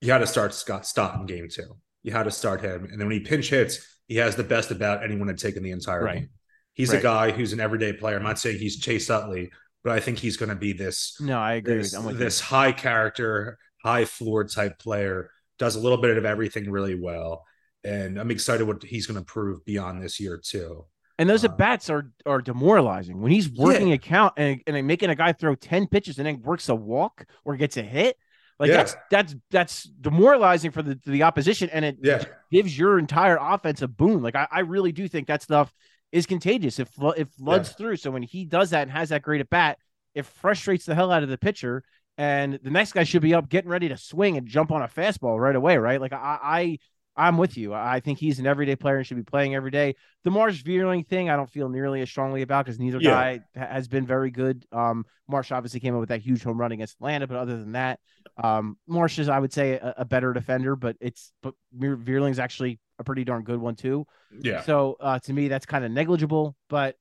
you 0.00 0.10
had 0.12 0.18
to 0.18 0.26
start 0.26 0.54
Scott 0.54 0.86
Stott 0.86 1.16
in 1.16 1.26
game 1.26 1.48
two. 1.50 1.76
You 2.02 2.12
had 2.12 2.22
to 2.24 2.30
start 2.30 2.62
him, 2.62 2.84
and 2.84 2.98
then 2.98 3.06
when 3.06 3.18
he 3.18 3.20
pinch 3.20 3.50
hits, 3.50 3.86
he 4.08 4.16
has 4.16 4.34
the 4.34 4.44
best 4.44 4.70
about 4.70 5.04
anyone 5.04 5.28
had 5.28 5.38
taken 5.38 5.62
the 5.62 5.70
entire 5.72 6.02
right. 6.02 6.18
game. 6.20 6.30
He's 6.74 6.90
right. 6.90 7.00
a 7.00 7.02
guy 7.02 7.30
who's 7.30 7.52
an 7.52 7.60
everyday 7.60 7.92
player. 7.92 8.16
I'm 8.16 8.22
not 8.22 8.38
saying 8.38 8.58
he's 8.58 8.78
Chase 8.78 9.10
Utley, 9.10 9.50
but 9.84 9.92
I 9.92 10.00
think 10.00 10.18
he's 10.18 10.36
going 10.36 10.48
to 10.48 10.56
be 10.56 10.72
this. 10.72 11.16
No, 11.20 11.38
I 11.38 11.54
agree. 11.54 11.76
This, 11.76 11.92
this 11.92 12.40
high 12.40 12.72
character, 12.72 13.58
high 13.82 14.04
floor 14.04 14.44
type 14.44 14.78
player. 14.78 15.30
Does 15.58 15.76
a 15.76 15.80
little 15.80 15.98
bit 15.98 16.16
of 16.16 16.24
everything 16.24 16.70
really 16.70 16.98
well 16.98 17.44
and 17.84 18.18
I'm 18.18 18.30
excited 18.30 18.66
what 18.66 18.82
he's 18.82 19.06
going 19.06 19.18
to 19.18 19.24
prove 19.24 19.64
beyond 19.64 20.02
this 20.02 20.20
year 20.20 20.40
too. 20.42 20.84
And 21.18 21.28
those 21.28 21.44
um, 21.44 21.52
at 21.52 21.58
bats 21.58 21.90
are 21.90 22.10
are 22.26 22.40
demoralizing 22.40 23.20
when 23.20 23.32
he's 23.32 23.50
working 23.50 23.88
yeah. 23.88 23.94
a 23.94 23.98
count 23.98 24.34
and, 24.36 24.60
and 24.66 24.86
making 24.86 25.10
a 25.10 25.14
guy 25.14 25.32
throw 25.32 25.54
10 25.54 25.86
pitches 25.88 26.18
and 26.18 26.26
then 26.26 26.42
works 26.42 26.68
a 26.68 26.74
walk 26.74 27.26
or 27.44 27.56
gets 27.56 27.76
a 27.76 27.82
hit. 27.82 28.16
Like 28.58 28.70
yeah. 28.70 28.76
that's 28.76 28.96
that's 29.10 29.36
that's 29.50 29.82
demoralizing 29.84 30.70
for 30.70 30.82
the 30.82 30.98
the 31.06 31.24
opposition, 31.24 31.68
and 31.70 31.84
it 31.84 31.96
yeah. 32.00 32.22
gives 32.52 32.76
your 32.78 32.98
entire 32.98 33.36
offense 33.40 33.82
a 33.82 33.88
boon. 33.88 34.22
Like 34.22 34.36
I, 34.36 34.46
I 34.50 34.60
really 34.60 34.92
do 34.92 35.08
think 35.08 35.26
that 35.26 35.42
stuff 35.42 35.72
is 36.12 36.26
contagious 36.26 36.78
if 36.78 36.88
if 37.16 37.28
floods 37.30 37.70
yeah. 37.70 37.74
through. 37.74 37.96
So 37.96 38.10
when 38.12 38.22
he 38.22 38.44
does 38.44 38.70
that 38.70 38.82
and 38.82 38.90
has 38.90 39.08
that 39.08 39.22
great 39.22 39.40
at 39.40 39.50
bat, 39.50 39.78
it 40.14 40.26
frustrates 40.26 40.84
the 40.84 40.94
hell 40.94 41.10
out 41.10 41.24
of 41.24 41.28
the 41.28 41.38
pitcher, 41.38 41.82
and 42.18 42.58
the 42.62 42.70
next 42.70 42.92
guy 42.92 43.04
should 43.04 43.22
be 43.22 43.34
up 43.34 43.48
getting 43.48 43.70
ready 43.70 43.88
to 43.88 43.96
swing 43.96 44.36
and 44.36 44.46
jump 44.46 44.70
on 44.70 44.82
a 44.82 44.88
fastball 44.88 45.38
right 45.38 45.56
away, 45.56 45.76
right? 45.78 46.00
Like 46.00 46.12
I, 46.12 46.38
I 46.42 46.78
I'm 47.14 47.36
with 47.36 47.58
you. 47.58 47.74
I 47.74 48.00
think 48.00 48.18
he's 48.18 48.38
an 48.38 48.46
everyday 48.46 48.74
player 48.74 48.96
and 48.96 49.06
should 49.06 49.18
be 49.18 49.22
playing 49.22 49.54
every 49.54 49.70
day. 49.70 49.96
The 50.24 50.30
Marsh 50.30 50.62
Vierling 50.62 51.06
thing, 51.06 51.28
I 51.28 51.36
don't 51.36 51.50
feel 51.50 51.68
nearly 51.68 52.00
as 52.00 52.08
strongly 52.08 52.42
about 52.42 52.64
because 52.64 52.78
neither 52.78 52.98
yeah. 53.00 53.10
guy 53.10 53.40
has 53.54 53.86
been 53.86 54.06
very 54.06 54.30
good. 54.30 54.64
Um, 54.72 55.04
Marsh 55.28 55.52
obviously 55.52 55.80
came 55.80 55.94
up 55.94 56.00
with 56.00 56.08
that 56.08 56.22
huge 56.22 56.42
home 56.42 56.58
run 56.58 56.72
against 56.72 56.94
Atlanta, 56.94 57.26
but 57.26 57.36
other 57.36 57.58
than 57.58 57.72
that, 57.72 58.00
um, 58.42 58.78
Marsh 58.86 59.18
is, 59.18 59.28
I 59.28 59.38
would 59.38 59.52
say, 59.52 59.72
a, 59.72 59.94
a 59.98 60.04
better 60.06 60.32
defender. 60.32 60.74
But 60.74 60.96
it's 61.00 61.32
but 61.42 61.54
Vierling's 61.76 62.38
actually 62.38 62.80
a 62.98 63.04
pretty 63.04 63.24
darn 63.24 63.42
good 63.42 63.60
one 63.60 63.74
too. 63.74 64.06
Yeah. 64.40 64.62
So 64.62 64.96
uh, 64.98 65.18
to 65.20 65.32
me, 65.32 65.48
that's 65.48 65.66
kind 65.66 65.84
of 65.84 65.90
negligible. 65.90 66.56
But 66.70 66.96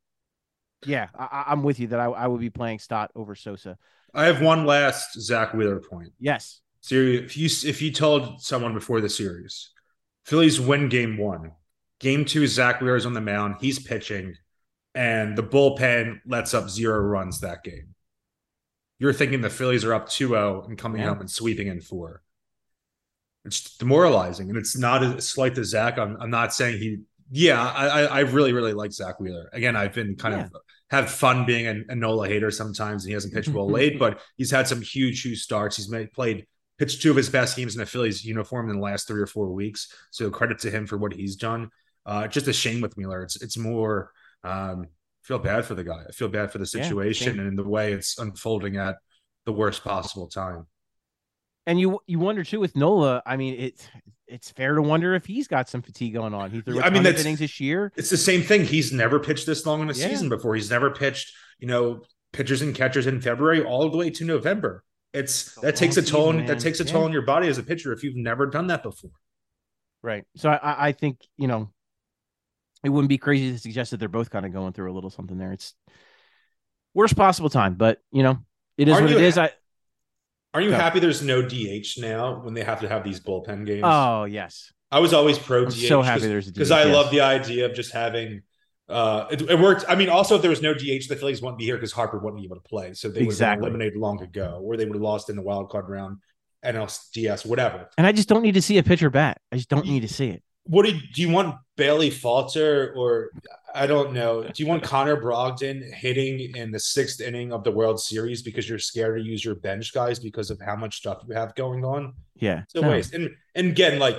yeah, 0.85 1.07
I, 1.17 1.45
am 1.47 1.63
with 1.63 1.79
you 1.79 1.87
that 1.87 1.99
I, 1.99 2.05
I 2.05 2.27
would 2.27 2.41
be 2.41 2.49
playing 2.49 2.79
Stott 2.79 3.11
over 3.15 3.35
Sosa. 3.35 3.77
I 4.13 4.25
have 4.25 4.41
one 4.41 4.65
last 4.65 5.19
Zack 5.19 5.53
Wheeler 5.53 5.79
point. 5.79 6.11
Yes. 6.19 6.61
So 6.81 6.95
if 6.95 7.37
you 7.37 7.45
if 7.45 7.81
you 7.81 7.91
told 7.91 8.41
someone 8.41 8.73
before 8.73 9.01
the 9.01 9.09
series 9.09 9.71
Phillies 10.25 10.59
win 10.59 10.89
game 10.89 11.17
one. 11.17 11.51
Game 11.99 12.25
two, 12.25 12.47
Zack 12.47 12.81
Wheeler's 12.81 13.05
on 13.05 13.13
the 13.13 13.21
mound. 13.21 13.55
He's 13.59 13.79
pitching, 13.79 14.35
and 14.95 15.37
the 15.37 15.43
bullpen 15.43 16.19
lets 16.25 16.53
up 16.53 16.69
zero 16.69 16.99
runs 16.99 17.41
that 17.41 17.63
game. 17.63 17.95
You're 18.97 19.13
thinking 19.13 19.41
the 19.41 19.49
Phillies 19.49 19.83
are 19.83 19.93
up 19.93 20.09
2 20.09 20.29
0 20.29 20.65
and 20.67 20.77
coming 20.77 21.01
yeah. 21.01 21.09
home 21.09 21.21
and 21.21 21.29
sweeping 21.29 21.67
in 21.67 21.81
four. 21.81 22.21
It's 23.45 23.77
demoralizing. 23.77 24.49
And 24.49 24.57
it's 24.57 24.77
not 24.77 25.01
a 25.01 25.19
slight 25.19 25.55
to 25.55 25.65
Zack. 25.65 25.97
I'm, 25.97 26.17
I'm 26.21 26.29
not 26.29 26.53
saying 26.53 26.77
he, 26.77 26.99
yeah, 27.31 27.67
I, 27.67 28.03
I 28.03 28.19
really, 28.19 28.53
really 28.53 28.73
like 28.73 28.91
Zack 28.91 29.19
Wheeler. 29.19 29.49
Again, 29.53 29.75
I've 29.75 29.93
been 29.93 30.15
kind 30.15 30.35
yeah. 30.35 30.43
of 30.43 30.55
have 30.91 31.09
fun 31.09 31.45
being 31.45 31.67
a, 31.67 31.93
a, 31.93 31.95
Nola 31.95 32.27
hater 32.27 32.51
sometimes, 32.51 33.03
and 33.03 33.09
he 33.09 33.13
hasn't 33.13 33.33
pitched 33.33 33.49
well 33.49 33.69
late, 33.79 33.97
but 33.97 34.19
he's 34.35 34.51
had 34.51 34.67
some 34.67 34.81
huge, 34.81 35.21
huge 35.21 35.41
starts. 35.41 35.77
He's 35.77 35.89
made, 35.89 36.11
played 36.11 36.45
pitched 36.77 37.01
two 37.01 37.11
of 37.11 37.15
his 37.15 37.29
best 37.29 37.55
games 37.55 37.75
in 37.75 37.79
the 37.79 37.85
Phillies 37.85 38.25
uniform 38.25 38.69
in 38.69 38.75
the 38.75 38.81
last 38.81 39.07
three 39.07 39.21
or 39.21 39.25
four 39.25 39.51
weeks. 39.51 39.93
So 40.11 40.29
credit 40.29 40.59
to 40.59 40.69
him 40.69 40.85
for 40.85 40.97
what 40.97 41.13
he's 41.13 41.37
done. 41.37 41.69
Uh, 42.05 42.27
just 42.27 42.47
a 42.47 42.53
shame 42.53 42.81
with 42.81 42.97
Wheeler. 42.97 43.23
It's 43.23 43.41
it's 43.41 43.57
more 43.57 44.11
um, 44.43 44.87
I 45.23 45.27
feel 45.27 45.39
bad 45.39 45.65
for 45.65 45.75
the 45.75 45.83
guy. 45.83 46.03
I 46.07 46.11
feel 46.11 46.27
bad 46.27 46.51
for 46.51 46.57
the 46.57 46.65
situation 46.65 47.37
yeah, 47.37 47.43
and 47.43 47.57
the 47.57 47.63
way 47.63 47.93
it's 47.93 48.17
unfolding 48.17 48.77
at 48.77 48.97
the 49.45 49.53
worst 49.53 49.83
possible 49.83 50.27
time. 50.27 50.67
And 51.67 51.79
you 51.79 51.99
you 52.07 52.19
wonder 52.19 52.43
too 52.43 52.59
with 52.59 52.75
Nola. 52.75 53.21
I 53.25 53.37
mean, 53.37 53.55
it's 53.59 53.87
it's 54.31 54.49
fair 54.49 54.75
to 54.75 54.81
wonder 54.81 55.13
if 55.13 55.25
he's 55.25 55.47
got 55.47 55.69
some 55.69 55.81
fatigue 55.81 56.13
going 56.13 56.33
on. 56.33 56.51
He 56.51 56.61
threw. 56.61 56.81
I 56.81 56.89
mean, 56.89 57.03
that's 57.03 57.21
innings 57.21 57.39
this 57.39 57.59
year. 57.59 57.91
It's 57.95 58.09
the 58.09 58.17
same 58.17 58.41
thing. 58.41 58.63
He's 58.63 58.91
never 58.91 59.19
pitched 59.19 59.45
this 59.45 59.65
long 59.65 59.81
in 59.81 59.89
a 59.89 59.93
yeah. 59.93 60.07
season 60.07 60.29
before. 60.29 60.55
He's 60.55 60.69
never 60.69 60.91
pitched. 60.91 61.33
You 61.59 61.67
know, 61.67 62.01
pitchers 62.33 62.61
and 62.61 62.73
catchers 62.73 63.07
in 63.07 63.21
February 63.21 63.63
all 63.63 63.89
the 63.89 63.97
way 63.97 64.09
to 64.09 64.25
November. 64.25 64.83
It's 65.13 65.55
that 65.61 65.75
takes 65.75 65.97
a 65.97 66.01
toll. 66.01 66.31
Season, 66.31 66.45
that 66.47 66.59
takes 66.59 66.79
a 66.79 66.85
toll 66.85 67.01
yeah. 67.01 67.05
on 67.07 67.13
your 67.13 67.23
body 67.23 67.47
as 67.47 67.57
a 67.57 67.63
pitcher 67.63 67.91
if 67.91 68.03
you've 68.03 68.15
never 68.15 68.47
done 68.47 68.67
that 68.67 68.83
before. 68.83 69.11
Right. 70.01 70.23
So 70.37 70.49
I, 70.49 70.87
I 70.87 70.91
think 70.93 71.19
you 71.37 71.47
know 71.47 71.71
it 72.83 72.89
wouldn't 72.89 73.09
be 73.09 73.17
crazy 73.17 73.51
to 73.51 73.59
suggest 73.59 73.91
that 73.91 73.97
they're 73.97 74.09
both 74.09 74.29
kind 74.29 74.45
of 74.45 74.53
going 74.53 74.73
through 74.73 74.91
a 74.91 74.95
little 74.95 75.09
something 75.09 75.37
there. 75.37 75.51
It's 75.51 75.73
worst 76.93 77.15
possible 77.15 77.49
time, 77.49 77.75
but 77.75 77.99
you 78.11 78.23
know 78.23 78.39
it 78.77 78.87
is 78.87 78.97
are 78.97 79.01
what 79.01 79.11
it 79.11 79.21
is. 79.21 79.37
I 79.37 79.51
are 80.53 80.61
you 80.61 80.71
happy 80.71 80.99
there's 80.99 81.21
no 81.21 81.41
DH 81.41 81.97
now 81.97 82.41
when 82.41 82.53
they 82.53 82.63
have 82.63 82.81
to 82.81 82.89
have 82.89 83.03
these 83.03 83.19
bullpen 83.19 83.65
games? 83.65 83.83
Oh 83.83 84.25
yes. 84.25 84.71
I 84.91 84.99
was 84.99 85.13
always 85.13 85.39
pro 85.39 85.63
I'm 85.63 85.69
DH. 85.69 85.87
So 85.87 86.01
happy 86.01 86.27
there's 86.27 86.51
because 86.51 86.71
I 86.71 86.83
yes. 86.83 86.93
love 86.93 87.11
the 87.11 87.21
idea 87.21 87.65
of 87.65 87.73
just 87.73 87.93
having 87.93 88.41
uh, 88.89 89.27
it, 89.31 89.41
it, 89.41 89.57
worked. 89.57 89.85
I 89.87 89.95
mean, 89.95 90.09
also 90.09 90.35
if 90.35 90.41
there 90.41 90.49
was 90.49 90.61
no 90.61 90.73
DH, 90.73 91.07
the 91.07 91.15
Phillies 91.15 91.41
wouldn't 91.41 91.57
be 91.57 91.63
here 91.63 91.77
because 91.77 91.93
Harper 91.93 92.19
wouldn't 92.19 92.41
be 92.41 92.45
able 92.45 92.57
to 92.57 92.61
play, 92.61 92.93
so 92.93 93.07
they 93.07 93.21
exactly. 93.21 93.61
would 93.61 93.67
have 93.67 93.75
eliminated 93.75 93.97
long 93.97 94.21
ago, 94.21 94.59
or 94.63 94.75
they 94.75 94.83
would 94.83 94.95
have 94.95 95.01
lost 95.01 95.29
in 95.29 95.37
the 95.37 95.41
wild 95.41 95.69
card 95.69 95.87
round, 95.87 96.17
NLCS, 96.65 97.45
whatever. 97.45 97.89
And 97.97 98.05
I 98.05 98.11
just 98.11 98.27
don't 98.27 98.41
need 98.41 98.55
to 98.55 98.61
see 98.61 98.77
a 98.79 98.83
pitcher 98.83 99.09
bat. 99.09 99.39
I 99.51 99.55
just 99.55 99.69
don't 99.69 99.85
need 99.85 100.01
to 100.01 100.09
see 100.09 100.27
it. 100.27 100.43
What 100.65 100.85
do 100.85 100.91
you, 100.91 100.99
do 101.13 101.21
you 101.21 101.29
want 101.29 101.55
Bailey 101.77 102.09
Falter 102.09 102.93
or 102.95 103.29
I 103.73 103.87
don't 103.87 104.13
know. 104.13 104.43
Do 104.43 104.63
you 104.63 104.67
want 104.67 104.83
Connor 104.83 105.15
Brogdon 105.21 105.81
hitting 105.93 106.55
in 106.55 106.71
the 106.71 106.79
sixth 106.79 107.21
inning 107.21 107.51
of 107.53 107.63
the 107.63 107.71
World 107.71 107.99
Series 108.01 108.41
because 108.41 108.67
you're 108.67 108.79
scared 108.79 109.17
to 109.17 109.23
use 109.23 109.43
your 109.45 109.55
bench 109.55 109.93
guys 109.93 110.19
because 110.19 110.49
of 110.51 110.59
how 110.59 110.75
much 110.75 110.97
stuff 110.97 111.23
you 111.27 111.33
have 111.35 111.55
going 111.55 111.83
on? 111.85 112.13
Yeah. 112.35 112.63
A 112.75 112.81
No. 112.81 112.89
waste. 112.89 113.13
And 113.13 113.29
and 113.55 113.67
again, 113.67 113.99
like 113.99 114.17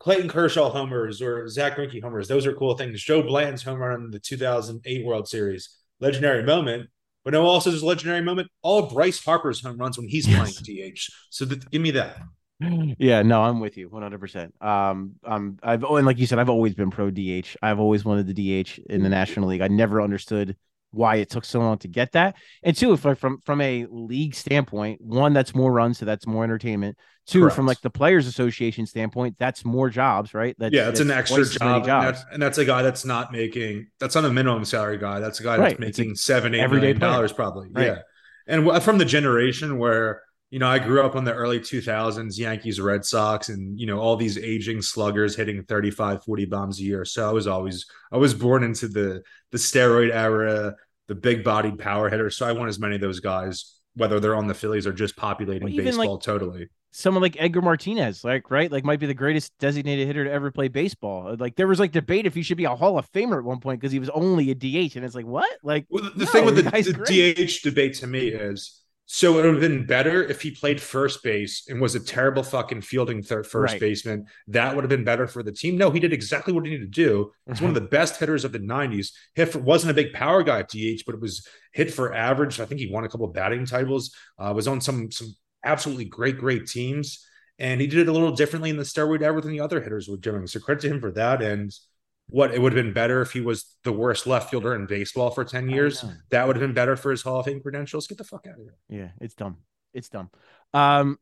Clayton 0.00 0.28
Kershaw 0.28 0.70
homers 0.70 1.20
or 1.22 1.48
Zack 1.48 1.76
Greinke 1.76 2.02
homers, 2.02 2.28
those 2.28 2.46
are 2.46 2.52
cool 2.54 2.76
things. 2.76 3.02
Joe 3.02 3.22
Blanton's 3.22 3.62
home 3.62 3.78
run 3.80 4.04
in 4.04 4.10
the 4.10 4.20
2008 4.20 5.04
World 5.04 5.28
Series, 5.28 5.76
legendary 6.00 6.42
moment. 6.42 6.88
But 7.24 7.32
no, 7.34 7.44
also 7.44 7.70
there's 7.70 7.82
a 7.82 7.86
legendary 7.86 8.22
moment. 8.22 8.48
All 8.62 8.84
of 8.84 8.92
Bryce 8.94 9.22
Harper's 9.22 9.60
home 9.62 9.76
runs 9.76 9.98
when 9.98 10.08
he's 10.08 10.26
Yes. 10.26 10.60
playing 10.62 10.92
DH. 10.94 11.10
So 11.30 11.44
give 11.46 11.82
me 11.82 11.90
that. 11.92 12.16
Yeah, 12.60 13.22
no, 13.22 13.42
I'm 13.42 13.60
with 13.60 13.76
you 13.76 13.88
100%. 13.88 14.62
Um, 14.62 15.14
I'm 15.22 15.58
I've 15.62 15.84
oh, 15.84 15.96
and 15.96 16.06
like 16.06 16.18
you 16.18 16.26
said, 16.26 16.38
I've 16.38 16.48
always 16.48 16.74
been 16.74 16.90
pro 16.90 17.10
DH. 17.10 17.56
I've 17.62 17.78
always 17.78 18.04
wanted 18.04 18.26
the 18.26 18.34
DH 18.64 18.80
in 18.90 19.02
the 19.02 19.08
National 19.08 19.48
League. 19.48 19.60
I 19.60 19.68
never 19.68 20.02
understood 20.02 20.56
why 20.90 21.16
it 21.16 21.28
took 21.30 21.44
so 21.44 21.60
long 21.60 21.78
to 21.78 21.88
get 21.88 22.12
that. 22.12 22.36
And 22.62 22.76
two, 22.76 22.92
if 22.92 23.04
like 23.04 23.18
from 23.18 23.40
from 23.42 23.60
a 23.60 23.86
league 23.90 24.34
standpoint, 24.34 25.00
one 25.00 25.32
that's 25.32 25.54
more 25.54 25.72
runs, 25.72 25.98
so 25.98 26.04
that's 26.04 26.26
more 26.26 26.44
entertainment. 26.44 26.96
Two, 27.26 27.42
Correct. 27.42 27.56
from 27.56 27.66
like 27.66 27.80
the 27.80 27.90
Players 27.90 28.26
Association 28.26 28.86
standpoint, 28.86 29.36
that's 29.38 29.64
more 29.64 29.90
jobs, 29.90 30.32
right? 30.32 30.56
That's, 30.58 30.74
yeah, 30.74 30.88
it's 30.88 31.00
an 31.00 31.10
extra 31.10 31.44
job, 31.44 31.82
and 31.82 31.86
that's, 31.86 32.24
and 32.32 32.42
that's 32.42 32.58
a 32.58 32.64
guy 32.64 32.82
that's 32.82 33.04
not 33.04 33.32
making. 33.32 33.88
That's 34.00 34.14
not 34.14 34.24
a 34.24 34.30
minimum 34.30 34.64
salary 34.64 34.98
guy. 34.98 35.20
That's 35.20 35.38
a 35.40 35.42
guy 35.42 35.58
Right, 35.58 35.78
that's 35.78 35.90
it's 35.90 35.98
a 35.98 36.02
making 36.02 36.16
seven, 36.16 36.54
eight 36.54 36.60
everyday 36.60 36.94
million 36.94 37.00
dollars 37.00 37.32
probably. 37.32 37.68
Right. 37.70 37.86
Yeah, 37.86 37.98
and 38.46 38.82
from 38.82 38.98
the 38.98 39.04
generation 39.04 39.78
where 39.78 40.22
you 40.50 40.58
know 40.58 40.68
I 40.68 40.78
grew 40.78 41.02
up 41.02 41.16
in 41.16 41.24
the 41.24 41.34
early 41.34 41.60
2000s, 41.60 42.38
Yankees, 42.38 42.80
Red 42.80 43.04
Sox, 43.04 43.48
and 43.48 43.78
you 43.78 43.86
know 43.86 43.98
all 43.98 44.16
these 44.16 44.38
aging 44.38 44.82
sluggers 44.82 45.36
hitting 45.36 45.62
35, 45.64 46.24
40 46.24 46.44
bombs 46.46 46.80
a 46.80 46.82
year. 46.82 47.04
So 47.04 47.28
I 47.28 47.32
was 47.32 47.46
always 47.46 47.86
I 48.12 48.16
was 48.16 48.34
born 48.34 48.64
into 48.64 48.88
the 48.88 49.22
the 49.52 49.58
steroid 49.58 50.12
era, 50.12 50.74
the 51.08 51.14
big 51.14 51.44
bodied 51.44 51.78
power 51.78 52.08
hitters. 52.08 52.36
So 52.36 52.46
I 52.46 52.52
want 52.52 52.68
as 52.68 52.78
many 52.78 52.94
of 52.96 53.00
those 53.00 53.20
guys, 53.20 53.78
whether 53.94 54.20
they're 54.20 54.36
on 54.36 54.46
the 54.46 54.54
Phillies 54.54 54.86
or 54.86 54.92
just 54.92 55.16
populating 55.16 55.68
Well, 55.68 55.72
even, 55.72 55.96
like, 55.96 56.12
baseball 56.12 56.18
totally. 56.18 56.68
someone 56.92 57.22
like 57.22 57.36
Edgar 57.38 57.62
Martinez, 57.62 58.24
like 58.24 58.50
right, 58.50 58.70
like 58.70 58.84
might 58.84 59.00
be 59.00 59.06
the 59.06 59.14
greatest 59.14 59.52
designated 59.58 60.06
hitter 60.06 60.24
to 60.24 60.30
ever 60.32 60.50
play 60.50 60.68
baseball. 60.68 61.36
Like 61.38 61.56
there 61.56 61.66
was 61.68 61.80
like 61.80 61.92
debate 61.92 62.26
if 62.26 62.34
he 62.34 62.42
should 62.42 62.56
be 62.56 62.64
a 62.64 62.74
Hall 62.76 62.98
of 62.98 63.10
Famer 63.12 63.38
at 63.38 63.44
one 63.44 63.60
point 63.60 63.80
because 63.80 63.92
he 63.92 63.98
was 63.98 64.10
only 64.10 64.50
a 64.50 64.54
DH, 64.54 64.96
and 64.96 65.04
it's 65.04 65.14
like 65.14 65.26
what? 65.26 65.50
Like 65.62 65.86
Well, 65.88 66.10
the, 66.14 66.24
No, 66.24 66.26
thing 66.26 66.44
with 66.44 66.56
the 66.56 66.62
the, 66.62 66.62
guy's 66.62 66.86
the 66.86 66.92
great. 66.92 67.36
DH 67.36 67.62
debate 67.62 67.94
to 67.94 68.06
me 68.06 68.28
is 68.28 68.80
so 69.10 69.32
it 69.32 69.36
would 69.36 69.44
have 69.54 69.60
been 69.62 69.86
better 69.86 70.22
if 70.22 70.42
he 70.42 70.50
played 70.50 70.78
first 70.82 71.22
base 71.22 71.66
and 71.68 71.80
was 71.80 71.94
a 71.94 72.00
terrible 72.00 72.42
fucking 72.42 72.82
fielding 72.82 73.22
third 73.22 73.46
first 73.46 73.72
Right. 73.72 73.80
baseman. 73.80 74.26
That 74.48 74.74
would 74.74 74.84
have 74.84 74.90
been 74.90 75.02
better 75.04 75.26
for 75.26 75.42
the 75.42 75.50
team. 75.50 75.78
No, 75.78 75.90
he 75.90 75.98
did 75.98 76.12
exactly 76.12 76.52
what 76.52 76.66
he 76.66 76.72
needed 76.72 76.92
to 76.92 77.02
do. 77.04 77.32
He's 77.46 77.54
Mm-hmm. 77.56 77.64
one 77.64 77.70
of 77.76 77.82
the 77.82 77.88
best 77.88 78.20
hitters 78.20 78.44
of 78.44 78.52
the 78.52 78.58
90s. 78.58 79.12
Hit 79.34 79.48
for, 79.48 79.60
wasn't 79.60 79.92
a 79.92 79.94
big 79.94 80.12
power 80.12 80.42
guy 80.42 80.58
at 80.58 80.68
DH, 80.68 81.04
but 81.06 81.14
it 81.14 81.22
was 81.22 81.46
hit 81.72 81.90
for 81.92 82.12
average. 82.14 82.60
I 82.60 82.66
think 82.66 82.80
he 82.82 82.90
won 82.92 83.04
a 83.04 83.08
couple 83.08 83.26
of 83.26 83.32
batting 83.32 83.64
titles, 83.64 84.14
uh, 84.38 84.52
was 84.54 84.68
on 84.68 84.80
some 84.82 85.10
some 85.10 85.34
absolutely 85.64 86.04
great, 86.04 86.36
great 86.36 86.66
teams. 86.66 87.24
And 87.58 87.80
he 87.80 87.86
did 87.86 88.00
it 88.00 88.08
a 88.08 88.12
little 88.12 88.30
differently 88.32 88.68
in 88.70 88.76
the 88.76 88.84
steroid 88.84 89.22
era 89.22 89.40
than 89.40 89.50
the 89.52 89.60
other 89.60 89.80
hitters 89.80 90.06
were 90.06 90.16
doing. 90.18 90.46
So 90.46 90.60
credit 90.60 90.82
to 90.82 90.88
him 90.90 91.00
for 91.00 91.10
that. 91.12 91.40
And 91.42 91.72
what 92.30 92.52
it 92.52 92.60
would 92.60 92.72
have 92.72 92.84
been 92.84 92.92
better 92.92 93.22
if 93.22 93.32
he 93.32 93.40
was 93.40 93.76
the 93.84 93.92
worst 93.92 94.26
left 94.26 94.50
fielder 94.50 94.74
in 94.74 94.86
baseball 94.86 95.30
for 95.30 95.44
10 95.44 95.68
years. 95.70 96.04
That 96.30 96.46
would 96.46 96.56
have 96.56 96.60
been 96.60 96.74
better 96.74 96.96
for 96.96 97.10
his 97.10 97.22
Hall 97.22 97.40
of 97.40 97.46
Fame 97.46 97.60
credentials. 97.60 98.06
Get 98.06 98.18
the 98.18 98.24
fuck 98.24 98.46
out 98.46 98.58
of 98.58 98.60
here. 98.60 98.74
Yeah, 98.88 99.08
it's 99.20 99.34
dumb. 99.34 99.58
It's 99.94 100.08
dumb. 100.08 100.30
Um, 100.74 101.18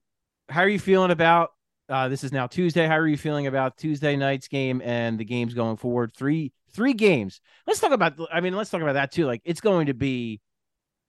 how 0.48 0.62
are 0.62 0.68
you 0.68 0.78
feeling 0.78 1.10
about 1.10 1.50
uh 1.88 2.08
this 2.08 2.24
is 2.24 2.32
now 2.32 2.46
Tuesday. 2.46 2.86
How 2.86 2.98
are 2.98 3.06
you 3.06 3.16
feeling 3.16 3.46
about 3.46 3.76
Tuesday 3.76 4.16
night's 4.16 4.48
game 4.48 4.82
and 4.84 5.18
the 5.18 5.24
games 5.24 5.54
going 5.54 5.76
forward? 5.76 6.12
Three 6.16 6.52
three 6.72 6.94
games. 6.94 7.40
Let's 7.66 7.80
talk 7.80 7.92
about 7.92 8.18
I 8.32 8.40
mean, 8.40 8.54
let's 8.54 8.70
talk 8.70 8.82
about 8.82 8.94
that 8.94 9.12
too. 9.12 9.26
Like 9.26 9.42
it's 9.44 9.60
going 9.60 9.86
to 9.86 9.94
be 9.94 10.40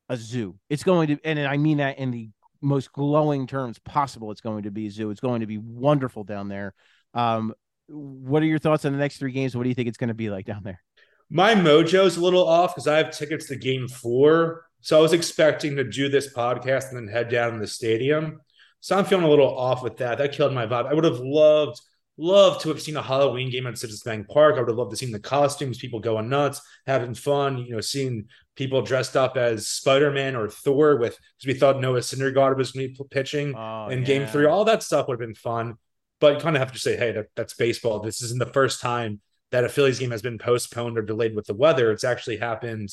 a 0.09 0.17
zoo. 0.17 0.55
It's 0.69 0.83
going 0.83 1.07
to 1.07 1.19
and 1.23 1.39
I 1.39 1.57
mean 1.57 1.77
that 1.77 1.97
in 1.97 2.11
the 2.11 2.29
most 2.61 2.91
glowing 2.93 3.47
terms 3.47 3.79
possible. 3.79 4.31
It's 4.31 4.41
going 4.41 4.63
to 4.63 4.71
be 4.71 4.87
a 4.87 4.91
zoo. 4.91 5.09
It's 5.09 5.19
going 5.19 5.41
to 5.41 5.47
be 5.47 5.57
wonderful 5.57 6.23
down 6.23 6.47
there. 6.47 6.73
Um, 7.13 7.53
what 7.87 8.41
are 8.43 8.45
your 8.45 8.59
thoughts 8.59 8.85
on 8.85 8.91
the 8.91 8.97
next 8.97 9.17
three 9.17 9.31
games? 9.31 9.55
What 9.55 9.63
do 9.63 9.69
you 9.69 9.75
think 9.75 9.87
it's 9.87 9.97
going 9.97 10.09
to 10.09 10.13
be 10.13 10.29
like 10.29 10.45
down 10.45 10.61
there? 10.63 10.81
My 11.29 11.55
mojo's 11.55 12.17
a 12.17 12.21
little 12.21 12.47
off 12.47 12.73
because 12.73 12.87
I 12.87 12.97
have 12.97 13.11
tickets 13.11 13.47
to 13.47 13.55
game 13.55 13.87
four. 13.87 14.65
So 14.81 14.97
I 14.97 15.01
was 15.01 15.13
expecting 15.13 15.75
to 15.75 15.83
do 15.83 16.07
this 16.07 16.33
podcast 16.33 16.89
and 16.89 16.97
then 16.97 17.07
head 17.13 17.29
down 17.29 17.53
to 17.53 17.59
the 17.59 17.67
stadium. 17.67 18.39
So 18.79 18.97
I'm 18.97 19.05
feeling 19.05 19.25
a 19.25 19.29
little 19.29 19.57
off 19.57 19.83
with 19.83 19.97
that. 19.97 20.19
That 20.19 20.31
killed 20.31 20.53
my 20.53 20.65
vibe. 20.65 20.85
I 20.87 20.93
would 20.93 21.03
have 21.03 21.19
loved, 21.19 21.81
loved 22.17 22.61
to 22.61 22.69
have 22.69 22.81
seen 22.81 22.95
a 22.95 23.01
Halloween 23.01 23.49
game 23.49 23.67
at 23.67 23.77
Citizens 23.77 24.03
Bank 24.03 24.27
Park. 24.29 24.55
I 24.55 24.59
would 24.59 24.69
have 24.69 24.77
loved 24.77 24.91
to 24.91 24.97
seen 24.97 25.11
the 25.11 25.19
costumes, 25.19 25.79
people 25.79 25.99
going 25.99 26.29
nuts, 26.29 26.61
having 26.85 27.13
fun, 27.15 27.57
you 27.57 27.71
know, 27.71 27.81
seeing 27.81 28.27
people 28.55 28.81
dressed 28.81 29.17
up 29.17 29.35
as 29.35 29.67
Spider-Man 29.67 30.35
or 30.35 30.47
Thor 30.47 30.97
with 30.97 31.17
because 31.37 31.53
we 31.53 31.59
thought 31.59 31.81
Noah 31.81 31.99
Syndergaard 31.99 32.55
was 32.55 32.71
going 32.71 32.93
to 32.93 33.03
be 33.03 33.07
pitching 33.09 33.55
Oh, 33.55 33.89
in 33.89 34.03
game 34.03 34.27
three. 34.27 34.45
All 34.45 34.63
that 34.65 34.83
stuff 34.83 35.07
would 35.07 35.19
have 35.19 35.27
been 35.27 35.35
fun. 35.35 35.75
But 36.19 36.35
you 36.35 36.39
kind 36.39 36.55
of 36.55 36.61
have 36.61 36.73
to 36.73 36.79
say, 36.79 36.97
hey, 36.97 37.11
that, 37.11 37.27
that's 37.35 37.53
baseball. 37.53 37.99
This 37.99 38.21
isn't 38.21 38.39
the 38.39 38.51
first 38.51 38.81
time 38.81 39.21
that 39.51 39.63
a 39.63 39.69
Phillies 39.69 39.99
game 39.99 40.11
has 40.11 40.21
been 40.21 40.37
postponed 40.37 40.97
or 40.97 41.03
delayed 41.03 41.35
with 41.35 41.45
the 41.45 41.53
weather. 41.53 41.91
It's 41.91 42.03
actually 42.03 42.37
happened 42.37 42.89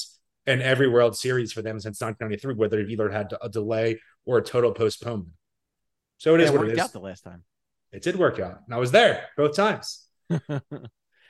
in 0.46 0.60
every 0.60 0.88
World 0.88 1.16
Series 1.16 1.52
for 1.52 1.62
them 1.62 1.80
since 1.80 2.00
1993, 2.00 2.54
where 2.54 2.68
they've 2.68 2.90
either 2.90 3.10
had 3.10 3.32
a 3.40 3.48
delay 3.48 4.00
or 4.26 4.38
a 4.38 4.42
total 4.42 4.72
postponement. 4.72 5.32
So 6.18 6.34
it 6.34 6.42
is 6.42 6.50
it 6.50 6.52
what 6.52 6.60
worked 6.60 6.72
it 6.72 6.78
is. 6.78 6.80
out 6.80 6.92
the 6.92 7.00
last 7.00 7.22
time. 7.22 7.44
It 7.92 8.02
did 8.02 8.16
work 8.16 8.38
out. 8.38 8.60
And 8.66 8.74
I 8.74 8.78
was 8.78 8.90
there 8.90 9.26
both 9.36 9.56
times. 9.56 10.06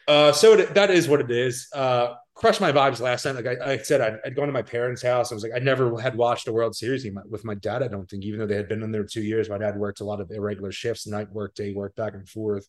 Uh, 0.07 0.33
so 0.33 0.53
it, 0.53 0.75
that 0.75 0.91
is 0.91 1.09
what 1.09 1.21
it 1.21 1.31
is. 1.31 1.67
Uh, 1.75 2.15
crushed 2.35 2.61
my 2.61 2.73
vibes 2.73 3.01
last 3.01 3.25
night. 3.25 3.37
Like 3.37 3.47
I, 3.47 3.73
I 3.73 3.79
said, 3.79 4.01
I'd, 4.01 4.19
I'd 4.25 4.37
gone 4.37 4.47
to 4.47 4.53
my 4.53 4.63
parents' 4.63 5.03
house. 5.03 5.31
I 5.31 5.35
was 5.35 5.43
like, 5.45 5.53
I 5.55 5.61
never 5.61 6.01
had 6.01 6.17
watched 6.17 6.49
a 6.49 6.53
World 6.53 6.75
Series 6.75 7.07
with 7.29 7.45
my 7.45 7.55
dad. 7.55 7.83
I 7.83 7.89
don't 7.89 8.09
think, 8.09 8.25
even 8.25 8.41
though 8.41 8.47
they 8.47 8.57
had 8.57 8.69
been 8.69 8.83
in 8.83 8.93
there 8.93 9.05
two 9.05 9.23
years. 9.23 9.49
My 9.49 9.59
dad 9.59 9.77
worked 9.77 10.01
a 10.01 10.05
lot 10.05 10.21
of 10.21 10.31
irregular 10.31 10.73
shifts, 10.73 11.07
night 11.07 11.31
work, 11.31 11.55
day 11.55 11.73
work, 11.73 11.95
back 11.97 12.15
and 12.15 12.29
forth. 12.29 12.69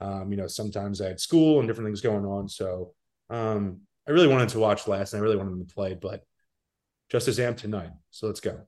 Um, 0.00 0.30
you 0.30 0.36
know, 0.36 0.46
sometimes 0.46 1.00
I 1.00 1.08
had 1.08 1.20
school 1.20 1.60
and 1.60 1.68
different 1.68 1.88
things 1.88 2.00
going 2.00 2.24
on. 2.24 2.48
So 2.48 2.94
um, 3.30 3.80
I 4.08 4.12
really 4.12 4.28
wanted 4.28 4.48
to 4.50 4.58
watch 4.58 4.88
last 4.88 5.12
night. 5.12 5.20
I 5.20 5.22
really 5.22 5.36
wanted 5.36 5.52
them 5.52 5.66
to 5.66 5.74
play, 5.74 5.94
but 5.94 6.24
just 7.10 7.28
as 7.28 7.38
amped 7.38 7.58
tonight. 7.58 7.90
So 8.10 8.26
let's 8.26 8.40
go. 8.40 8.62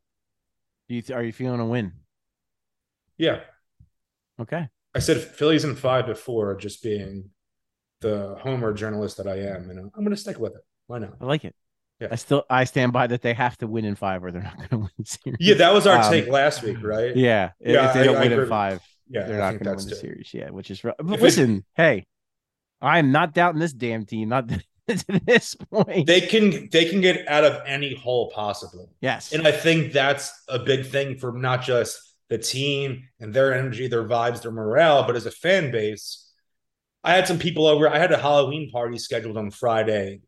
Do 0.89 0.95
you 0.95 1.03
are 1.15 1.23
you 1.23 1.33
feeling 1.33 1.61
a 1.61 1.67
win? 1.67 1.93
Yeah, 3.17 3.41
Okay. 4.41 4.69
I 4.95 4.99
said 5.01 5.21
Phillies 5.21 5.65
in 5.65 5.75
five 5.77 6.07
before, 6.07 6.55
just 6.57 6.83
being 6.83 7.31
the 8.05 8.37
homer 8.41 8.73
journalist 8.73 9.17
that 9.17 9.27
I 9.27 9.37
am, 9.41 9.71
and 9.71 9.79
I'm 9.81 10.05
going 10.05 10.11
to 10.11 10.17
stick 10.17 10.39
with 10.39 10.55
it. 10.55 10.63
Why 10.87 10.99
not? 10.99 11.15
I 11.21 11.25
like 11.25 11.45
it. 11.45 11.55
Yeah. 12.01 12.09
I 12.13 12.17
still 12.17 12.45
I 12.51 12.65
stand 12.65 12.93
by 12.93 13.07
that 13.07 13.23
they 13.23 13.35
have 13.35 13.57
to 13.59 13.67
win 13.67 13.85
in 13.85 13.95
five 13.95 14.23
or 14.25 14.31
they're 14.33 14.43
not 14.43 14.57
going 14.59 14.69
to 14.71 14.79
win 14.79 14.91
the 14.99 15.05
series. 15.07 15.37
Yeah, 15.41 15.55
that 15.55 15.73
was 15.73 15.87
our 15.87 15.99
Um, 15.99 16.11
take 16.13 16.29
last 16.29 16.63
week, 16.63 16.83
right? 16.83 17.17
Yeah, 17.17 17.51
if- 17.61 17.73
Yeah, 17.75 17.89
if 17.89 17.95
they 17.95 18.01
I- 18.01 18.05
don't 18.05 18.17
I 18.17 18.21
win 18.21 18.33
agree. 18.33 18.45
in 18.45 18.49
five, 18.51 18.81
Yeah, 19.09 19.25
they're 19.27 19.43
I 19.43 19.53
not 19.53 19.63
going 19.63 19.77
to 19.77 19.83
win 19.83 19.89
the 19.89 19.95
too. 19.95 20.01
series. 20.01 20.35
Yeah, 20.35 20.51
which 20.51 20.71
is 20.71 20.83
rough. 20.85 20.97
But 20.99 21.15
If 21.15 21.21
it- 21.21 21.23
listen, 21.23 21.65
hey, 21.75 22.07
I 22.83 22.99
am 22.99 23.11
not 23.13 23.33
doubting 23.33 23.61
this 23.61 23.73
damn 23.73 24.05
team. 24.05 24.29
Not 24.29 24.49
to 24.89 25.21
this 25.25 25.55
point. 25.55 26.07
They 26.07 26.21
can 26.21 26.69
they 26.71 26.85
can 26.91 27.01
get 27.01 27.27
out 27.29 27.45
of 27.45 27.63
any 27.65 27.95
hole 27.95 28.31
possible, 28.33 28.91
yes, 29.01 29.33
and 29.33 29.47
I 29.49 29.53
think 29.53 29.93
that's 29.93 30.31
a 30.49 30.59
big 30.59 30.85
thing 30.87 31.17
for 31.17 31.33
not 31.33 31.63
just 31.63 31.99
the 32.29 32.37
team 32.39 33.05
and 33.21 33.33
their 33.33 33.55
energy, 33.55 33.87
their 33.87 34.05
vibes, 34.05 34.43
their 34.43 34.51
morale, 34.53 35.05
but 35.07 35.15
as 35.17 35.25
a 35.27 35.31
fan 35.31 35.71
base. 35.71 36.21
I 37.05 37.13
had 37.15 37.29
some 37.29 37.39
people 37.39 37.67
over. 37.67 37.89
I 37.89 37.99
had 37.99 38.13
a 38.13 38.19
Halloween 38.19 38.71
party 38.71 38.97
scheduled 38.97 39.37
on 39.37 39.51
Friday, 39.51 40.21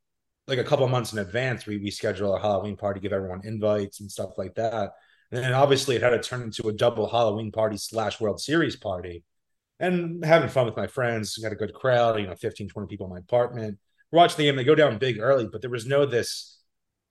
like 0.46 0.58
a 0.58 0.64
couple 0.64 0.86
months 0.88 1.12
in 1.12 1.18
advance. 1.18 1.66
We 1.66 1.78
we 1.78 1.90
schedule 1.90 2.36
a 2.36 2.40
Halloween 2.40 2.76
party, 2.76 3.00
give 3.00 3.14
everyone 3.14 3.40
invites 3.44 4.00
and 4.00 4.12
stuff 4.12 4.32
like 4.36 4.54
that. 4.56 4.92
And 5.32 5.42
then 5.42 5.54
obviously 5.54 5.96
it 5.96 6.02
had 6.02 6.10
to 6.10 6.20
turn 6.20 6.42
into 6.42 6.68
a 6.68 6.72
double 6.72 7.08
Halloween 7.08 7.50
party 7.50 7.78
slash 7.78 8.20
World 8.20 8.40
Series 8.40 8.76
party. 8.76 9.24
And 9.80 10.24
having 10.24 10.48
fun 10.48 10.66
with 10.66 10.76
my 10.76 10.86
friends, 10.86 11.36
got 11.38 11.52
a 11.52 11.56
good 11.56 11.74
crowd, 11.74 12.20
you 12.20 12.26
know, 12.26 12.34
15, 12.34 12.68
20 12.68 12.88
people 12.88 13.06
in 13.06 13.12
my 13.12 13.18
apartment. 13.18 13.78
We're 14.12 14.18
watching 14.18 14.38
the 14.38 14.44
game, 14.44 14.56
they 14.56 14.64
go 14.64 14.74
down 14.74 14.98
big 14.98 15.18
early, 15.18 15.48
but 15.50 15.60
there 15.62 15.70
was 15.70 15.86
no 15.86 16.06
this. 16.06 16.60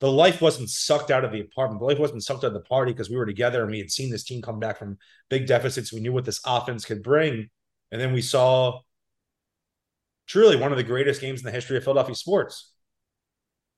The 0.00 0.10
life 0.10 0.40
wasn't 0.42 0.70
sucked 0.70 1.10
out 1.10 1.24
of 1.24 1.32
the 1.32 1.40
apartment. 1.40 1.80
The 1.80 1.86
life 1.86 1.98
wasn't 1.98 2.24
sucked 2.24 2.44
out 2.44 2.48
of 2.48 2.54
the 2.54 2.60
party 2.60 2.92
because 2.92 3.10
we 3.10 3.16
were 3.16 3.26
together 3.26 3.62
and 3.62 3.70
we 3.70 3.78
had 3.78 3.90
seen 3.90 4.10
this 4.10 4.24
team 4.24 4.42
come 4.42 4.58
back 4.58 4.78
from 4.78 4.98
big 5.28 5.46
deficits. 5.46 5.92
We 5.92 6.00
knew 6.00 6.12
what 6.12 6.24
this 6.24 6.40
offense 6.46 6.84
could 6.84 7.02
bring. 7.02 7.48
And 7.92 8.00
then 8.00 8.12
we 8.12 8.22
saw 8.22 8.80
truly 10.26 10.56
one 10.56 10.72
of 10.72 10.78
the 10.78 10.84
greatest 10.84 11.20
games 11.20 11.40
in 11.40 11.46
the 11.46 11.52
history 11.52 11.76
of 11.76 11.84
Philadelphia 11.84 12.14
sports. 12.14 12.72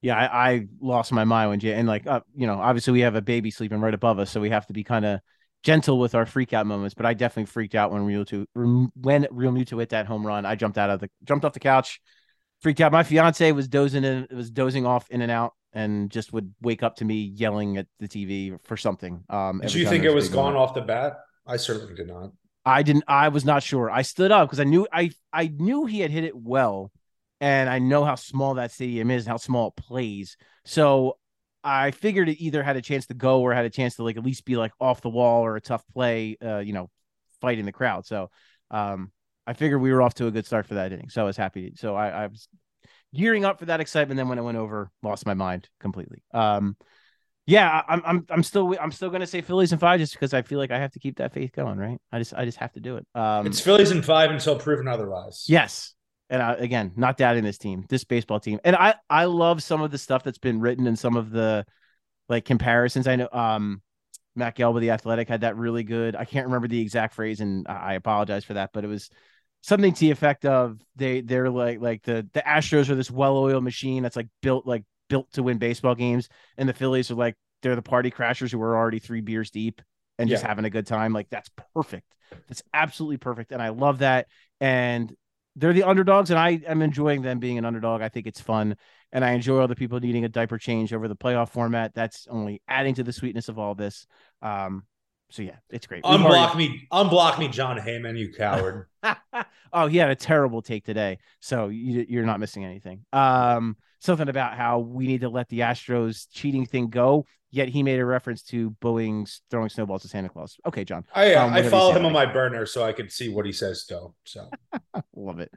yeah, 0.01 0.17
I, 0.17 0.51
I 0.51 0.67
lost 0.81 1.13
my 1.13 1.25
mind 1.25 1.51
when 1.51 1.61
Jay 1.61 1.75
and 1.75 1.89
like 1.89 2.07
uh, 2.07 2.21
you 2.35 2.47
know, 2.47 2.61
obviously 2.61 2.93
we 2.93 3.01
have 3.01 3.15
a 3.15 3.23
baby 3.23 3.51
sleeping 3.51 3.81
right 3.81 3.95
above 3.95 4.19
us, 4.19 4.31
so 4.31 4.41
we 4.41 4.51
have 4.51 4.67
to 4.67 4.73
be 4.73 4.85
kind 4.85 5.05
of 5.05 5.21
gentle 5.63 5.99
with 5.99 6.15
our 6.15 6.27
freak 6.27 6.53
out 6.53 6.67
moments. 6.67 6.95
But 6.95 7.07
I 7.07 7.15
definitely 7.15 7.47
freaked 7.47 7.75
out 7.75 7.91
when 7.93 8.05
Real 8.05 8.25
to 8.27 8.47
when 8.55 9.25
Realmuto 9.25 9.79
hit 9.79 9.91
that 9.91 10.07
home 10.07 10.27
run. 10.27 10.47
I 10.47 10.55
jumped 10.55 10.79
out 10.79 10.91
of 10.91 11.01
the 11.01 11.11
jumped 11.25 11.45
off 11.45 11.53
the 11.53 11.61
couch, 11.61 12.01
freaked 12.61 12.81
out. 12.81 12.93
My 12.93 13.03
fiance 13.03 13.51
was 13.53 13.69
dozing 13.69 14.05
in, 14.05 14.27
was 14.31 14.51
dozing 14.51 14.87
off 14.87 15.11
in 15.11 15.23
and 15.23 15.33
out, 15.33 15.55
and 15.73 16.11
just 16.11 16.33
would 16.33 16.55
wake 16.61 16.83
up 16.83 16.97
to 16.97 17.05
me 17.05 17.33
yelling 17.35 17.77
at 17.77 17.87
the 17.99 18.09
TV 18.09 18.59
for 18.65 18.77
something. 18.77 19.25
Um, 19.29 19.61
Did 19.61 19.75
you 19.75 19.89
think 19.89 20.05
it 20.05 20.15
was 20.15 20.29
gone 20.29 20.57
off 20.57 20.75
the 20.75 20.81
bat? 20.81 21.19
I 21.47 21.57
certainly 21.57 21.95
did 21.95 22.09
not. 22.09 22.31
I 22.69 22.83
didn't. 22.83 23.05
I 23.09 23.29
was 23.29 23.45
not 23.45 23.63
sure. 23.63 23.91
I 23.91 24.03
stood 24.03 24.31
up 24.31 24.49
because 24.49 24.61
I 24.61 24.65
knew 24.65 24.87
I 24.93 25.11
I 25.33 25.49
knew 25.49 25.87
he 25.87 26.01
had 26.01 26.11
hit 26.11 26.25
it 26.25 26.37
well, 26.37 26.93
and 27.41 27.69
I 27.69 27.79
know 27.79 28.05
how 28.05 28.15
small 28.15 28.55
that 28.55 28.73
stadium 28.73 29.11
is, 29.11 29.25
and 29.25 29.31
how 29.31 29.39
small 29.39 29.69
it 29.69 29.77
plays. 29.77 30.37
So 30.65 31.17
I 31.65 31.91
figured 31.93 32.29
it 32.29 32.43
either 32.43 32.63
had 32.63 32.77
a 32.77 32.83
chance 32.83 33.07
to 33.07 33.15
go 33.15 33.41
or 33.41 33.55
had 33.55 33.65
a 33.65 33.71
chance 33.71 33.97
to 33.97 34.05
like 34.05 34.17
at 34.17 34.25
least 34.25 34.45
be 34.45 34.57
like 34.57 34.73
off 34.81 35.01
the 35.01 35.09
wall 35.09 35.45
or 35.45 35.57
a 35.57 35.61
tough 35.61 35.83
play, 35.93 36.37
uh, 36.45 36.59
you 36.59 36.73
know, 36.73 36.91
fighting 37.41 37.65
the 37.65 37.73
crowd. 37.73 38.07
So 38.07 38.31
um, 38.71 39.13
I 39.47 39.55
figured 39.55 39.81
we 39.81 39.93
were 39.93 40.03
off 40.03 40.15
to 40.15 40.27
a 40.27 40.31
good 40.31 40.47
start 40.47 40.67
for 40.67 40.75
that 40.75 40.93
inning. 40.93 41.09
So 41.09 41.23
I 41.23 41.25
was 41.25 41.37
happy. 41.37 41.73
So 41.77 41.95
I, 41.95 42.09
I 42.09 42.27
was 42.27 42.49
gearing 43.15 43.45
up 43.45 43.59
for 43.59 43.67
that 43.67 43.81
excitement. 43.81 44.19
Then 44.19 44.29
when 44.29 44.39
it 44.39 44.43
went 44.43 44.59
over, 44.59 44.91
lost 45.03 45.27
my 45.27 45.35
mind 45.35 45.69
completely. 45.81 46.23
Um, 46.33 46.77
yeah, 47.49 47.81
I'm 47.89 48.03
I'm 48.05 48.27
I'm 48.29 48.43
still 48.43 48.77
I'm 48.79 48.93
still 48.93 49.09
gonna 49.09 49.27
say 49.27 49.41
Phillies 49.41 49.73
and 49.73 49.81
five 49.81 49.99
just 50.01 50.13
because 50.13 50.35
I 50.35 50.43
feel 50.43 50.59
like 50.59 50.71
I 50.71 50.79
have 50.79 50.93
to 50.93 50.99
keep 50.99 51.17
that 51.17 51.33
faith 51.33 51.51
going, 51.53 51.79
right? 51.79 51.99
I 52.13 52.19
just 52.19 52.35
I 52.35 52.45
just 52.45 52.59
have 52.59 52.73
to 52.75 52.81
do 52.81 52.99
it. 52.99 53.07
Um, 53.15 53.47
it's 53.47 53.59
Phillies 53.59 53.91
and 53.91 54.05
five 54.05 54.31
until 54.31 54.59
proven 54.59 54.87
otherwise. 54.87 55.47
Yes, 55.49 55.95
and 56.29 56.43
I, 56.43 56.53
again, 56.53 56.93
not 56.95 57.17
doubting 57.17 57.45
this 57.45 57.57
team, 57.57 57.87
this 57.89 58.05
baseball 58.05 58.39
team, 58.39 58.61
and 58.65 58.77
I 58.77 58.97
I 59.09 59.25
love 59.25 59.63
some 59.63 59.81
of 59.81 59.91
the 59.91 59.97
stuff 59.97 60.23
that's 60.25 60.37
been 60.37 60.61
written 60.61 60.87
and 60.87 60.99
some 60.99 61.17
of 61.17 61.31
the 61.31 61.65
like 62.29 62.45
comparisons. 62.45 63.09
I 63.09 63.17
know 63.17 63.29
um 63.33 63.81
Matt 64.37 64.55
Gelb, 64.55 64.79
the 64.79 64.91
Athletic, 64.91 65.31
had 65.31 65.41
that 65.41 65.57
really 65.57 65.85
good. 65.85 66.17
I 66.17 66.27
can't 66.27 66.49
remember 66.49 66.69
the 66.69 66.83
exact 66.83 67.15
phrase, 67.15 67.41
and 67.41 67.67
I 67.67 67.95
apologize 67.95 68.45
for 68.45 68.55
that, 68.55 68.71
but 68.75 68.85
it 68.85 68.89
was 68.89 69.09
something 69.63 69.95
to 69.95 70.01
the 70.01 70.11
effect 70.11 70.45
of 70.45 70.79
they 70.97 71.23
they're 71.23 71.49
like 71.49 71.81
like 71.81 72.03
the 72.03 72.29
the 72.35 72.43
Astros 72.43 72.91
are 72.91 72.95
this 72.95 73.11
well-oiled 73.11 73.65
machine 73.65 74.03
that's 74.03 74.17
like 74.17 74.29
built 74.43 74.67
like 74.67 74.85
built 75.09 75.33
to 75.33 75.43
win 75.43 75.59
baseball 75.59 75.95
games, 75.95 76.29
and 76.57 76.69
the 76.69 76.75
Phillies 76.75 77.11
are 77.11 77.17
like 77.17 77.37
they're 77.63 77.77
the 77.77 77.83
party 77.83 78.11
crashers 78.11 78.53
who 78.53 78.63
are 78.63 78.77
already 78.77 78.99
three 78.99 79.21
beers 79.21 79.51
deep 79.51 79.83
and 80.19 80.29
just 80.29 80.45
having 80.45 80.65
a 80.65 80.71
good 80.71 80.87
time. 80.87 81.13
Like 81.13 81.29
that's 81.31 81.51
perfect. 81.75 82.15
That's 82.49 82.63
absolutely 82.75 83.19
perfect, 83.19 83.53
and 83.53 83.63
I 83.63 83.71
love 83.71 83.99
that. 83.99 84.27
And 84.61 85.15
they're 85.57 85.73
the 85.73 85.85
underdogs, 85.85 86.31
and 86.31 86.39
I 86.39 86.61
am 86.67 86.83
enjoying 86.83 87.23
them 87.23 87.39
being 87.39 87.59
an 87.59 87.65
underdog. 87.65 88.03
I 88.03 88.09
think 88.09 88.27
it's 88.27 88.41
fun, 88.41 88.77
and 89.13 89.25
I 89.25 89.33
enjoy 89.33 89.61
all 89.61 89.69
the 89.69 89.75
people 89.75 89.99
needing 89.99 90.25
a 90.25 90.29
diaper 90.29 90.59
change 90.59 90.93
over 90.93 91.09
the 91.09 91.17
playoff 91.17 91.51
format. 91.51 91.95
That's 91.95 92.27
only 92.29 92.63
adding 92.69 92.95
to 92.95 93.03
the 93.03 93.13
sweetness 93.13 93.49
of 93.49 93.59
all 93.59 93.75
this. 93.75 94.07
Um, 94.43 94.85
so 95.31 95.43
yeah, 95.43 95.57
it's 95.71 95.87
great. 95.87 96.05
Unblock 96.05 96.51
already... 96.51 96.69
me, 96.69 96.89
unblock 96.93 97.39
me, 97.39 97.49
Jon 97.49 97.79
Heyman, 97.79 98.19
you 98.19 98.33
coward. 98.33 98.87
oh, 99.73 99.87
he 99.87 99.99
had 99.99 100.11
a 100.11 100.17
terrible 100.17 100.63
take 100.63 100.85
today, 100.85 101.19
so 101.41 101.69
you, 101.69 102.21
are 102.21 102.27
not 102.27 102.41
missing 102.41 102.65
anything. 102.65 103.05
Um, 103.13 103.77
something 104.01 104.29
about 104.29 104.57
how 104.57 104.79
we 104.79 105.07
need 105.07 105.23
to 105.23 105.29
let 105.29 105.49
the 105.49 105.61
Astros 105.61 106.27
cheating 106.33 106.67
thing 106.67 106.89
go. 106.89 107.27
Yet 107.51 107.69
he 107.69 107.83
made 107.83 107.99
a 107.99 108.05
reference 108.05 108.43
to 108.45 108.73
Boeing's 108.83 109.41
throwing 109.51 109.71
snowballs 109.71 110.03
to 110.03 110.09
Santa 110.09 110.29
Claus. 110.29 110.59
Okay, 110.67 110.85
Jon. 110.85 111.05
I 111.15 111.35
um, 111.35 111.55
I 111.55 111.63
follow 111.63 111.93
him 111.93 112.05
on 112.05 112.13
my 112.13 112.27
burner 112.27 112.67
so 112.67 112.85
I 112.85 112.93
can 112.93 113.09
see 113.09 113.31
what 113.31 113.47
he 113.47 113.53
says 113.53 113.87
go. 113.89 114.15
So 114.25 114.51
love 115.17 115.41
it. 115.41 115.51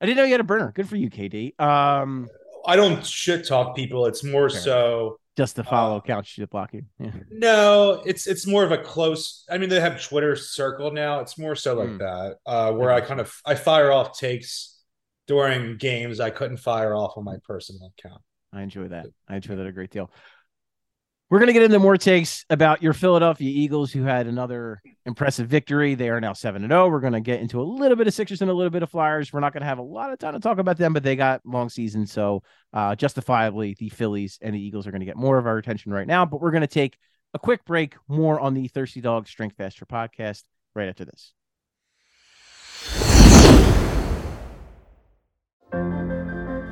I 0.00 0.06
didn't 0.06 0.18
know 0.18 0.24
you 0.24 0.32
had 0.32 0.40
a 0.40 0.44
burner. 0.44 0.72
Good 0.74 0.88
for 0.88 0.96
you, 0.96 1.08
KD. 1.08 1.58
Um, 1.58 2.28
I 2.66 2.76
don't 2.76 3.04
shit 3.04 3.46
talk 3.46 3.74
people. 3.74 4.04
It's 4.04 4.22
more 4.22 4.50
fair. 4.50 4.60
so 4.60 5.18
just 5.36 5.56
the 5.56 5.64
follow 5.64 6.02
uh, 6.06 6.22
should 6.22 6.48
block 6.50 6.74
you. 6.74 6.84
Yeah. 6.98 7.10
No, 7.30 8.02
it's 8.06 8.26
it's 8.26 8.46
more 8.46 8.64
of 8.64 8.70
a 8.70 8.78
close. 8.78 9.44
I 9.50 9.58
mean, 9.58 9.68
they 9.68 9.80
have 9.80 10.02
Twitter 10.02 10.36
circle 10.36 10.92
now. 10.92 11.20
It's 11.20 11.38
more 11.38 11.56
so 11.56 11.74
like 11.74 11.88
mm. 11.88 11.98
that, 11.98 12.36
uh, 12.46 12.72
where 12.72 12.90
I 12.90 13.00
kind 13.00 13.20
of 13.20 13.34
I 13.44 13.54
fire 13.54 13.90
off 13.90 14.18
takes 14.18 14.73
during 15.26 15.76
games 15.76 16.20
I 16.20 16.30
couldn't 16.30 16.58
fire 16.58 16.94
off 16.94 17.16
on 17.16 17.24
my 17.24 17.36
personal 17.44 17.92
account. 17.98 18.20
I 18.52 18.62
enjoy 18.62 18.88
that. 18.88 19.06
I 19.28 19.36
enjoy 19.36 19.56
that 19.56 19.66
a 19.66 19.72
great 19.72 19.90
deal. 19.90 20.10
We're 21.30 21.38
going 21.38 21.48
to 21.48 21.54
get 21.54 21.62
into 21.62 21.78
more 21.78 21.96
takes 21.96 22.44
about 22.50 22.82
your 22.82 22.92
Philadelphia 22.92 23.50
Eagles, 23.50 23.90
who 23.90 24.04
had 24.04 24.26
another 24.26 24.80
impressive 25.06 25.48
victory. 25.48 25.94
They 25.94 26.10
are 26.10 26.20
now 26.20 26.34
7 26.34 26.62
0. 26.62 26.88
We're 26.88 27.00
going 27.00 27.14
to 27.14 27.20
get 27.20 27.40
into 27.40 27.60
a 27.60 27.64
little 27.64 27.96
bit 27.96 28.06
of 28.06 28.14
Sixers 28.14 28.42
and 28.42 28.50
a 28.50 28.54
little 28.54 28.70
bit 28.70 28.82
of 28.82 28.90
Flyers. 28.90 29.32
We're 29.32 29.40
not 29.40 29.52
going 29.52 29.62
to 29.62 29.66
have 29.66 29.78
a 29.78 29.82
lot 29.82 30.12
of 30.12 30.18
time 30.18 30.34
to 30.34 30.40
talk 30.40 30.58
about 30.58 30.76
them, 30.76 30.92
but 30.92 31.02
they 31.02 31.16
got 31.16 31.40
long 31.44 31.70
season. 31.70 32.06
So, 32.06 32.42
uh, 32.72 32.94
justifiably, 32.94 33.74
the 33.78 33.88
Phillies 33.88 34.38
and 34.42 34.54
the 34.54 34.60
Eagles 34.60 34.86
are 34.86 34.90
going 34.90 35.00
to 35.00 35.06
get 35.06 35.16
more 35.16 35.38
of 35.38 35.46
our 35.46 35.56
attention 35.56 35.92
right 35.92 36.06
now. 36.06 36.26
But 36.26 36.40
we're 36.40 36.52
going 36.52 36.60
to 36.60 36.66
take 36.66 36.96
a 37.32 37.38
quick 37.38 37.64
break, 37.64 37.96
more 38.06 38.38
on 38.38 38.54
the 38.54 38.68
Thirsty 38.68 39.00
Dogs 39.00 39.32
Drink 39.32 39.56
Faster 39.56 39.86
podcast 39.86 40.44
right 40.74 40.88
after 40.88 41.06
this. 41.06 41.32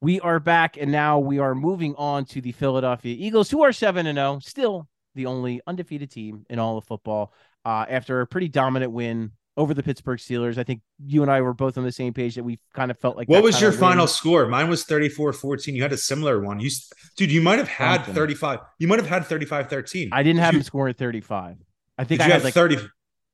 We 0.00 0.20
are 0.20 0.38
back, 0.38 0.76
and 0.76 0.92
now 0.92 1.18
we 1.18 1.38
are 1.38 1.54
moving 1.54 1.94
on 1.96 2.26
to 2.26 2.40
the 2.40 2.52
Philadelphia 2.52 3.16
Eagles, 3.18 3.50
who 3.50 3.62
are 3.62 3.72
7 3.72 4.06
and 4.06 4.16
0, 4.16 4.40
still 4.42 4.88
the 5.14 5.26
only 5.26 5.60
undefeated 5.66 6.10
team 6.10 6.44
in 6.50 6.58
all 6.58 6.76
of 6.76 6.84
football 6.84 7.32
uh, 7.64 7.86
after 7.88 8.20
a 8.20 8.26
pretty 8.26 8.48
dominant 8.48 8.92
win 8.92 9.32
over 9.56 9.72
the 9.72 9.82
Pittsburgh 9.82 10.18
Steelers. 10.18 10.58
I 10.58 10.64
think 10.64 10.82
you 11.04 11.22
and 11.22 11.30
I 11.30 11.40
were 11.40 11.54
both 11.54 11.78
on 11.78 11.84
the 11.84 11.92
same 11.92 12.12
page 12.12 12.34
that 12.34 12.44
we 12.44 12.58
kind 12.74 12.90
of 12.90 12.98
felt 12.98 13.16
like. 13.16 13.28
What 13.28 13.42
was 13.42 13.60
your 13.60 13.72
final 13.72 14.06
score? 14.06 14.46
Mine 14.46 14.68
was 14.68 14.84
34 14.84 15.32
14. 15.32 15.74
You 15.74 15.82
had 15.82 15.92
a 15.92 15.96
similar 15.96 16.40
one. 16.40 16.60
You, 16.60 16.70
dude, 17.16 17.32
you 17.32 17.40
might 17.40 17.58
have 17.58 17.68
had 17.68 17.96
Something. 17.96 18.14
35. 18.14 18.58
You 18.78 18.88
might 18.88 18.98
have 18.98 19.08
had 19.08 19.24
35 19.24 19.70
13. 19.70 20.10
I 20.12 20.22
didn't 20.22 20.40
have 20.40 20.54
him 20.54 20.62
scoring 20.62 20.94
35. 20.94 21.56
I 21.98 22.04
think 22.04 22.20
I 22.20 22.24
had 22.24 22.44
like 22.44 22.54
30. 22.54 22.76
I 22.76 22.78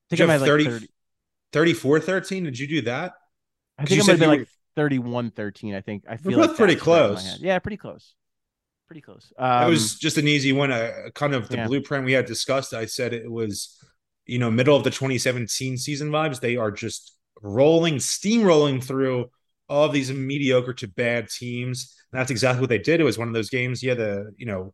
think 0.08 0.22
I 0.22 0.32
had 0.32 0.40
30, 0.40 0.64
like 0.64 0.72
30. 0.74 0.88
34 1.52 2.00
13. 2.00 2.44
Did 2.44 2.58
you 2.58 2.68
do 2.68 2.82
that? 2.82 3.14
I 3.78 3.84
think 3.84 4.00
it 4.00 4.06
might 4.06 4.12
have 4.12 4.20
been 4.20 4.28
like 4.28 4.48
31 4.76 5.30
13 5.30 5.74
i 5.74 5.80
think. 5.80 6.04
I 6.08 6.16
feel 6.16 6.38
We're 6.38 6.46
like 6.46 6.56
pretty 6.56 6.76
close. 6.76 7.38
yeah 7.40 7.58
pretty 7.58 7.76
close. 7.76 8.14
Pretty 8.86 9.00
close. 9.00 9.32
Um, 9.38 9.68
it 9.68 9.70
was 9.70 9.98
just 9.98 10.18
an 10.18 10.28
easy 10.28 10.52
one. 10.52 10.70
Uh, 10.70 11.08
kind 11.14 11.34
of 11.34 11.48
the 11.48 11.56
yeah. 11.56 11.66
blueprint 11.66 12.04
we 12.04 12.12
had 12.12 12.26
discussed 12.26 12.74
i 12.74 12.84
said 12.84 13.12
it 13.12 13.30
was 13.30 13.78
you 14.26 14.38
know 14.38 14.50
middle 14.50 14.76
of 14.76 14.84
the 14.84 14.90
2017 14.90 15.76
season 15.76 16.10
vibes. 16.10 16.40
They 16.40 16.56
are 16.56 16.70
just 16.70 17.16
rolling 17.42 17.96
steamrolling 17.96 18.82
through 18.82 19.30
all 19.68 19.84
of 19.84 19.92
these 19.92 20.12
mediocre 20.12 20.74
to 20.74 20.86
bad 20.86 21.28
teams. 21.28 21.96
And 22.12 22.20
that's 22.20 22.30
exactly 22.30 22.60
what 22.60 22.68
they 22.68 22.78
did. 22.78 23.00
It 23.00 23.04
was 23.04 23.18
one 23.18 23.28
of 23.28 23.34
those 23.34 23.50
games 23.50 23.82
yeah 23.82 23.94
the 23.94 24.32
you 24.36 24.46
know 24.46 24.72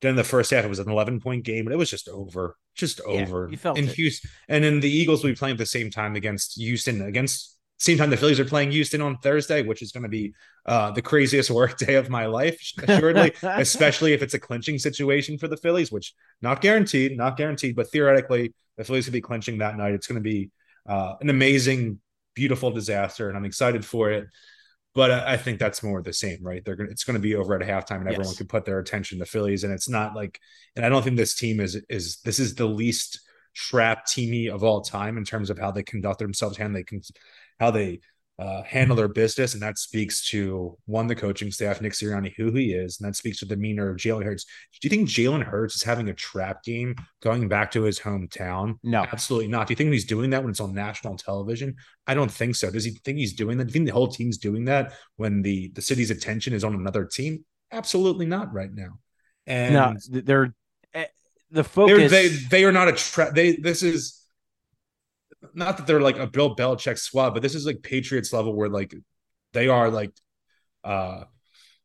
then 0.00 0.16
the 0.16 0.24
first 0.24 0.50
half 0.50 0.64
it 0.64 0.68
was 0.68 0.78
an 0.78 0.90
11 0.90 1.20
point 1.20 1.44
game 1.44 1.64
but 1.64 1.72
it 1.72 1.76
was 1.78 1.90
just 1.90 2.08
over 2.08 2.56
just 2.74 3.00
over. 3.02 3.46
yeah, 3.46 3.50
you 3.50 3.56
felt 3.56 3.78
in 3.78 3.86
houston 3.86 4.30
and 4.48 4.64
then 4.64 4.80
the 4.80 4.90
eagles 4.90 5.22
will 5.22 5.30
be 5.30 5.36
playing 5.36 5.54
at 5.54 5.58
the 5.58 5.66
same 5.66 5.90
time 5.90 6.16
against 6.16 6.56
houston 6.56 7.02
against 7.02 7.56
same 7.80 7.96
time 7.96 8.10
the 8.10 8.16
Phillies 8.16 8.38
are 8.38 8.44
playing 8.44 8.70
Houston 8.72 9.00
on 9.00 9.16
Thursday, 9.16 9.62
which 9.62 9.80
is 9.80 9.90
going 9.90 10.02
to 10.02 10.08
be 10.08 10.34
uh, 10.66 10.90
the 10.90 11.00
craziest 11.00 11.50
work 11.50 11.78
day 11.78 11.94
of 11.94 12.10
my 12.10 12.26
life, 12.26 12.60
assuredly, 12.86 13.32
especially 13.42 14.12
if 14.12 14.22
it's 14.22 14.34
a 14.34 14.38
clinching 14.38 14.78
situation 14.78 15.38
for 15.38 15.48
the 15.48 15.56
Phillies, 15.56 15.90
which 15.90 16.12
not 16.42 16.60
guaranteed, 16.60 17.16
not 17.16 17.38
guaranteed, 17.38 17.74
but 17.74 17.90
theoretically 17.90 18.52
the 18.76 18.84
Phillies 18.84 19.06
could 19.06 19.14
be 19.14 19.22
clinching 19.22 19.58
that 19.58 19.78
night. 19.78 19.94
It's 19.94 20.06
going 20.06 20.22
to 20.22 20.28
be 20.28 20.50
uh, 20.86 21.14
an 21.22 21.30
amazing, 21.30 22.00
beautiful 22.34 22.70
disaster, 22.70 23.28
and 23.28 23.36
I'm 23.36 23.46
excited 23.46 23.82
for 23.82 24.10
it. 24.10 24.26
But 24.94 25.10
I 25.10 25.36
think 25.36 25.58
that's 25.58 25.82
more 25.82 26.02
the 26.02 26.12
same, 26.12 26.40
right? 26.42 26.62
They're 26.64 26.76
gonna, 26.76 26.90
it's 26.90 27.04
going 27.04 27.14
to 27.14 27.20
be 27.20 27.34
over 27.34 27.54
at 27.54 27.62
a 27.62 27.64
halftime, 27.64 28.00
and 28.00 28.08
everyone 28.08 28.26
yes. 28.26 28.36
can 28.36 28.48
put 28.48 28.66
their 28.66 28.80
attention 28.80 29.20
to 29.20 29.24
Phillies, 29.24 29.64
and 29.64 29.72
it's 29.72 29.88
not 29.88 30.14
like, 30.14 30.38
and 30.76 30.84
I 30.84 30.90
don't 30.90 31.02
think 31.02 31.16
this 31.16 31.34
team 31.34 31.60
is 31.60 31.80
is 31.88 32.18
this 32.24 32.40
is 32.40 32.56
the 32.56 32.66
least 32.66 33.20
trap 33.54 34.06
teamy 34.06 34.52
of 34.52 34.62
all 34.62 34.80
time 34.80 35.16
in 35.16 35.24
terms 35.24 35.50
of 35.50 35.58
how 35.58 35.70
they 35.70 35.82
conduct 35.82 36.18
themselves 36.18 36.58
and 36.58 36.74
they 36.74 36.82
can 36.82 37.00
how 37.60 37.70
they 37.70 38.00
uh, 38.40 38.62
handle 38.62 38.96
their 38.96 39.06
business, 39.06 39.52
and 39.52 39.62
that 39.62 39.76
speaks 39.76 40.26
to 40.30 40.76
one 40.86 41.06
the 41.06 41.14
coaching 41.14 41.50
staff, 41.50 41.82
Nick 41.82 41.92
Sirianni, 41.92 42.32
who 42.34 42.50
he 42.52 42.72
is, 42.72 42.98
and 42.98 43.06
that 43.06 43.14
speaks 43.14 43.38
to 43.38 43.44
the 43.44 43.54
demeanor 43.54 43.90
of 43.90 43.98
Jalen 43.98 44.24
Hurts. 44.24 44.44
Do 44.44 44.78
you 44.82 44.88
think 44.88 45.10
Jalen 45.10 45.44
Hurts 45.44 45.76
is 45.76 45.82
having 45.82 46.08
a 46.08 46.14
trap 46.14 46.64
game 46.64 46.96
going 47.22 47.48
back 47.48 47.70
to 47.72 47.82
his 47.82 48.00
hometown? 48.00 48.78
No. 48.82 49.02
absolutely 49.12 49.48
not. 49.48 49.66
Do 49.66 49.72
you 49.72 49.76
think 49.76 49.92
he's 49.92 50.06
doing 50.06 50.30
that 50.30 50.42
when 50.42 50.50
it's 50.50 50.60
on 50.60 50.74
national 50.74 51.16
television? 51.16 51.76
I 52.06 52.14
don't 52.14 52.30
think 52.30 52.56
so. 52.56 52.70
Does 52.70 52.84
he 52.84 52.92
think 53.04 53.18
he's 53.18 53.34
doing 53.34 53.58
that? 53.58 53.64
Do 53.64 53.68
you 53.68 53.72
think 53.74 53.86
the 53.86 53.92
whole 53.92 54.08
team's 54.08 54.38
doing 54.38 54.64
that 54.64 54.94
when 55.16 55.42
the 55.42 55.70
the 55.74 55.82
city's 55.82 56.10
attention 56.10 56.54
is 56.54 56.64
on 56.64 56.74
another 56.74 57.04
team? 57.04 57.44
Absolutely 57.70 58.24
not 58.24 58.54
right 58.54 58.72
now. 58.72 58.98
And 59.46 59.74
no, 59.74 59.96
they're 60.22 60.54
eh, 60.94 61.04
the 61.50 61.56
they're, 61.56 61.64
focus. 61.64 62.10
they 62.10 62.28
they 62.28 62.64
are 62.64 62.72
not 62.72 62.88
a 62.88 62.92
trap. 62.92 63.34
They 63.34 63.56
this 63.56 63.82
is 63.82 64.19
not 65.54 65.76
that 65.76 65.86
they're 65.86 66.00
like 66.00 66.18
a 66.18 66.26
Bill 66.26 66.54
Belichick 66.54 66.98
squad, 66.98 67.30
but 67.30 67.42
this 67.42 67.54
is 67.54 67.66
like 67.66 67.82
Patriots 67.82 68.32
level 68.32 68.54
where 68.54 68.68
like 68.68 68.94
they 69.52 69.68
are 69.68 69.90
like 69.90 70.12
uh 70.84 71.24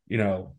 you 0.08 0.18
know 0.18 0.56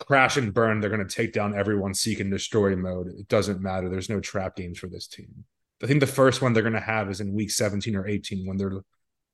crash 0.00 0.36
and 0.36 0.52
burn. 0.52 0.80
They're 0.80 0.90
going 0.90 1.06
to 1.06 1.14
take 1.14 1.32
down 1.32 1.56
everyone, 1.56 1.94
seek 1.94 2.20
and 2.20 2.30
destroy 2.30 2.74
mode. 2.76 3.08
It 3.08 3.28
doesn't 3.28 3.60
matter. 3.60 3.88
There's 3.88 4.10
no 4.10 4.20
trap 4.20 4.56
games 4.56 4.78
for 4.78 4.88
this 4.88 5.06
team. 5.06 5.44
I 5.82 5.86
think 5.86 6.00
the 6.00 6.06
first 6.06 6.42
one 6.42 6.52
they're 6.52 6.62
going 6.62 6.72
to 6.74 6.80
have 6.80 7.10
is 7.10 7.20
in 7.20 7.32
week 7.34 7.50
17 7.50 7.94
or 7.96 8.06
18 8.06 8.46
when 8.46 8.56
they're 8.56 8.72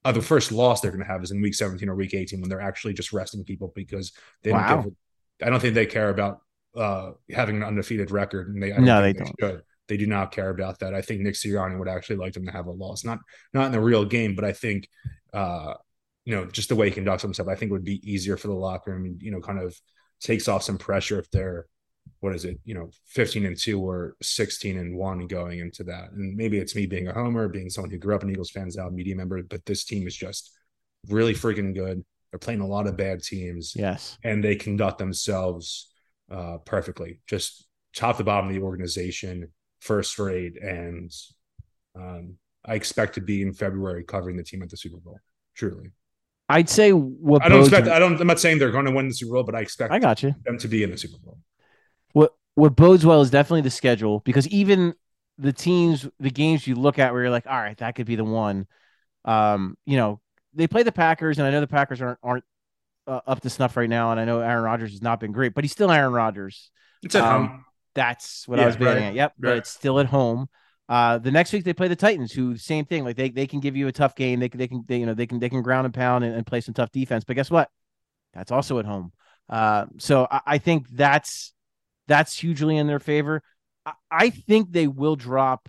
uh, 0.05 0.13
the 0.13 0.23
first 0.23 0.51
loss 0.53 0.81
they're 0.81 0.91
going 0.91 1.03
to 1.05 1.11
have 1.11 1.23
is 1.23 1.31
in 1.31 1.43
week 1.43 1.55
17 1.55 1.89
or 1.89 1.95
week 1.95 2.15
18 2.15 2.41
when 2.41 2.49
they're 2.49 2.61
actually 2.61 2.95
just 2.95 3.13
resting 3.13 3.45
people 3.45 3.73
because 3.75 4.13
they 4.43 4.51
don't 4.51 4.61
Wow. 4.61 4.83
give 4.83 4.93
a- 4.93 5.47
I 5.47 5.51
don't 5.51 5.61
think 5.61 5.75
they 5.75 5.87
care 5.87 6.09
about 6.11 6.41
uh 6.77 7.13
having 7.31 7.57
an 7.57 7.65
undefeated 7.65 8.11
record 8.11 8.49
and 8.49 8.63
they 8.63 8.73
I 8.73 8.77
don't 8.77 8.85
No, 8.85 9.01
think 9.03 9.19
they 9.19 9.25
should. 9.41 9.63
They 9.91 9.97
do 9.97 10.07
not 10.07 10.31
care 10.31 10.49
about 10.49 10.79
that. 10.79 10.95
I 10.95 11.03
think 11.03 11.21
Nick 11.21 11.35
Sirianni 11.35 11.79
would 11.79 11.89
actually 11.89 12.17
like 12.17 12.33
them 12.33 12.47
to 12.47 12.53
have 12.53 12.67
a 12.67 12.71
loss, 12.71 13.05
not 13.05 13.19
not 13.53 13.67
in 13.67 13.73
the 13.73 13.81
real 13.81 14.05
game, 14.05 14.37
but 14.37 14.45
I 14.45 14.53
think 14.53 14.89
uh 15.35 15.75
you 16.25 16.35
know 16.35 16.47
just 16.47 16.69
the 16.69 16.77
way 16.77 16.89
he 16.89 16.95
conducts 16.95 17.23
himself, 17.23 17.49
I 17.49 17.57
think 17.57 17.73
would 17.73 17.85
be 17.85 18.01
easier 18.09 18.37
for 18.37 18.47
the 18.47 18.55
locker 18.55 18.93
room. 18.93 19.19
You 19.21 19.33
know, 19.33 19.41
kind 19.41 19.59
of 19.59 19.77
takes 20.21 20.47
off 20.47 20.63
some 20.63 20.79
pressure 20.79 21.19
if 21.19 21.29
they're 21.31 21.67
what 22.21 22.35
is 22.35 22.45
it, 22.45 22.59
you 22.65 22.75
know, 22.75 22.91
15 23.07 23.47
and 23.47 23.57
2 23.57 23.81
or 23.81 24.17
16 24.23 24.79
and 24.79 24.97
1 24.97 25.27
going 25.27 25.59
into 25.59 25.85
that. 25.85 26.13
And 26.13 26.37
maybe 26.37 26.59
it's 26.59 26.75
me 26.75 26.87
being 26.87 27.09
a 27.09 27.15
homer, 27.15 27.49
being 27.49 27.71
someone 27.71 27.91
who 27.91 27.99
grew 27.99 28.15
up 28.15 28.23
an 28.23 28.31
Eagles 28.31 28.51
fans 28.51 28.77
out 28.77 28.93
media 28.93 29.17
member, 29.17 29.43
but 29.43 29.65
this 29.65 29.85
team 29.85 30.07
is 30.07 30.17
just 30.17 30.53
really 31.09 31.35
freaking 31.35 31.75
good. 31.75 32.05
They're 32.31 32.39
playing 32.39 32.61
a 32.61 32.67
lot 32.67 32.87
of 32.87 32.97
bad 32.97 33.23
teams 33.23 33.75
yes. 33.75 34.19
and 34.23 34.45
they 34.45 34.55
conduct 34.55 34.99
themselves 34.99 35.91
uh, 36.31 36.59
perfectly, 36.59 37.21
just 37.27 37.67
top 37.95 38.19
to 38.19 38.25
bottom 38.25 38.49
of 38.49 38.55
the 38.55 38.63
organization, 38.63 39.51
first 39.81 40.19
rate. 40.19 40.57
And 40.63 41.13
um, 41.97 42.37
I 42.65 42.75
expect 42.75 43.15
to 43.15 43.21
be 43.21 43.43
in 43.43 43.53
February 43.53 44.05
covering 44.05 44.37
the 44.37 44.43
team 44.45 44.63
at 44.63 44.71
the 44.71 44.77
Super 44.77 44.99
Bowl. 44.99 45.19
Truly, 45.55 45.91
I'd 46.49 46.69
say 46.69 46.93
what 46.93 47.45
I 47.45 47.49
don't 47.49 47.61
expect. 47.61 47.89
I 47.89 47.99
don't. 47.99 48.21
I'm 48.21 48.27
not 48.27 48.41
saying 48.41 48.59
they're 48.59 48.71
going 48.71 48.87
to 48.87 48.93
win 48.93 49.09
the 49.09 49.15
Super 49.15 49.33
Bowl, 49.35 49.43
but 49.43 49.55
I 49.55 49.61
expect 49.61 49.93
I 49.93 49.99
got 49.99 50.23
you. 50.23 50.35
them 50.45 50.59
to 50.59 50.69
be 50.69 50.83
in 50.83 50.91
the 50.91 50.99
Super 50.99 51.19
Bowl. 51.25 51.39
What 52.13 52.33
what 52.55 52.77
bodes 52.77 53.05
well 53.05 53.21
is 53.21 53.31
definitely 53.31 53.63
the 53.63 53.71
schedule 53.71 54.21
because 54.21 54.47
even 54.49 54.95
the 55.39 55.53
teams, 55.53 56.09
the 56.19 56.31
games 56.31 56.67
you 56.67 56.75
look 56.75 56.99
at 56.99 57.13
where 57.13 57.23
you're 57.23 57.31
like, 57.31 57.47
all 57.47 57.57
right, 57.59 57.77
that 57.79 57.95
could 57.95 58.07
be 58.07 58.17
the 58.17 58.25
one. 58.25 58.67
Um, 59.25 59.77
you 59.87 59.97
know, 59.97 60.21
they 60.55 60.67
play 60.67 60.83
the 60.83 60.93
Packers, 60.93 61.39
and 61.39 61.47
I 61.47 61.51
know 61.51 61.61
the 61.61 61.67
Packers 61.67 62.01
aren't 62.01 62.19
aren't 62.23 62.45
uh, 63.07 63.21
up 63.27 63.41
to 63.43 63.51
snuff 63.51 63.77
right 63.77 63.89
now, 63.89 64.11
and 64.13 64.21
I 64.21 64.25
know 64.25 64.41
Aaron 64.41 64.65
Rodgers 64.65 64.93
has 64.93 65.03
not 65.03 65.21
been 65.21 65.33
great, 65.33 65.55
but 65.55 65.65
he's 65.65 65.73
still 65.73 65.91
Aaron 65.91 66.13
Rodgers. 66.13 66.71
It's 67.03 67.15
at 67.15 67.23
Um, 67.25 67.47
home. 67.49 67.65
That's 67.95 68.47
what 68.47 68.61
I 68.61 68.67
was 68.67 68.77
getting 68.77 69.03
right, 69.03 69.09
at. 69.09 69.15
Yep, 69.15 69.35
but 69.39 69.57
it's 69.59 69.71
still 69.71 69.99
at 69.99 70.07
home. 70.07 70.49
Uh, 70.89 71.19
the 71.19 71.31
next 71.31 71.53
week 71.53 71.65
they 71.65 71.73
play 71.73 71.89
the 71.89 71.97
Titans, 71.97 72.33
who 72.33 72.57
same 72.57 72.85
thing. 72.85 73.05
Like 73.05 73.17
they, 73.17 73.31
they 73.31 73.47
can 73.47 73.61
give 73.61 73.77
you 73.77 73.87
a 73.87 73.93
tough 73.93 74.17
game. 74.17 74.41
They 74.41 74.49
can 74.49 74.59
they 74.59 74.69
can 74.69 74.85
they, 74.87 74.99
you 74.99 75.07
know 75.07 75.15
they 75.15 75.27
can 75.27 75.39
they 75.39 75.49
can 75.49 75.63
ground 75.63 75.85
and 75.85 75.95
pound 75.95 76.25
and, 76.25 76.35
and 76.35 76.47
play 76.47 76.61
some 76.61 76.75
tough 76.75 76.91
defense. 76.91 77.25
But 77.25 77.37
guess 77.37 77.51
what? 77.51 77.71
That's 78.35 78.51
also 78.51 78.79
at 78.79 78.85
home. 78.85 79.13
Uh, 79.49 79.87
so 79.99 80.27
I, 80.31 80.41
I 80.47 80.59
think 80.59 80.89
that's 80.91 81.53
that's 82.09 82.37
hugely 82.39 82.77
in 82.77 82.87
their 82.87 82.99
favor. 82.99 83.43
I, 83.87 83.93
I 84.11 84.31
think 84.31 84.73
they 84.73 84.89
will 84.89 85.17
drop 85.17 85.69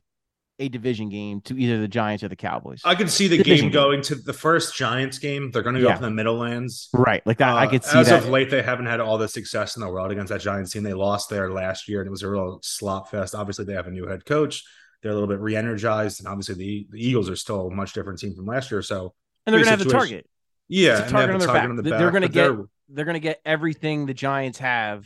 a 0.61 0.69
division 0.69 1.09
game 1.09 1.41
to 1.41 1.57
either 1.57 1.79
the 1.81 1.87
Giants 1.87 2.23
or 2.23 2.27
the 2.29 2.35
Cowboys. 2.35 2.81
I 2.85 2.95
could 2.95 3.09
see 3.09 3.27
the 3.27 3.37
Division 3.37 3.65
game 3.67 3.71
game. 3.71 3.81
going 3.81 4.01
to 4.03 4.15
the 4.15 4.31
first 4.33 4.75
Giants 4.75 5.17
game. 5.19 5.51
They're 5.51 5.63
going 5.63 5.75
to 5.75 5.81
go 5.81 5.87
Yeah. 5.87 5.93
up 5.95 5.97
in 5.99 6.03
the 6.03 6.11
Meadowlands. 6.11 6.89
right, 6.93 7.25
like 7.25 7.37
that. 7.39 7.49
I 7.57 7.65
Uh, 7.65 7.69
could 7.69 7.83
see 7.83 7.97
as 7.99 8.07
that. 8.09 8.23
of 8.23 8.29
late, 8.29 8.49
they 8.49 8.61
haven't 8.61 8.85
had 8.85 8.99
all 8.99 9.17
the 9.17 9.27
success 9.27 9.75
in 9.75 9.81
the 9.81 9.89
world 9.89 10.11
against 10.11 10.29
that 10.31 10.41
Giants 10.41 10.71
team. 10.71 10.83
They 10.83 10.93
lost 10.93 11.29
there 11.29 11.49
last 11.51 11.89
year, 11.89 12.01
and 12.01 12.07
it 12.07 12.11
was 12.11 12.23
a 12.23 12.29
real 12.29 12.59
slop 12.63 13.09
fest. 13.09 13.35
Obviously, 13.35 13.65
they 13.65 13.73
have 13.73 13.87
a 13.87 13.91
new 13.91 14.07
head 14.07 14.25
coach. 14.25 14.63
They're 15.01 15.11
a 15.11 15.15
little 15.15 15.27
bit 15.29 15.39
re-energized, 15.39 16.19
and 16.19 16.27
obviously, 16.27 16.55
the, 16.55 16.87
the 16.91 17.05
Eagles 17.05 17.29
are 17.29 17.35
still 17.35 17.67
a 17.67 17.71
much 17.73 17.93
different 17.93 18.19
team 18.19 18.35
from 18.35 18.45
last 18.45 18.69
year. 18.71 18.81
So, 18.83 19.13
and 19.45 19.53
they're 19.53 19.61
gonna 19.61 19.71
have 19.71 19.79
the 19.79 19.85
situation. 19.85 20.09
target. 20.17 20.29
yeah, 20.67 20.89
a 20.89 20.91
and 20.91 20.97
they 20.97 21.01
have 21.01 21.09
target 21.11 21.33
on 21.33 21.39
the 21.39 21.45
target 21.47 21.61
back. 21.63 21.69
on 21.69 21.75
the 21.75 21.81
They're 21.83 22.11
gonna 22.11 22.27
get- 22.27 22.33
they're- 22.55 22.65
they're 22.93 23.05
going 23.05 23.13
to 23.15 23.19
get 23.21 23.39
everything 23.45 24.05
the 24.05 24.13
Giants 24.13 24.57
have 24.59 25.05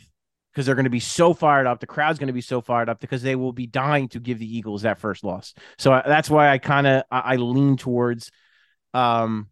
because 0.56 0.64
they're 0.64 0.74
going 0.74 0.84
to 0.84 0.90
be 0.90 1.00
so 1.00 1.34
fired 1.34 1.66
up. 1.66 1.80
The 1.80 1.86
crowd's 1.86 2.18
going 2.18 2.28
to 2.28 2.32
be 2.32 2.40
so 2.40 2.62
fired 2.62 2.88
up 2.88 2.98
because 2.98 3.20
they 3.22 3.36
will 3.36 3.52
be 3.52 3.66
dying 3.66 4.08
to 4.08 4.18
give 4.18 4.38
the 4.38 4.56
Eagles 4.56 4.82
that 4.82 4.98
first 4.98 5.22
loss. 5.22 5.52
So 5.76 5.92
I, 5.92 6.02
that's 6.06 6.30
why 6.30 6.48
I 6.48 6.56
kind 6.56 6.86
of 6.86 7.02
I, 7.10 7.18
I 7.18 7.36
lean 7.36 7.76
towards, 7.76 8.30
um, 8.94 9.48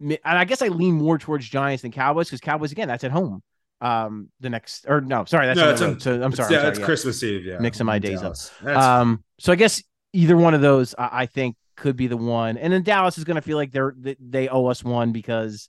and 0.00 0.18
I 0.24 0.46
guess 0.46 0.62
I 0.62 0.68
lean 0.68 0.94
more 0.94 1.18
towards 1.18 1.46
Giants 1.46 1.82
than 1.82 1.92
Cowboys 1.92 2.28
because 2.28 2.40
Cowboys 2.40 2.72
again 2.72 2.88
that's 2.88 3.04
at 3.04 3.10
home. 3.10 3.42
Um, 3.82 4.30
the 4.40 4.48
next 4.48 4.86
or 4.88 5.02
no, 5.02 5.26
sorry, 5.26 5.48
that's 5.48 5.58
No, 5.58 5.70
it's 5.70 5.82
road. 5.82 6.00
So 6.00 6.22
I'm 6.22 6.32
sorry, 6.32 6.54
yeah, 6.54 6.60
I'm 6.60 6.62
sorry, 6.62 6.68
it's 6.70 6.78
yeah. 6.78 6.84
Christmas 6.86 7.22
Eve. 7.22 7.44
Yeah, 7.44 7.58
Mixing 7.58 7.84
my 7.84 7.98
days 7.98 8.22
up. 8.22 8.34
That's- 8.62 8.82
Um, 8.82 9.22
so 9.38 9.52
I 9.52 9.56
guess 9.56 9.82
either 10.14 10.36
one 10.36 10.54
of 10.54 10.62
those 10.62 10.94
I, 10.96 11.10
I 11.12 11.26
think 11.26 11.56
could 11.76 11.94
be 11.94 12.06
the 12.06 12.16
one, 12.16 12.56
and 12.56 12.72
then 12.72 12.82
Dallas 12.84 13.18
is 13.18 13.24
going 13.24 13.36
to 13.36 13.42
feel 13.42 13.58
like 13.58 13.70
they're 13.70 13.94
they, 13.98 14.16
they 14.18 14.48
owe 14.48 14.64
us 14.64 14.82
one 14.82 15.12
because 15.12 15.68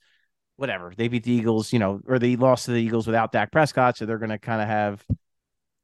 whatever 0.59 0.93
they 0.95 1.07
beat 1.07 1.23
the 1.23 1.31
Eagles, 1.31 1.73
you 1.73 1.79
know, 1.79 2.01
or 2.07 2.19
they 2.19 2.35
lost 2.35 2.65
to 2.65 2.71
the 2.71 2.81
Eagles 2.81 3.07
without 3.07 3.31
Dak 3.31 3.51
Prescott, 3.51 3.97
so 3.97 4.05
they're 4.05 4.17
going 4.19 4.29
to 4.29 4.37
kind 4.37 4.61
of 4.61 4.67
have. 4.67 5.03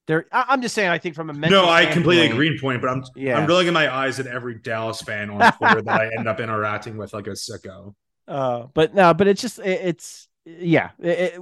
They're. 0.07 0.28
I'm 0.32 0.61
just 0.61 0.76
saying. 0.76 0.89
I 0.89 0.99
think 0.99 1.15
from 1.15 1.30
a 1.32 1.34
mental 1.34 1.63
no, 1.63 1.69
I 1.69 1.88
completely 1.88 2.28
agree. 2.28 2.59
Point, 2.59 2.82
but 2.82 2.89
I'm 2.91 3.03
Yeah. 3.15 3.39
I'm 3.39 3.47
rolling 3.47 3.67
in 3.67 3.73
my 3.73 3.91
eyes 3.91 4.19
at 4.19 4.28
every 4.28 4.55
Dallas 4.59 5.01
fan 5.01 5.32
on 5.32 5.51
Twitter 5.53 5.82
that 5.82 6.01
I 6.01 6.09
end 6.15 6.28
up 6.28 6.39
interacting 6.39 6.97
with 6.97 7.13
like 7.13 7.28
a 7.28 7.32
sicko. 7.32 7.95
Uh, 8.28 8.65
but 8.73 8.95
no, 8.95 9.13
but 9.13 9.28
it's 9.28 9.39
just 9.39 9.59
it, 9.59 9.82
it's 9.84 10.28
yeah, 10.45 10.89
It- 10.99 11.36
it- 11.36 11.41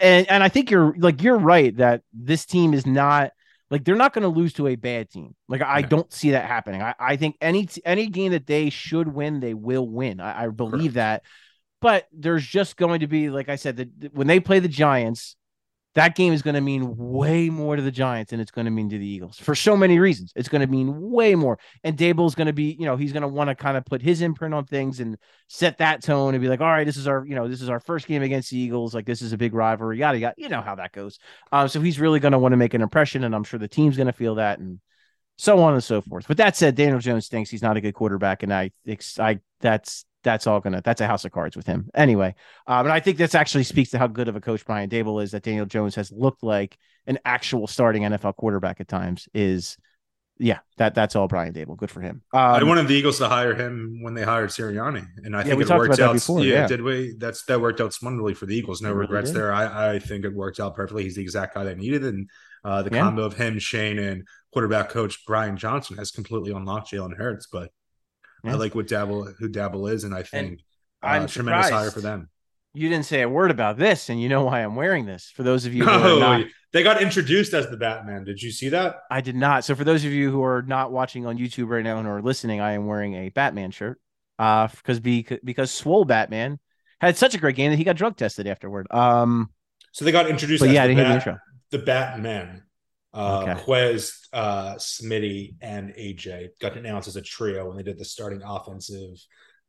and 0.00 0.28
and 0.28 0.42
I 0.42 0.48
think 0.48 0.72
you're 0.72 0.92
like 0.98 1.22
you're 1.22 1.38
right 1.38 1.76
that 1.76 2.02
this 2.12 2.44
team 2.46 2.74
is 2.74 2.84
not 2.84 3.30
like 3.70 3.84
they're 3.84 3.94
not 3.94 4.12
going 4.12 4.22
to 4.24 4.28
lose 4.28 4.52
to 4.54 4.66
a 4.66 4.74
bad 4.74 5.08
team. 5.08 5.36
Like 5.48 5.62
I 5.62 5.82
No. 5.82 5.86
don't 5.88 6.12
see 6.12 6.32
that 6.32 6.44
happening. 6.46 6.82
I, 6.82 6.96
I 6.98 7.14
think 7.14 7.36
any 7.40 7.68
any 7.84 8.08
game 8.08 8.32
that 8.32 8.44
they 8.48 8.70
should 8.70 9.06
win, 9.06 9.38
they 9.38 9.54
will 9.54 9.88
win. 9.88 10.18
I, 10.18 10.46
I 10.46 10.48
believe 10.48 10.94
that. 10.94 11.22
But 11.80 12.06
there's 12.12 12.46
just 12.46 12.76
going 12.76 13.00
to 13.00 13.06
be, 13.06 13.30
like 13.30 13.48
I 13.48 13.56
said, 13.56 13.76
that 13.76 14.14
when 14.14 14.26
they 14.26 14.40
play 14.40 14.60
the 14.60 14.68
Giants, 14.68 15.36
that 15.96 16.14
game 16.14 16.34
is 16.34 16.42
going 16.42 16.54
to 16.54 16.60
mean 16.60 16.94
way 16.96 17.48
more 17.48 17.74
to 17.74 17.80
the 17.80 17.90
Giants 17.90 18.30
than 18.30 18.38
it's 18.38 18.50
going 18.50 18.66
to 18.66 18.70
mean 18.70 18.90
to 18.90 18.98
the 18.98 19.06
Eagles 19.06 19.38
for 19.38 19.54
so 19.54 19.74
many 19.74 19.98
reasons. 19.98 20.30
It's 20.36 20.48
going 20.48 20.60
to 20.60 20.66
mean 20.66 21.10
way 21.10 21.34
more. 21.34 21.58
And 21.84 21.96
Daboll's 21.96 22.34
going 22.34 22.48
to 22.48 22.52
be, 22.52 22.76
you 22.78 22.84
know, 22.84 22.96
he's 22.96 23.14
going 23.14 23.22
to 23.22 23.28
want 23.28 23.48
to 23.48 23.54
kind 23.54 23.78
of 23.78 23.84
put 23.86 24.02
his 24.02 24.20
imprint 24.20 24.52
on 24.52 24.66
things 24.66 25.00
and 25.00 25.16
set 25.48 25.78
that 25.78 26.02
tone 26.02 26.34
and 26.34 26.42
be 26.42 26.48
like, 26.48 26.60
all 26.60 26.66
right, 26.66 26.84
this 26.84 26.98
is 26.98 27.08
our, 27.08 27.24
you 27.24 27.34
know, 27.34 27.48
this 27.48 27.62
is 27.62 27.70
our 27.70 27.80
first 27.80 28.06
game 28.06 28.22
against 28.22 28.50
the 28.50 28.58
Eagles. 28.58 28.94
Like 28.94 29.06
this 29.06 29.22
is 29.22 29.32
a 29.32 29.38
big 29.38 29.54
rivalry, 29.54 29.98
yada 29.98 30.18
yada. 30.18 30.34
You 30.36 30.50
know 30.50 30.60
how 30.60 30.74
that 30.74 30.92
goes. 30.92 31.18
Um, 31.50 31.66
so 31.66 31.80
he's 31.80 31.98
really 31.98 32.20
going 32.20 32.32
to 32.32 32.38
want 32.38 32.52
to 32.52 32.58
make 32.58 32.74
an 32.74 32.82
impression, 32.82 33.24
and 33.24 33.34
I'm 33.34 33.44
sure 33.44 33.58
the 33.58 33.66
team's 33.66 33.96
going 33.96 34.06
to 34.06 34.12
feel 34.12 34.34
that, 34.34 34.58
and 34.58 34.80
so 35.38 35.60
on 35.60 35.72
and 35.72 35.82
so 35.82 36.02
forth. 36.02 36.28
But 36.28 36.36
that 36.36 36.56
said, 36.56 36.74
Daniel 36.74 36.98
Jones 36.98 37.28
thinks 37.28 37.48
he's 37.48 37.62
not 37.62 37.78
a 37.78 37.80
good 37.80 37.94
quarterback, 37.94 38.42
and 38.42 38.52
I, 38.52 38.70
I 39.18 39.40
that's 39.60 40.04
that's 40.26 40.48
all 40.48 40.58
gonna 40.58 40.82
that's 40.82 41.00
a 41.00 41.06
house 41.06 41.24
of 41.24 41.30
cards 41.30 41.56
with 41.56 41.66
him 41.66 41.88
anyway. 41.94 42.34
Um, 42.66 42.86
and 42.86 42.92
I 42.92 42.98
think 42.98 43.16
this 43.16 43.34
actually 43.36 43.62
speaks 43.62 43.90
to 43.90 43.98
how 43.98 44.08
good 44.08 44.26
of 44.26 44.34
a 44.34 44.40
coach 44.40 44.66
Brian 44.66 44.90
Daboll 44.90 45.22
is. 45.22 45.30
That 45.30 45.44
Daniel 45.44 45.66
Jones 45.66 45.94
has 45.94 46.10
looked 46.10 46.42
like 46.42 46.76
an 47.06 47.20
actual 47.24 47.68
starting 47.68 48.02
NFL 48.02 48.34
quarterback 48.34 48.80
at 48.80 48.88
times. 48.88 49.28
Is 49.32 49.76
yeah, 50.38 50.58
that 50.78 50.96
that's 50.96 51.14
all 51.14 51.28
Brian 51.28 51.54
Daboll. 51.54 51.76
Good 51.76 51.92
for 51.92 52.00
him. 52.00 52.22
Um, 52.34 52.40
I 52.40 52.62
wanted 52.64 52.88
the 52.88 52.94
Eagles 52.94 53.18
to 53.18 53.28
hire 53.28 53.54
him 53.54 54.00
when 54.02 54.14
they 54.14 54.24
hired 54.24 54.50
Sirianni, 54.50 55.06
and 55.24 55.36
I 55.36 55.44
think 55.44 55.56
we 55.58 55.62
it 55.64 55.70
worked 55.70 56.00
out. 56.00 56.14
before, 56.14 56.40
yeah, 56.40 56.54
yeah. 56.54 56.66
did 56.66 56.82
we? 56.82 57.14
That's 57.16 57.44
that 57.44 57.60
worked 57.60 57.80
out 57.80 57.94
splendidly 57.94 58.34
for 58.34 58.46
the 58.46 58.56
Eagles. 58.56 58.82
No 58.82 58.88
really 58.90 59.02
regrets 59.02 59.30
did. 59.30 59.36
there. 59.40 59.52
I, 59.52 59.94
I 59.94 59.98
think 60.00 60.24
it 60.24 60.34
worked 60.34 60.58
out 60.58 60.74
perfectly. 60.74 61.04
He's 61.04 61.14
the 61.14 61.22
exact 61.22 61.54
guy 61.54 61.62
they 61.62 61.76
needed, 61.76 62.02
and 62.04 62.28
uh, 62.64 62.82
the 62.82 62.90
Yeah. 62.92 63.02
combo 63.02 63.22
of 63.22 63.34
him, 63.36 63.60
Shane, 63.60 64.00
and 64.00 64.26
quarterback 64.52 64.88
coach 64.88 65.24
Brian 65.24 65.56
Johnson 65.56 65.96
has 65.98 66.10
completely 66.10 66.50
unlocked 66.50 66.90
Jalen 66.90 67.16
Hurts. 67.16 67.46
But 67.46 67.70
Yeah. 68.46 68.52
I 68.52 68.56
like 68.56 68.74
what 68.74 68.86
Daboll 68.86 69.34
who 69.38 69.48
Daboll 69.48 69.92
is, 69.92 70.04
and 70.04 70.14
I 70.14 70.22
think 70.22 70.60
I'm 71.02 71.22
uh, 71.22 71.26
tremendous 71.26 71.70
hire 71.70 71.90
for 71.90 72.00
them. 72.00 72.28
you 72.74 72.88
didn't 72.88 73.06
say 73.06 73.22
a 73.22 73.28
word 73.28 73.50
about 73.50 73.78
this, 73.78 74.08
and 74.08 74.20
you 74.20 74.28
know 74.28 74.44
why 74.44 74.60
I'm 74.62 74.76
wearing 74.76 75.06
this. 75.06 75.30
For 75.34 75.42
those 75.42 75.66
of 75.66 75.74
you 75.74 75.84
who 75.84 75.90
are 75.90 75.98
No, 75.98 76.18
not, 76.18 76.46
they 76.72 76.82
got 76.82 77.00
introduced 77.00 77.54
as 77.54 77.68
the 77.70 77.76
Batman. 77.76 78.24
Did 78.24 78.42
you 78.42 78.50
see 78.50 78.68
that? 78.70 78.96
I 79.10 79.20
did 79.20 79.34
not. 79.36 79.64
So 79.64 79.74
for 79.74 79.84
those 79.84 80.04
of 80.04 80.12
you 80.12 80.30
who 80.30 80.42
are 80.44 80.62
not 80.62 80.92
watching 80.92 81.24
on 81.26 81.38
YouTube 81.38 81.68
right 81.68 81.84
now 81.84 81.98
and 81.98 82.06
are 82.08 82.20
listening, 82.22 82.60
I 82.60 82.72
am 82.72 82.86
wearing 82.86 83.14
a 83.14 83.28
Batman 83.30 83.70
shirt. 83.70 84.00
Uh, 84.38 84.68
because 84.68 85.00
because 85.00 85.38
because 85.42 85.70
Swole 85.70 86.04
Batman 86.04 86.58
had 87.00 87.16
such 87.16 87.34
a 87.34 87.38
great 87.38 87.56
game 87.56 87.70
that 87.70 87.78
he 87.78 87.84
got 87.84 87.96
drug 87.96 88.16
tested 88.16 88.46
afterward. 88.46 88.86
Um, 88.90 89.50
So 89.92 90.04
they 90.04 90.12
got 90.12 90.28
introduced. 90.28 90.60
but 90.62 90.68
yeah, 90.70 90.82
I 90.84 90.86
the, 90.88 90.94
didn't 90.94 90.98
hear 91.06 91.08
the 91.08 91.14
intro. 91.14 91.38
the 91.70 91.78
Batman. 91.78 92.62
Uh, 93.16 93.40
Okay. 93.48 93.60
Quez, 93.62 94.12
uh, 94.32 94.74
Smitty, 94.74 95.54
and 95.62 95.94
AJ 95.94 96.48
got 96.60 96.76
announced 96.76 97.08
as 97.08 97.16
a 97.16 97.22
trio 97.22 97.66
when 97.68 97.76
they 97.76 97.82
did 97.82 97.98
the 97.98 98.04
starting 98.04 98.42
offensive 98.44 99.16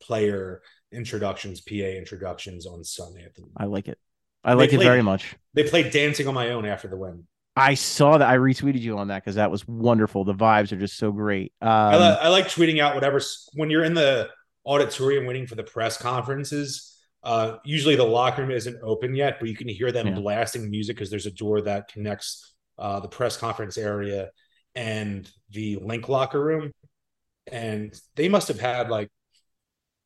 player 0.02 0.62
introductions, 0.92 1.62
PA 1.62 1.74
introductions 1.98 2.66
on 2.68 2.84
Sunday. 2.84 3.24
At 3.24 3.36
the, 3.36 3.44
I 3.56 3.66
like 3.66 3.88
it. 3.88 3.98
I 4.44 4.54
like 4.54 4.72
it 4.74 4.76
played- 4.78 4.86
very 4.86 5.02
much. 5.02 5.36
they 5.54 5.64
played 5.64 5.92
"Dancing 5.92 6.28
on 6.28 6.34
My 6.34 6.50
Own" 6.52 6.66
after 6.66 6.88
the 6.88 6.98
win. 6.98 7.26
I 7.56 7.74
saw 7.74 8.18
that. 8.20 8.30
I 8.30 8.38
retweeted 8.38 8.82
you 8.82 8.98
on 9.00 9.08
that 9.08 9.24
because 9.24 9.36
that 9.36 9.50
was 9.50 9.68
wonderful. 9.68 10.24
The 10.24 10.34
vibes 10.36 10.72
are 10.72 10.78
just 10.78 10.98
so 10.98 11.12
great. 11.12 11.54
Um, 11.62 11.70
I, 11.70 11.98
li- 11.98 12.18
I 12.22 12.28
like 12.30 12.46
tweeting 12.48 12.80
out 12.80 12.94
whatever 12.96 13.20
when 13.56 13.70
you're 13.72 13.84
in 13.84 13.94
the 13.96 14.30
auditorium 14.66 15.26
waiting 15.26 15.48
for 15.48 15.56
the 15.56 15.64
press 15.64 15.98
conferences. 15.98 16.94
Uh, 17.24 17.58
usually 17.66 17.96
the 17.96 18.04
locker 18.06 18.42
room 18.44 18.52
isn't 18.52 18.78
open 18.84 19.16
yet, 19.16 19.38
but 19.40 19.50
you 19.50 19.56
can 19.56 19.68
hear 19.68 19.92
them 19.92 20.08
Yeah. 20.08 20.14
blasting 20.14 20.70
music 20.70 20.96
because 20.96 21.10
there's 21.10 21.26
a 21.26 21.32
door 21.32 21.62
that 21.62 21.88
connects 21.92 22.54
uh, 22.78 23.00
the 23.00 23.08
press 23.08 23.38
conference 23.38 23.78
area 23.78 24.30
and 24.76 25.30
the 25.50 25.78
link 25.78 26.08
locker 26.10 26.42
room. 26.42 26.72
And 27.52 28.00
they 28.16 28.30
must 28.30 28.48
have 28.50 28.60
had 28.60 28.90
like, 28.90 29.10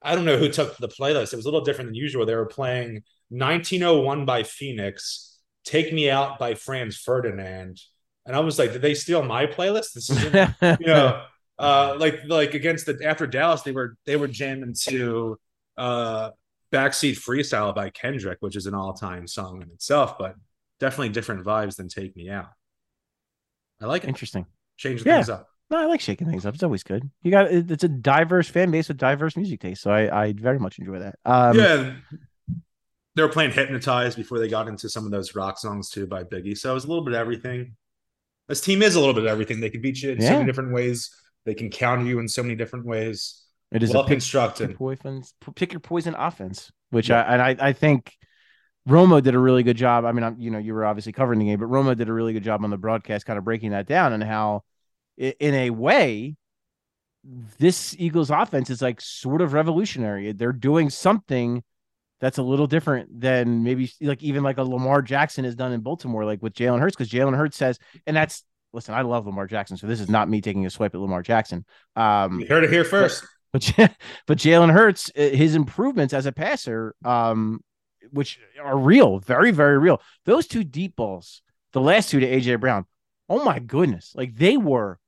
I 0.01 0.15
don't 0.15 0.25
know 0.25 0.37
who 0.37 0.49
took 0.49 0.77
the 0.77 0.87
playlist. 0.87 1.33
It 1.33 1.37
was 1.37 1.45
a 1.45 1.49
little 1.49 1.65
different 1.65 1.89
than 1.89 1.95
usual. 1.95 2.25
They 2.25 2.35
were 2.35 2.45
playing 2.45 3.03
1901 3.29 4.25
by 4.25 4.43
Phoenix, 4.43 5.39
Take 5.63 5.93
Me 5.93 6.09
Out 6.09 6.39
by 6.39 6.55
Franz 6.55 6.97
Ferdinand. 6.97 7.79
And 8.25 8.35
I 8.35 8.39
was 8.39 8.57
like, 8.57 8.73
did 8.73 8.81
they 8.81 8.93
steal 8.93 9.23
my 9.23 9.45
playlist? 9.45 9.93
This 9.93 10.09
is 10.09 10.23
you 10.79 10.87
know, 10.87 11.23
uh, 11.59 11.95
like 11.99 12.21
like 12.27 12.53
against 12.55 12.87
the 12.87 12.99
after 13.03 13.27
Dallas, 13.27 13.61
they 13.61 13.71
were 13.71 13.95
they 14.05 14.15
were 14.15 14.27
jamming 14.27 14.73
to 14.87 15.39
uh, 15.77 16.31
"Backseat 16.71 17.17
Freestyle" 17.19 17.73
by 17.75 17.89
Kendrick, 17.91 18.37
which 18.41 18.55
is 18.55 18.65
an 18.65 18.73
all 18.73 18.93
time 18.93 19.27
song 19.27 19.61
in 19.61 19.69
itself, 19.69 20.17
but 20.17 20.35
definitely 20.79 21.09
different 21.09 21.45
vibes 21.45 21.75
than 21.75 21.87
"Take 21.87 22.15
Me 22.15 22.29
Out." 22.29 22.49
I 23.81 23.85
like 23.87 24.03
it. 24.03 24.07
interesting. 24.07 24.45
Changing 24.77 25.07
Yeah. 25.07 25.15
things 25.17 25.29
up. 25.29 25.47
No, 25.69 25.77
I 25.77 25.85
like 25.85 26.01
shaking 26.01 26.27
things 26.29 26.45
up. 26.45 26.53
It's 26.53 26.63
always 26.63 26.83
good. 26.83 27.09
You 27.21 27.31
got 27.31 27.49
it's 27.51 27.83
a 27.83 27.87
diverse 27.87 28.49
fan 28.49 28.71
base 28.71 28.89
with 28.89 28.97
diverse 28.97 29.37
music 29.37 29.61
taste, 29.61 29.81
so 29.81 29.91
I 29.91 30.23
I 30.25 30.33
very 30.33 30.59
much 30.59 30.79
enjoy 30.79 30.99
that. 30.99 31.15
Um, 31.25 31.57
yeah, 31.57 31.93
they 33.15 33.21
were 33.23 33.29
playing 33.29 33.51
"Hypnotized" 33.51 34.17
before 34.17 34.39
they 34.39 34.47
got 34.49 34.67
into 34.67 34.89
some 34.89 35.05
of 35.05 35.11
those 35.11 35.33
rock 35.35 35.57
songs 35.57 35.89
too 35.89 36.07
by 36.07 36.23
Biggie. 36.23 36.57
So 36.57 36.71
it 36.71 36.73
was 36.73 36.83
a 36.85 36.87
little 36.87 37.03
bit 37.05 37.13
of 37.13 37.19
everything. 37.19 37.75
This 38.49 38.59
team 38.61 38.81
is 38.81 38.95
a 38.95 38.99
little 38.99 39.13
bit 39.13 39.23
of 39.23 39.29
everything. 39.29 39.61
They 39.61 39.69
can 39.69 39.81
beat 39.81 40.01
you 40.01 40.11
in 40.11 40.21
so 40.21 40.31
many 40.31 40.45
different 40.45 40.73
ways. 40.73 41.09
They 41.45 41.53
can 41.53 41.69
counter 41.69 42.03
you 42.05 42.19
in 42.19 42.27
so 42.27 42.43
many 42.43 42.55
different 42.55 42.85
ways. 42.85 43.41
it 43.71 43.81
is 43.81 43.93
well 43.93 44.03
a 44.03 44.07
pick, 44.07 44.21
your 44.33 44.73
poison 44.73 45.23
pick 45.55 45.71
your 45.71 45.79
poison 45.79 46.15
offense, 46.17 46.69
which 46.89 47.07
Yeah. 47.09 47.21
I 47.21 47.33
and 47.33 47.41
I 47.41 47.67
I 47.69 47.73
think 47.73 48.13
Romo 48.87 49.21
did 49.21 49.35
a 49.35 49.39
really 49.39 49.63
good 49.63 49.77
job. 49.77 50.05
I 50.05 50.11
mean, 50.11 50.23
I'm, 50.23 50.39
you 50.39 50.49
know, 50.51 50.57
you 50.57 50.73
were 50.73 50.85
obviously 50.85 51.11
covering 51.11 51.39
the 51.39 51.45
game, 51.45 51.59
but 51.59 51.69
Romo 51.69 51.95
did 51.95 52.09
a 52.09 52.13
really 52.13 52.33
good 52.33 52.43
job 52.43 52.63
on 52.63 52.69
the 52.69 52.77
broadcast, 52.77 53.25
kind 53.25 53.37
of 53.37 53.45
breaking 53.45 53.71
that 53.71 53.85
down 53.87 54.13
and 54.13 54.23
how, 54.23 54.63
in 55.17 55.53
a 55.53 55.69
way, 55.69 56.35
this 57.59 57.95
Eagles 57.99 58.31
offense 58.31 58.69
is 58.69 58.81
like 58.81 58.99
sort 58.99 59.41
of 59.41 59.53
revolutionary. 59.53 60.31
They're 60.31 60.51
doing 60.51 60.89
something 60.89 61.63
that's 62.19 62.37
a 62.39 62.43
little 62.43 62.67
different 62.67 63.19
than 63.19 63.63
maybe 63.63 63.91
like 64.01 64.23
even 64.23 64.43
like 64.43 64.57
a 64.57 64.63
Lamar 64.63 65.01
Jackson 65.01 65.43
has 65.45 65.55
done 65.55 65.71
in 65.73 65.81
Baltimore, 65.81 66.25
like 66.25 66.41
with 66.41 66.53
Jalen 66.53 66.79
Hurts, 66.79 66.95
because 66.95 67.09
Jalen 67.09 67.35
Hurts 67.35 67.57
says, 67.57 67.77
and 68.07 68.15
that's 68.15 68.43
listen, 68.73 68.93
I 68.95 69.01
love 69.01 69.25
Lamar 69.25 69.47
Jackson, 69.47 69.77
so 69.77 69.85
this 69.85 69.99
is 69.99 70.09
not 70.09 70.29
me 70.29 70.41
taking 70.41 70.65
a 70.65 70.69
swipe 70.69 70.95
at 70.95 71.01
Lamar 71.01 71.21
Jackson. 71.21 71.65
Um, 71.95 72.39
You 72.39 72.47
heard 72.47 72.63
it 72.63 72.69
here 72.71 72.83
first. 72.85 73.23
but 73.51 73.77
Ja- 73.77 73.87
but 74.27 74.37
Jalen 74.37 74.71
Hurts, 74.71 75.11
uh, 75.15 75.21
his 75.21 75.55
improvements 75.55 76.13
as 76.13 76.25
a 76.25 76.31
passer, 76.31 76.95
um, 77.03 77.59
which 78.11 78.39
are 78.61 78.77
real, 78.77 79.19
very 79.19 79.51
very 79.51 79.77
real. 79.79 80.01
Those 80.25 80.47
two 80.47 80.63
deep 80.63 80.95
balls, 80.95 81.41
the 81.73 81.81
last 81.81 82.09
two 82.09 82.19
to 82.19 82.27
AJ 82.27 82.59
Brown, 82.59 82.85
oh 83.29 83.43
my 83.43 83.59
goodness, 83.59 84.11
like 84.15 84.35
they 84.35 84.57
were 84.57 84.99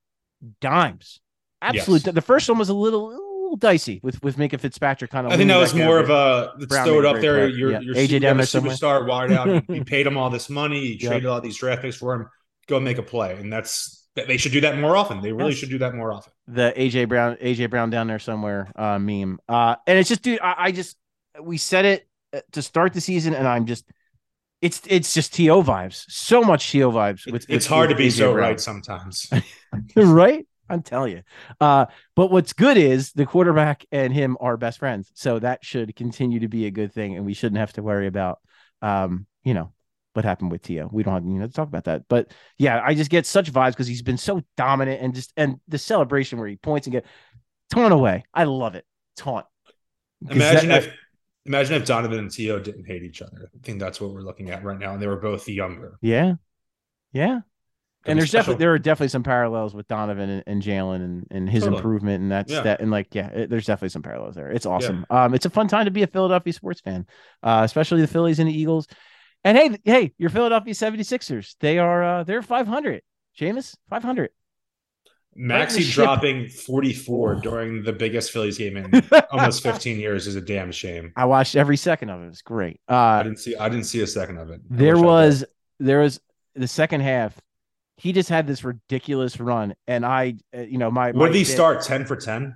dimes. 0.62 1.20
Absolutely, 1.62 2.08
Yes. 2.10 2.16
the 2.16 2.22
first 2.22 2.49
one 2.49 2.58
was 2.58 2.70
a 2.70 2.74
little, 2.74 3.10
a 3.10 3.14
little 3.14 3.56
dicey 3.58 3.99
with 4.04 4.22
with 4.24 4.36
Minkah 4.38 4.60
Fitzpatrick 4.60 5.10
kind 5.12 5.26
of. 5.26 5.32
I 5.34 5.38
think 5.38 5.47
that 5.47 5.58
was 5.58 5.74
more 5.74 5.99
of 5.99 6.10
a 6.10 6.54
let's 6.60 6.76
throw 6.76 6.99
it 6.99 7.06
up 7.06 7.22
there. 7.22 7.47
play. 7.47 7.58
You're, 7.58 7.72
Yeah. 7.72 7.80
you're 7.80 7.95
AJ 7.95 8.10
you 8.10 8.20
down 8.20 8.38
have 8.39 8.51
there 8.51 8.62
a 8.62 8.64
superstar 8.66 9.08
wide 9.08 9.32
out. 9.32 9.47
You, 9.47 9.76
you 9.76 9.86
paid 9.86 10.06
him 10.06 10.18
all 10.18 10.30
this 10.30 10.49
money. 10.49 10.80
You 10.80 10.97
Yeah. 10.99 11.10
traded 11.10 11.26
all 11.28 11.39
these 11.39 11.56
draft 11.58 11.82
picks 11.82 11.95
for 11.95 12.14
him. 12.16 12.28
Go 12.68 12.80
make 12.80 12.97
a 12.97 13.04
play, 13.04 13.36
and 13.38 13.51
that's 13.51 14.08
they 14.16 14.38
should 14.38 14.51
do 14.51 14.62
that 14.62 14.78
more 14.78 14.95
often. 14.97 15.22
They 15.22 15.32
really 15.32 15.51
Yes. 15.51 15.60
should 15.60 15.70
do 15.70 15.78
that 15.80 15.95
more 15.95 16.12
often. 16.12 16.34
the 16.47 16.74
AJ 16.76 17.06
Brown, 17.08 17.38
AJ 17.41 17.70
Brown 17.70 17.89
down 17.89 18.08
there 18.08 18.20
somewhere 18.20 18.70
uh, 18.76 18.99
meme. 18.99 19.39
Uh, 19.47 19.76
and 19.88 19.97
it's 19.97 20.10
just, 20.10 20.22
dude, 20.22 20.39
I, 20.41 20.56
I 20.58 20.72
just 20.72 20.97
we 21.41 21.58
said 21.58 21.86
it 21.86 22.08
to 22.52 22.62
start 22.62 22.94
the 22.94 23.02
season, 23.02 23.34
and 23.34 23.48
I'm 23.48 23.66
just, 23.66 23.86
it's 24.62 24.82
it's 24.88 25.14
just 25.14 25.34
to 25.36 25.42
vibes, 25.44 26.06
so 26.10 26.42
much 26.42 26.72
to 26.72 26.78
vibes. 26.90 27.32
With, 27.32 27.44
it's 27.44 27.50
with- 27.50 27.68
hard 27.68 27.90
to 27.90 27.96
be 27.96 28.10
so 28.10 28.34
right 28.34 28.60
sometimes. 28.60 29.30
right? 29.96 30.46
I'm 30.70 30.82
telling 30.82 31.12
you. 31.12 31.22
Uh, 31.60 31.86
but 32.16 32.32
what's 32.32 32.54
good 32.54 32.78
is 32.78 33.12
the 33.12 33.26
quarterback 33.26 33.86
and 33.92 34.14
him 34.14 34.38
are 34.40 34.58
best 34.58 34.80
friends, 34.80 35.12
so 35.14 35.40
that 35.40 35.64
should 35.64 35.96
continue 35.96 36.40
to 36.40 36.48
be 36.48 36.66
a 36.66 36.72
good 36.72 36.94
thing, 36.94 37.16
and 37.16 37.26
we 37.26 37.34
shouldn't 37.34 37.60
have 37.60 37.74
to 37.74 37.84
worry 37.84 38.08
about, 38.08 38.40
um, 38.82 39.28
you 39.44 39.54
know, 39.54 39.74
what 40.14 40.26
happened 40.26 40.52
with 40.52 40.62
Tio. 40.62 40.90
We 40.92 41.04
don't 41.04 41.14
have 41.14 41.26
you 41.26 41.40
know 41.40 41.48
to 41.48 41.54
talk 41.54 41.68
about 41.68 41.86
that, 41.86 42.04
but 42.08 42.32
yeah, 42.58 42.82
I 42.84 42.94
just 42.94 43.10
get 43.12 43.26
such 43.26 43.52
vibes 43.52 43.72
because 43.72 43.88
he's 43.88 44.02
been 44.02 44.18
so 44.18 44.42
dominant 44.58 45.02
and 45.02 45.14
just 45.14 45.34
and 45.36 45.60
the 45.68 45.78
celebration 45.78 46.40
where 46.40 46.48
he 46.48 46.56
points 46.56 46.88
and 46.88 46.92
get 46.94 47.06
torn 47.72 47.92
away. 47.92 48.24
I 48.34 48.46
love 48.46 48.76
it. 48.76 48.86
Taunt. 49.18 49.46
imagine 50.30 50.70
that- 50.70 50.84
if 50.84 50.94
imagine 51.46 51.76
if 51.82 51.86
Donovan 51.86 52.20
and 52.20 52.32
T.O. 52.32 52.60
didn't 52.60 52.86
hate 52.86 53.04
each 53.04 53.22
other. 53.22 53.50
I 53.54 53.58
think 53.66 53.80
that's 53.80 54.00
what 54.02 54.12
we're 54.14 54.22
looking 54.22 54.50
at 54.50 54.64
right 54.64 54.78
now, 54.80 54.94
and 54.94 55.02
they 55.02 55.08
were 55.08 55.18
both 55.20 55.48
younger. 55.48 55.98
yeah, 56.02 56.34
yeah. 57.12 57.41
And 58.06 58.20
there's 58.20 58.32
special. 58.32 58.54
definitely 58.56 58.64
there 58.66 58.74
are 58.74 58.80
definitely 58.80 59.08
some 59.08 59.24
parallels 59.24 59.74
with 59.74 59.88
Donovan 59.88 60.30
and, 60.30 60.44
and 60.46 60.62
Jalen 60.62 60.96
and, 60.98 61.28
and 61.32 61.50
his 61.50 61.64
Totally. 61.64 61.78
improvement 61.78 62.22
and 62.22 62.30
that's 62.30 62.52
Yeah. 62.52 62.60
that 62.64 62.82
and 62.82 62.91
like 62.91 63.16
yeah 63.16 63.28
it, 63.30 63.50
there's 63.50 63.66
definitely 63.66 63.89
some 63.89 64.02
parallels 64.02 64.36
there 64.36 64.52
it's 64.52 64.66
awesome 64.66 65.06
um 65.10 65.34
it's 65.34 65.46
a 65.46 65.50
fun 65.50 65.70
time 65.70 65.86
to 65.86 65.91
be 65.91 66.04
a 66.04 66.08
Philadelphia 66.08 66.52
sports 66.52 66.82
fan 66.82 67.08
uh 67.44 67.62
especially 67.64 68.02
the 68.02 68.08
Phillies 68.08 68.39
and 68.39 68.50
the 68.50 68.54
Eagles 68.54 68.88
and 69.46 69.58
hey 69.58 69.78
hey 69.86 70.14
your 70.18 70.30
Philadelphia 70.30 70.74
76ers 70.74 71.56
they 71.62 71.80
are 71.80 72.04
uh 72.04 72.24
they're 72.26 72.41
500 72.41 73.04
Jameis 73.39 73.74
500 73.89 74.22
Right 74.22 74.22
in 74.22 74.28
the 74.28 74.32
Maxi 75.38 75.82
ship. 75.82 75.96
dropping 76.06 76.48
44 76.50 77.36
Oh. 77.36 77.40
during 77.40 77.84
the 77.84 77.94
biggest 77.94 78.32
Phillies 78.32 78.58
game 78.58 78.78
in 78.78 78.92
almost 79.32 79.64
15 79.64 80.00
years 80.00 80.28
is 80.28 80.36
a 80.36 80.42
damn 80.42 80.72
shame. 80.72 81.12
I 81.16 81.26
watched 81.26 81.56
every 81.56 81.78
second 81.78 82.10
of 82.10 82.22
it 82.22 82.26
it 82.26 82.30
was 82.30 82.42
great 82.42 82.80
I 82.88 83.20
uh 83.20 83.24
didn't 83.24 83.40
see 83.40 83.56
I 83.56 83.70
didn't 83.70 83.86
see 83.86 84.02
a 84.02 84.08
second 84.08 84.38
of 84.38 84.50
it. 84.52 84.62
I 84.72 84.76
there 84.76 84.96
wish 84.96 85.00
I 85.00 85.02
did. 85.02 85.06
was 85.08 85.46
there 85.80 86.00
was 86.02 86.20
the 86.56 86.68
second 86.68 87.02
half 87.02 87.40
he 87.98 88.12
just 88.14 88.30
had 88.30 88.46
this 88.48 88.64
ridiculous 88.64 89.40
run 89.40 89.74
and 89.88 90.06
I 90.06 90.36
uh, 90.56 90.62
you 90.62 90.78
know 90.78 90.92
my 90.92 91.08
What 91.08 91.16
my 91.16 91.28
did 91.28 91.36
he 91.36 91.44
bit- 91.44 91.48
start? 91.54 91.82
10 91.82 92.06
for 92.06 92.16
10? 92.16 92.54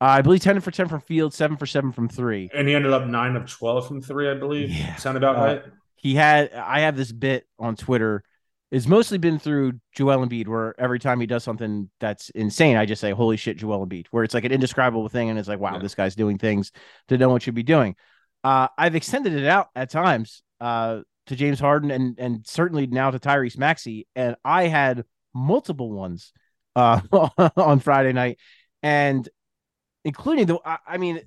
I 0.00 0.20
believe 0.22 0.40
10 0.40 0.60
for 0.60 0.72
10 0.72 0.88
from 0.88 1.00
field, 1.00 1.32
7 1.32 1.56
for 1.56 1.64
7 1.64 1.92
from 1.92 2.08
3. 2.08 2.50
And 2.52 2.66
he 2.66 2.74
ended 2.74 2.92
up 2.92 3.06
9 3.06 3.36
of 3.36 3.48
12 3.48 3.86
from 3.86 4.02
3, 4.02 4.30
I 4.30 4.34
believe. 4.34 4.68
Yeah. 4.70 4.96
Sound 4.96 5.16
about 5.16 5.36
Uh, 5.36 5.40
right? 5.40 5.62
he 5.94 6.14
had 6.16 6.52
I 6.54 6.80
have 6.80 6.96
this 6.96 7.12
bit 7.12 7.46
on 7.58 7.76
Twitter. 7.76 8.24
It's 8.72 8.86
mostly 8.88 9.18
been 9.18 9.38
through 9.38 9.74
Joel 9.94 10.26
Embiid, 10.26 10.48
where 10.48 10.74
every 10.80 10.98
time 10.98 11.20
he 11.20 11.26
does 11.26 11.44
something 11.44 11.90
that's 12.00 12.30
insane, 12.30 12.78
I 12.78 12.86
just 12.86 13.02
say, 13.02 13.10
"Holy 13.12 13.36
shit, 13.36 13.58
Joel 13.58 13.86
Embiid!" 13.86 14.06
Where 14.10 14.24
it's 14.24 14.32
like 14.32 14.44
an 14.46 14.50
indescribable 14.52 15.10
thing, 15.10 15.28
and 15.28 15.38
it's 15.38 15.46
like, 15.46 15.60
"Wow, 15.60 15.74
Yeah. 15.74 15.80
this 15.80 15.94
guy's 15.94 16.14
doing 16.14 16.38
things 16.38 16.72
that 17.08 17.18
no 17.18 17.28
one 17.28 17.38
should 17.40 17.54
be 17.54 17.62
doing." 17.62 17.94
Uh, 18.42 18.68
I've 18.78 18.96
extended 18.96 19.34
it 19.34 19.46
out 19.46 19.68
at 19.76 19.90
times 19.90 20.42
uh, 20.58 21.02
to 21.26 21.36
James 21.36 21.60
Harden, 21.60 21.90
and 21.90 22.18
and 22.18 22.46
certainly 22.46 22.86
now 22.86 23.10
to 23.10 23.18
Tyrese 23.18 23.58
Maxey, 23.58 24.06
and 24.16 24.36
I 24.42 24.68
had 24.68 25.04
multiple 25.34 25.92
ones 25.92 26.32
uh, 26.74 27.00
on 27.56 27.78
Friday 27.78 28.14
night, 28.14 28.38
and 28.82 29.28
including 30.04 30.46
the, 30.46 30.58
I, 30.64 30.78
I 30.86 30.96
mean, 30.96 31.20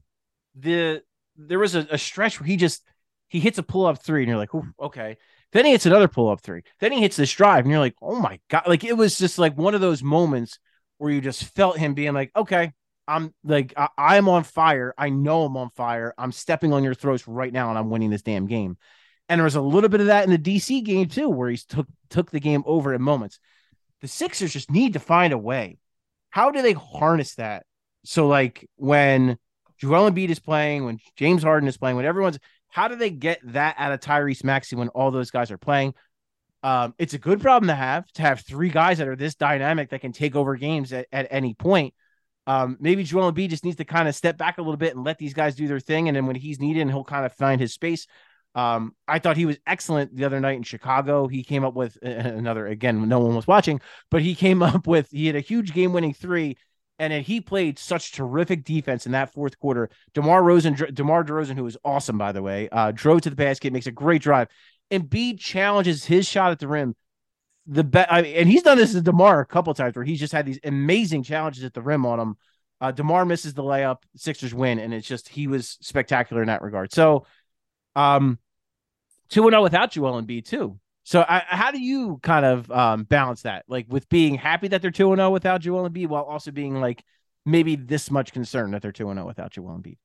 the 0.55 1.03
there 1.35 1.59
was 1.59 1.75
a, 1.75 1.85
a 1.91 1.97
stretch 1.99 2.39
where 2.39 2.47
he 2.47 2.57
just 2.57 2.83
he 3.27 3.39
hits 3.39 3.59
a 3.59 3.63
pull 3.63 3.85
up 3.85 4.01
three, 4.01 4.23
and 4.23 4.29
you're 4.29 4.37
like, 4.37 4.49
okay. 4.79 5.17
Then 5.55 5.63
he 5.63 5.71
hits 5.71 5.85
another 5.85 6.09
pull 6.09 6.27
up 6.27 6.41
three. 6.41 6.63
Then 6.81 6.91
he 6.91 6.99
hits 6.99 7.15
this 7.15 7.31
drive, 7.31 7.63
and 7.63 7.71
you're 7.71 7.79
like, 7.79 7.95
oh 8.01 8.19
my 8.19 8.41
god! 8.49 8.63
Like 8.67 8.83
it 8.83 8.97
was 8.97 9.17
just 9.17 9.39
like 9.39 9.57
one 9.57 9.73
of 9.73 9.79
those 9.79 10.03
moments 10.03 10.59
where 10.97 11.09
you 11.09 11.21
just 11.21 11.45
felt 11.45 11.77
him 11.77 11.93
being 11.93 12.13
like, 12.13 12.29
okay, 12.35 12.73
I'm 13.07 13.33
like 13.41 13.73
I, 13.77 13.87
I'm 13.97 14.27
on 14.27 14.43
fire. 14.43 14.93
I 14.97 15.07
know 15.07 15.45
I'm 15.45 15.55
on 15.55 15.69
fire. 15.69 16.13
I'm 16.17 16.33
stepping 16.33 16.73
on 16.73 16.83
your 16.83 16.93
throats 16.93 17.25
right 17.25 17.53
now, 17.53 17.69
and 17.69 17.79
I'm 17.79 17.89
winning 17.89 18.09
this 18.09 18.21
damn 18.21 18.47
game. 18.47 18.75
And 19.29 19.39
there 19.39 19.45
was 19.45 19.55
a 19.55 19.61
little 19.61 19.87
bit 19.87 20.01
of 20.01 20.07
that 20.07 20.25
in 20.25 20.29
the 20.29 20.37
DC 20.37 20.83
game 20.83 21.07
too, 21.07 21.29
where 21.29 21.49
he 21.49 21.55
took 21.55 21.87
took 22.09 22.31
the 22.31 22.41
game 22.41 22.63
over 22.65 22.93
in 22.93 23.01
moments. 23.01 23.39
The 24.01 24.09
Sixers 24.09 24.51
just 24.51 24.69
need 24.69 24.91
to 24.91 24.99
find 24.99 25.31
a 25.31 25.37
way. 25.37 25.77
How 26.31 26.51
do 26.51 26.63
they 26.63 26.73
harness 26.73 27.35
that? 27.35 27.65
So 28.03 28.27
like 28.27 28.69
when 28.75 29.37
Joel 29.77 30.11
Embiid 30.11 30.31
is 30.31 30.39
playing, 30.39 30.83
when 30.83 30.99
James 31.15 31.43
Harden 31.43 31.69
is 31.69 31.77
playing, 31.77 31.95
when 31.95 32.05
everyone's 32.05 32.39
how 32.75 32.89
do 32.89 32.97
they 32.97 33.09
get 33.09 33.39
that 33.53 33.75
out 33.77 33.93
of 33.93 34.01
Tyrese 34.01 34.43
Maxey 34.43 34.75
when 34.75 34.89
all 34.89 35.09
those 35.09 35.31
guys 35.31 35.49
are 35.49 35.57
playing? 35.57 35.93
Um, 36.61 36.93
it's 36.97 37.13
a 37.13 37.17
good 37.17 37.39
problem 37.39 37.69
to 37.69 37.73
have 37.73 38.05
to 38.15 38.21
have 38.21 38.41
three 38.41 38.67
guys 38.67 38.97
that 38.97 39.07
are 39.07 39.15
this 39.15 39.35
dynamic 39.35 39.91
that 39.91 40.01
can 40.01 40.11
take 40.11 40.35
over 40.35 40.57
games 40.57 40.91
at, 40.91 41.07
at 41.09 41.25
any 41.31 41.53
point. 41.53 41.93
Um, 42.47 42.75
maybe 42.81 43.05
Joel 43.05 43.31
Embiid 43.31 43.47
just 43.47 43.63
needs 43.63 43.77
to 43.77 43.85
kind 43.85 44.09
of 44.09 44.15
step 44.15 44.37
back 44.37 44.57
a 44.57 44.61
little 44.61 44.75
bit 44.75 44.93
and 44.93 45.05
let 45.05 45.17
these 45.17 45.33
guys 45.33 45.55
do 45.55 45.69
their 45.69 45.79
thing, 45.79 46.09
and 46.09 46.17
then 46.17 46.25
when 46.25 46.35
he's 46.35 46.59
needed, 46.59 46.89
he'll 46.89 47.05
kind 47.05 47.25
of 47.25 47.31
find 47.31 47.61
his 47.61 47.73
space. 47.73 48.07
Um, 48.55 48.93
I 49.07 49.19
thought 49.19 49.37
he 49.37 49.45
was 49.45 49.57
excellent 49.65 50.13
the 50.13 50.25
other 50.25 50.41
night 50.41 50.57
in 50.57 50.63
Chicago. 50.63 51.29
He 51.29 51.45
came 51.45 51.63
up 51.63 51.75
with 51.75 51.97
another 52.01 52.67
again, 52.67 53.07
no 53.07 53.19
one 53.19 53.37
was 53.37 53.47
watching, 53.47 53.79
but 54.11 54.21
he 54.21 54.35
came 54.35 54.61
up 54.61 54.85
with 54.85 55.09
he 55.11 55.27
had 55.27 55.37
a 55.37 55.39
huge 55.39 55.73
game-winning 55.73 56.13
three, 56.13 56.57
And 56.97 57.11
then 57.11 57.23
he 57.23 57.41
played 57.41 57.77
such 57.77 58.13
terrific 58.13 58.63
defense 58.63 59.05
in 59.05 59.11
that 59.11 59.33
fourth 59.33 59.59
quarter. 59.59 59.89
DeMar 60.13 60.41
Rosen, 60.41 60.75
DeMar 60.93 61.25
DeRozan, 61.25 61.55
who 61.55 61.63
was 61.63 61.77
awesome, 61.83 62.17
by 62.17 62.31
the 62.31 62.41
way, 62.41 62.69
uh, 62.71 62.91
drove 62.91 63.21
to 63.21 63.29
the 63.29 63.35
basket, 63.35 63.73
makes 63.73 63.87
a 63.87 63.91
great 63.91 64.21
drive. 64.21 64.47
And 64.89 65.09
Embiid 65.09 65.39
challenges 65.39 66.05
his 66.05 66.27
shot 66.27 66.51
at 66.51 66.59
the 66.59 66.67
rim. 66.67 66.95
The 67.67 67.83
bet, 67.83 68.09
and 68.09 68.47
he's 68.47 68.61
done 68.61 68.77
this 68.77 68.93
to 68.93 69.01
DeMar 69.01 69.41
a 69.41 69.45
couple 69.45 69.73
times 69.73 69.95
where 69.95 70.05
he's 70.05 70.19
just 70.19 70.31
had 70.31 70.45
these 70.45 70.59
amazing 70.63 71.23
challenges 71.23 71.63
at 71.63 71.73
the 71.73 71.81
rim 71.81 72.05
on 72.05 72.19
him. 72.19 72.37
Uh, 72.79 72.91
DeMar 72.91 73.25
misses 73.25 73.53
the 73.53 73.63
layup, 73.63 74.03
Sixers 74.15 74.53
win, 74.53 74.79
and 74.79 74.93
it's 74.93 75.07
just 75.07 75.29
he 75.29 75.47
was 75.47 75.77
spectacular 75.81 76.41
in 76.43 76.47
that 76.47 76.61
regard. 76.61 76.93
So, 76.93 77.25
um, 77.95 78.37
2 79.29 79.49
0 79.49 79.63
without 79.63 79.91
Joel 79.91 80.21
Embiid, 80.21 80.45
too. 80.45 80.79
So, 81.05 81.21
I, 81.21 81.43
how 81.45 81.69
do 81.69 81.79
you 81.79 82.19
kind 82.23 82.45
of 82.45 82.69
um, 82.71 83.03
balance 83.03 83.43
that, 83.43 83.63
like 83.67 83.85
with 83.87 84.09
being 84.09 84.33
happy 84.35 84.67
that 84.69 84.81
they're 84.81 84.89
2 84.89 85.11
and 85.11 85.19
0 85.19 85.29
without 85.29 85.61
Joel 85.61 85.87
Embiid 85.87 86.07
while 86.07 86.23
also 86.23 86.49
being 86.49 86.81
like 86.81 87.03
maybe 87.45 87.75
this 87.75 88.09
much 88.09 88.33
concerned 88.33 88.73
that 88.73 88.81
they're 88.81 88.91
2 88.91 89.09
and 89.11 89.19
0 89.19 89.27
without 89.27 89.51
Joel 89.51 89.77
Embiid? 89.77 89.97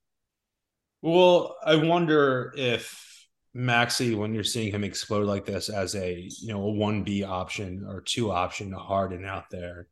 Well, 1.00 1.56
I 1.64 1.76
wonder 1.76 2.52
if 2.54 3.26
Maxey, 3.54 4.14
when 4.14 4.34
you're 4.34 4.44
seeing 4.44 4.70
him 4.72 4.84
explode 4.84 5.26
like 5.26 5.46
this 5.46 5.70
as 5.70 5.94
a 5.94 6.28
you 6.42 6.52
know 6.52 6.62
a 6.64 6.70
one 6.70 7.02
B 7.02 7.24
option 7.24 7.86
or 7.88 8.02
two 8.02 8.30
option 8.30 8.70
to 8.70 8.76
Harden 8.76 9.24
out 9.24 9.48
there, 9.50 9.88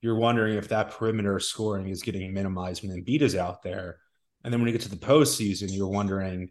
you're 0.00 0.16
wondering 0.16 0.56
if 0.56 0.68
that 0.68 0.92
perimeter 0.92 1.38
scoring 1.38 1.88
is 1.88 2.02
getting 2.02 2.32
minimized 2.32 2.82
when 2.82 2.96
Embiid 2.96 3.20
is 3.20 3.36
out 3.36 3.62
there. 3.62 3.98
And 4.42 4.50
then 4.50 4.60
when 4.60 4.68
you 4.68 4.72
get 4.72 4.82
to 4.82 4.88
the 4.88 4.96
postseason, 4.96 5.68
you're 5.70 5.86
wondering 5.86 6.50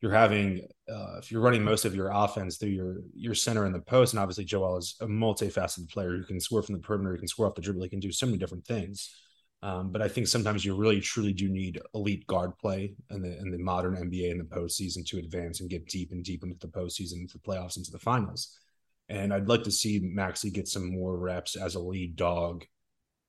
you're 0.00 0.12
having 0.12 0.66
uh, 0.88 1.16
if 1.18 1.30
you're 1.30 1.40
running 1.40 1.64
most 1.64 1.84
of 1.84 1.94
your 1.94 2.10
offense 2.12 2.56
through 2.56 2.70
your 2.70 2.96
your 3.14 3.34
center 3.34 3.64
in 3.66 3.72
the 3.72 3.80
post, 3.80 4.12
and 4.12 4.20
obviously 4.20 4.44
Joel 4.44 4.76
is 4.76 4.96
a 5.00 5.06
multifaceted 5.06 5.88
player 5.90 6.10
who 6.10 6.24
can 6.24 6.40
score 6.40 6.62
from 6.62 6.74
the 6.74 6.80
perimeter, 6.80 7.14
he 7.14 7.18
can 7.18 7.28
score 7.28 7.46
off 7.46 7.54
the 7.54 7.62
dribble, 7.62 7.82
he 7.82 7.88
can 7.88 8.00
do 8.00 8.12
so 8.12 8.26
many 8.26 8.38
different 8.38 8.66
things. 8.66 9.14
Um, 9.62 9.92
but 9.92 10.02
I 10.02 10.08
think 10.08 10.28
sometimes 10.28 10.62
you 10.62 10.76
really 10.76 11.00
truly 11.00 11.32
do 11.32 11.48
need 11.48 11.80
elite 11.94 12.26
guard 12.26 12.58
play 12.58 12.94
in 13.10 13.22
the 13.22 13.38
in 13.38 13.50
the 13.50 13.58
modern 13.58 13.96
NBA 13.96 14.30
in 14.30 14.38
the 14.38 14.44
postseason 14.44 15.06
to 15.06 15.18
advance 15.18 15.60
and 15.60 15.70
get 15.70 15.88
deep 15.88 16.12
and 16.12 16.22
deep 16.22 16.42
into 16.42 16.58
the 16.58 16.68
postseason, 16.68 17.20
into 17.22 17.38
the 17.38 17.48
playoffs, 17.48 17.78
into 17.78 17.90
the 17.90 17.98
finals. 17.98 18.58
And 19.08 19.32
I'd 19.32 19.48
like 19.48 19.62
to 19.64 19.70
see 19.70 20.00
Maxey 20.02 20.50
get 20.50 20.68
some 20.68 20.90
more 20.90 21.16
reps 21.16 21.56
as 21.56 21.76
a 21.76 21.80
lead 21.80 22.16
dog 22.16 22.64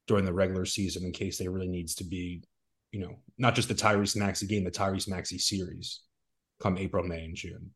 during 0.07 0.25
the 0.25 0.33
regular 0.33 0.65
season 0.65 1.05
in 1.05 1.11
case 1.11 1.37
there 1.37 1.51
really 1.51 1.67
needs 1.67 1.95
to 1.95 2.03
be, 2.03 2.43
you 2.91 2.99
know, 2.99 3.15
not 3.37 3.55
just 3.55 3.67
the 3.67 3.75
Tyrese 3.75 4.15
Maxey 4.15 4.45
game, 4.45 4.63
the 4.63 4.71
Tyrese 4.71 5.09
Maxey 5.09 5.37
series 5.37 6.01
come 6.61 6.77
April, 6.77 7.03
May, 7.03 7.25
and 7.25 7.35
June. 7.35 7.71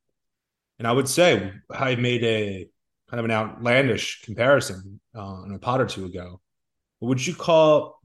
And 0.78 0.88
I 0.88 0.92
would 0.92 1.08
say 1.08 1.52
I 1.70 1.96
made 1.96 2.24
a 2.24 2.68
kind 3.10 3.20
of 3.20 3.26
an 3.26 3.32
outlandish 3.32 4.22
comparison 4.24 5.00
uh, 5.16 5.44
in 5.46 5.54
a 5.54 5.60
pot 5.60 5.82
or 5.82 5.86
two 5.86 6.06
ago. 6.06 6.42
What 7.00 7.10
would 7.10 7.26
you 7.26 7.36
call 7.36 8.00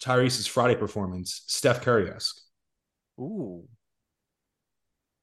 Tyrese's 0.00 0.46
Friday 0.46 0.74
performance, 0.74 1.44
Steph 1.46 1.82
Curry 1.82 2.10
esque. 2.10 2.40
Ooh. 3.18 3.64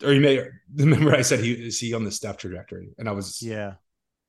Or 0.03 0.14
you 0.14 0.22
may 0.22 0.47
remember 0.76 1.16
I 1.16 1.24
said 1.24 1.39
he 1.39 1.51
is 1.51 1.80
he 1.80 1.93
on 1.93 2.03
the 2.03 2.12
Steph 2.12 2.38
trajectory, 2.38 2.89
and 2.97 3.10
I 3.10 3.12
was 3.12 3.41
yeah 3.41 3.74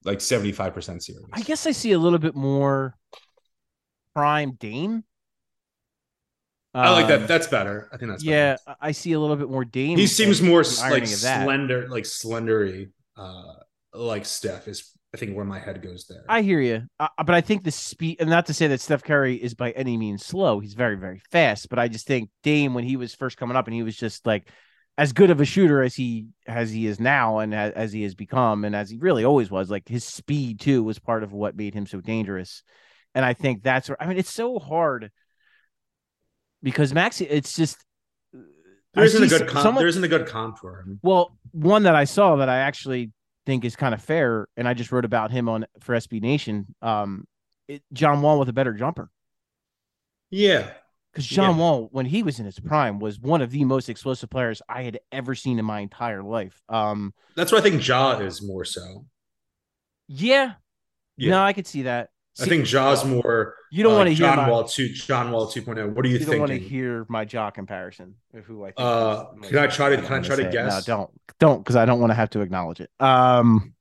like 0.05 0.21
seventy 0.21 0.53
five 0.53 0.73
percent 0.73 1.03
serious. 1.05 1.29
I 1.33 1.43
guess 1.43 1.67
I 1.67 1.73
see 1.73 1.93
a 1.93 1.99
little 1.99 2.19
bit 2.19 2.35
more 2.35 2.97
prime 4.15 4.53
Dame. 4.53 5.05
I 6.79 6.91
like 6.93 7.09
that. 7.09 7.23
Um, 7.23 7.27
that's 7.27 7.47
better. 7.47 7.89
I 7.93 7.97
think 7.97 8.11
that's 8.11 8.25
yeah. 8.25 8.57
Better. 8.67 8.77
I 8.81 8.93
see 8.93 9.13
a 9.13 9.21
little 9.21 9.37
bit 9.37 9.51
more 9.51 9.65
Dame. 9.65 9.99
He 9.99 10.07
seems 10.07 10.43
more 10.43 10.63
like 10.91 11.07
slender, 11.07 11.89
like 11.89 12.05
slendery, 12.05 12.91
uh, 13.17 13.55
like 13.93 14.25
Steph 14.27 14.69
is 14.69 14.93
I 15.15 15.17
think 15.17 15.35
where 15.35 15.45
my 15.45 15.59
head 15.59 15.83
goes 15.83 16.07
there. 16.07 16.25
I 16.29 16.43
hear 16.43 16.61
you, 16.61 16.83
uh, 17.01 17.09
but 17.17 17.35
I 17.35 17.41
think 17.41 17.65
the 17.65 17.71
speed, 17.71 18.19
and 18.21 18.29
not 18.29 18.47
to 18.47 18.55
say 18.55 18.67
that 18.67 18.81
Steph 18.81 19.03
Curry 19.03 19.37
is 19.37 19.55
by 19.55 19.71
any 19.71 19.97
means 19.97 20.25
slow. 20.25 20.61
He's 20.61 20.75
very, 20.75 20.97
very 20.97 21.23
fast. 21.31 21.71
But 21.71 21.79
I 21.79 21.89
just 21.89 22.07
think 22.07 22.29
Dame, 22.43 22.75
when 22.75 22.85
he 22.85 22.97
was 22.97 23.15
first 23.15 23.39
coming 23.39 23.57
up, 23.57 23.67
and 23.67 23.75
he 23.75 23.83
was 23.83 23.97
just 23.97 24.27
like 24.27 24.51
as 24.99 25.15
good 25.15 25.31
of 25.31 25.41
a 25.41 25.47
shooter 25.47 25.83
as 25.83 25.95
he 25.95 26.27
as 26.47 26.71
he 26.71 26.87
is 26.87 27.01
now, 27.01 27.39
and 27.39 27.55
as, 27.55 27.73
as 27.73 27.93
he 27.93 28.03
has 28.03 28.15
become, 28.15 28.67
and 28.67 28.77
as 28.77 28.91
he 28.91 28.99
really 28.99 29.25
always 29.25 29.51
was. 29.51 29.71
Like 29.71 29.89
his 29.89 30.05
speed 30.05 30.61
too 30.61 30.83
was 30.83 30.99
part 30.99 31.23
of 31.23 31.33
what 31.33 31.57
made 31.57 31.73
him 31.73 31.87
so 31.87 32.03
dangerous. 32.03 32.63
And 33.15 33.25
I 33.25 33.33
think 33.33 33.63
that's 33.63 33.89
where 33.89 34.01
I 34.03 34.07
mean 34.07 34.19
it's 34.19 34.33
so 34.33 34.59
hard 34.59 35.11
because 36.63 36.93
Maxey, 36.93 37.25
it's 37.27 37.55
just 37.55 37.77
there 38.95 39.05
isn't 39.05 39.23
a 39.23 39.27
good 39.27 39.49
comp, 39.49 39.63
someone, 39.63 39.83
there 39.83 39.89
isn't 39.89 40.05
a 40.05 40.09
good 40.09 40.27
comp 40.27 40.59
for 40.59 40.81
him. 40.81 40.99
Well, 41.03 41.37
one 41.53 41.85
that 41.85 41.95
I 41.95 42.05
saw 42.05 42.37
that 42.37 42.49
I 42.49 42.59
actually 42.59 43.13
think 43.47 43.65
is 43.65 43.77
kind 43.77 43.95
of 43.95 44.03
fair, 44.03 44.49
and 44.57 44.69
I 44.69 44.75
just 44.75 44.93
wrote 44.93 45.05
about 45.05 45.31
him 45.31 45.49
on 45.49 45.67
for 45.81 45.95
SB 45.95 46.21
Nation. 46.21 46.75
Um, 46.83 47.27
it, 47.67 47.83
John 47.93 48.23
Wall 48.23 48.39
with 48.39 48.49
a 48.49 48.53
better 48.53 48.73
jumper. 48.73 49.11
Yeah, 50.31 50.71
because 51.13 51.27
John 51.27 51.57
yeah. 51.57 51.61
Wall, 51.63 51.89
when 51.93 52.07
he 52.07 52.23
was 52.23 52.39
in 52.39 52.47
his 52.47 52.59
prime, 52.59 52.99
was 52.99 53.19
one 53.19 53.43
of 53.43 53.51
the 53.51 53.65
most 53.65 53.89
explosive 53.89 54.31
players 54.31 54.63
I 54.69 54.83
had 54.83 55.01
ever 55.13 55.35
seen 55.35 55.59
in 55.59 55.65
my 55.65 55.81
entire 55.81 56.23
life. 56.23 56.61
Um, 56.69 57.15
that's 57.35 57.53
what 57.53 57.61
I 57.61 57.63
think 57.63 57.87
Ja 57.87 58.19
is 58.19 58.43
more 58.43 58.65
so. 58.65 59.07
Yeah, 60.07 60.53
yeah. 61.17 61.31
no, 61.31 61.43
I 61.43 61.53
could 61.53 61.67
see 61.67 61.83
that. 61.83 62.11
I 62.41 62.45
think 62.47 62.67
Ja's 62.67 63.05
more. 63.05 63.55
You 63.71 63.83
don't 63.83 63.95
uh, 63.95 63.97
want 63.97 64.09
to 64.09 64.15
John 64.15 64.39
hear 64.39 64.47
my, 64.47 64.51
Wall 64.51 64.65
two, 64.65 64.89
John 64.91 65.31
Wall 65.31 65.47
2.0. 65.47 65.95
What 65.95 66.03
do 66.03 66.09
you, 66.09 66.15
you 66.15 66.19
thinking? 66.19 66.33
don't 66.33 66.41
want 66.41 66.53
to 66.53 66.59
hear 66.59 67.05
my 67.09 67.27
Ja 67.29 67.51
comparison 67.51 68.15
of 68.35 68.45
who 68.45 68.65
I 68.65 68.69
think. 68.69 68.75
Uh, 68.79 69.25
can 69.43 69.59
I 69.59 69.67
try 69.67 69.91
to? 69.91 70.03
Can 70.03 70.13
I 70.13 70.21
try 70.21 70.37
to 70.37 70.51
guess? 70.51 70.87
No, 70.89 70.97
don't, 70.97 71.11
don't, 71.39 71.59
because 71.59 71.77
I 71.77 71.85
don't 71.85 72.01
want 72.01 72.11
to 72.11 72.15
have 72.15 72.31
to 72.31 72.41
acknowledge 72.41 72.81
it. 72.81 72.91
Um, 73.01 73.75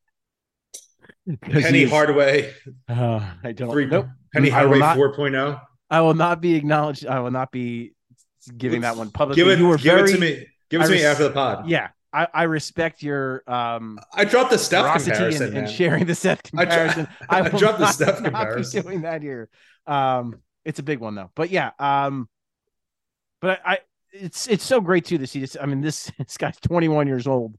Penny 1.41 1.86
Hardaway. 1.86 2.53
Uh, 2.88 3.34
I 3.43 3.51
don't. 3.51 3.72
Three, 3.72 3.86
nope. 3.86 4.08
Penny 4.34 4.49
Hardaway 4.49 4.80
4.0. 4.80 5.62
I 5.89 6.01
will 6.01 6.14
not 6.14 6.41
be 6.41 6.55
acknowledged. 6.55 7.05
I 7.05 7.20
will 7.20 7.32
not 7.32 7.51
be 7.51 7.93
giving 8.55 8.82
Let's, 8.82 8.95
that 8.95 8.99
one 8.99 9.12
publicly. 9.12 9.43
Give 9.43 9.51
it. 9.51 9.60
You 9.60 9.68
were 9.68 9.78
give 9.78 9.95
very, 9.95 10.10
it 10.12 10.14
to 10.14 10.20
me. 10.20 10.45
Give 10.70 10.82
it 10.82 10.86
to 10.86 10.91
me 10.91 11.03
after 11.03 11.24
the 11.24 11.32
pod. 11.32 11.70
Yeah, 11.70 11.89
I, 12.18 12.28
I, 12.34 12.43
respect 12.43 13.03
your 13.03 13.43
um 13.47 13.99
I 14.11 14.26
dropped 14.26 14.49
the 14.49 14.57
Steph 14.57 15.03
comparison 15.03 15.49
and, 15.49 15.57
and, 15.57 15.70
sharing 15.70 16.05
the 16.05 16.15
Steph 16.15 16.41
comparison. 16.41 17.07
I, 17.30 17.41
I, 17.41 17.45
I 17.45 17.49
dropped 17.49 17.78
the 17.78 17.91
Steph 17.91 18.24
comparison. 18.24 18.82
Doing 18.82 19.01
that 19.01 19.22
here. 19.22 19.49
Um 19.86 20.41
it's 20.65 20.80
a 20.80 20.84
big 20.84 20.99
one 20.99 21.13
though. 21.13 21.30
But 21.36 21.51
yeah, 21.51 21.72
um 21.78 22.28
but 23.39 23.61
I, 23.63 23.74
I 23.74 23.80
it's 24.11 24.47
it's 24.47 24.63
so 24.63 24.82
great 24.82 25.05
too 25.05 25.20
to 25.20 25.28
see 25.28 25.39
this. 25.39 25.55
I 25.61 25.68
mean, 25.68 25.82
this 25.82 26.11
this 26.18 26.38
guy's 26.38 26.57
21 26.57 27.07
years 27.07 27.28
old 27.28 27.55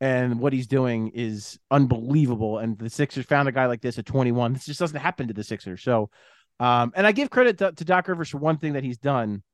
and 0.00 0.40
what 0.40 0.52
he's 0.52 0.66
doing 0.66 1.12
is 1.14 1.60
unbelievable. 1.70 2.58
And 2.58 2.76
the 2.76 2.90
Sixers 2.90 3.26
found 3.26 3.48
a 3.48 3.52
guy 3.52 3.66
like 3.66 3.82
this 3.82 3.98
at 3.98 4.06
21. 4.06 4.54
This 4.54 4.66
just 4.66 4.80
doesn't 4.80 4.98
happen 4.98 5.28
to 5.28 5.34
the 5.34 5.44
Sixers. 5.44 5.80
So 5.80 6.10
um 6.58 6.92
and 6.96 7.06
I 7.06 7.12
give 7.12 7.30
credit 7.30 7.58
to, 7.58 7.70
to 7.70 7.84
Doc 7.84 8.08
Rivers 8.08 8.30
for 8.30 8.38
one 8.38 8.58
thing 8.58 8.72
that 8.72 8.82
he's 8.82 8.98
done 8.98 9.44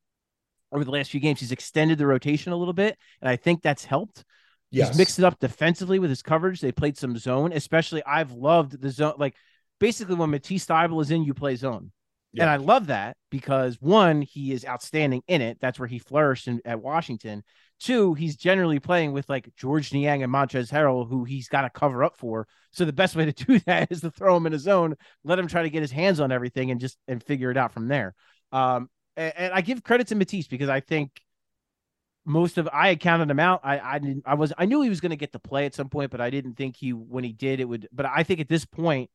over 0.71 0.83
the 0.83 0.91
last 0.91 1.11
few 1.11 1.19
games. 1.19 1.39
He's 1.39 1.51
extended 1.51 1.97
the 1.97 2.07
rotation 2.07 2.51
a 2.51 2.57
little 2.57 2.73
bit, 2.73 2.97
and 3.21 3.29
I 3.29 3.35
think 3.35 3.61
that's 3.61 3.85
helped. 3.85 4.23
Yes. 4.71 4.89
He's 4.89 4.97
mixed 4.97 5.19
it 5.19 5.25
up 5.25 5.39
defensively 5.39 5.99
with 5.99 6.09
his 6.09 6.21
coverage. 6.21 6.61
They 6.61 6.71
played 6.71 6.97
some 6.97 7.17
zone, 7.17 7.53
especially 7.53 8.03
I've 8.03 8.31
loved 8.31 8.79
the 8.79 8.89
zone. 8.89 9.13
Like 9.17 9.35
basically 9.79 10.15
when 10.15 10.29
Matisse 10.29 10.65
Thybulle 10.65 11.01
is 11.01 11.11
in, 11.11 11.23
you 11.23 11.33
play 11.33 11.55
zone. 11.55 11.91
Yeah. 12.31 12.43
And 12.43 12.51
I 12.51 12.57
love 12.57 12.87
that 12.87 13.17
because 13.31 13.77
one, 13.81 14.21
he 14.21 14.51
is 14.51 14.63
outstanding 14.65 15.23
in 15.27 15.41
it. 15.41 15.57
That's 15.59 15.79
where 15.79 15.87
he 15.87 15.97
flourished 15.97 16.47
in, 16.47 16.61
at 16.63 16.79
Washington. 16.79 17.43
Two, 17.79 18.13
he's 18.13 18.35
generally 18.35 18.79
playing 18.79 19.13
with 19.13 19.27
like 19.29 19.49
Georges 19.55 19.93
Niang 19.93 20.21
and 20.21 20.31
Montrezl 20.31 20.71
Harrell, 20.71 21.09
who 21.09 21.23
he's 21.23 21.47
got 21.47 21.61
to 21.61 21.71
cover 21.71 22.03
up 22.03 22.17
for. 22.17 22.47
So 22.71 22.85
the 22.85 22.93
best 22.93 23.15
way 23.15 23.31
to 23.31 23.45
do 23.45 23.59
that 23.65 23.91
is 23.91 24.01
to 24.01 24.11
throw 24.11 24.37
him 24.37 24.45
in 24.45 24.53
a 24.53 24.59
zone, 24.59 24.95
let 25.23 25.39
him 25.39 25.47
try 25.47 25.63
to 25.63 25.69
get 25.71 25.81
his 25.81 25.91
hands 25.91 26.19
on 26.19 26.31
everything, 26.31 26.69
and 26.69 26.79
just 26.79 26.97
and 27.07 27.23
figure 27.23 27.49
it 27.49 27.57
out 27.57 27.73
from 27.73 27.87
there. 27.87 28.13
Um, 28.51 28.89
and, 29.17 29.33
and 29.35 29.53
I 29.53 29.61
give 29.61 29.83
credit 29.83 30.07
to 30.07 30.15
Matisse 30.15 30.47
because 30.47 30.69
I 30.69 30.81
think 30.81 31.19
most 32.29 32.57
of 32.57 32.69
I 32.71 32.89
had 32.89 32.99
counted 32.99 33.29
him 33.29 33.39
out. 33.39 33.61
I 33.63 33.79
I 33.79 33.99
didn't 33.99 34.23
I 34.25 34.35
was 34.35 34.53
I 34.57 34.65
knew 34.65 34.81
he 34.81 34.89
was 34.89 35.01
going 35.01 35.09
to 35.11 35.15
get 35.15 35.33
to 35.33 35.39
play 35.39 35.65
at 35.65 35.75
some 35.75 35.89
point, 35.89 36.11
but 36.11 36.21
I 36.21 36.29
didn't 36.29 36.55
think 36.55 36.77
he 36.77 36.93
when 36.93 37.23
he 37.23 37.33
did 37.33 37.59
it 37.59 37.65
would. 37.65 37.87
But 37.91 38.05
I 38.05 38.23
think 38.23 38.39
at 38.39 38.49
this 38.49 38.65
point 38.65 39.09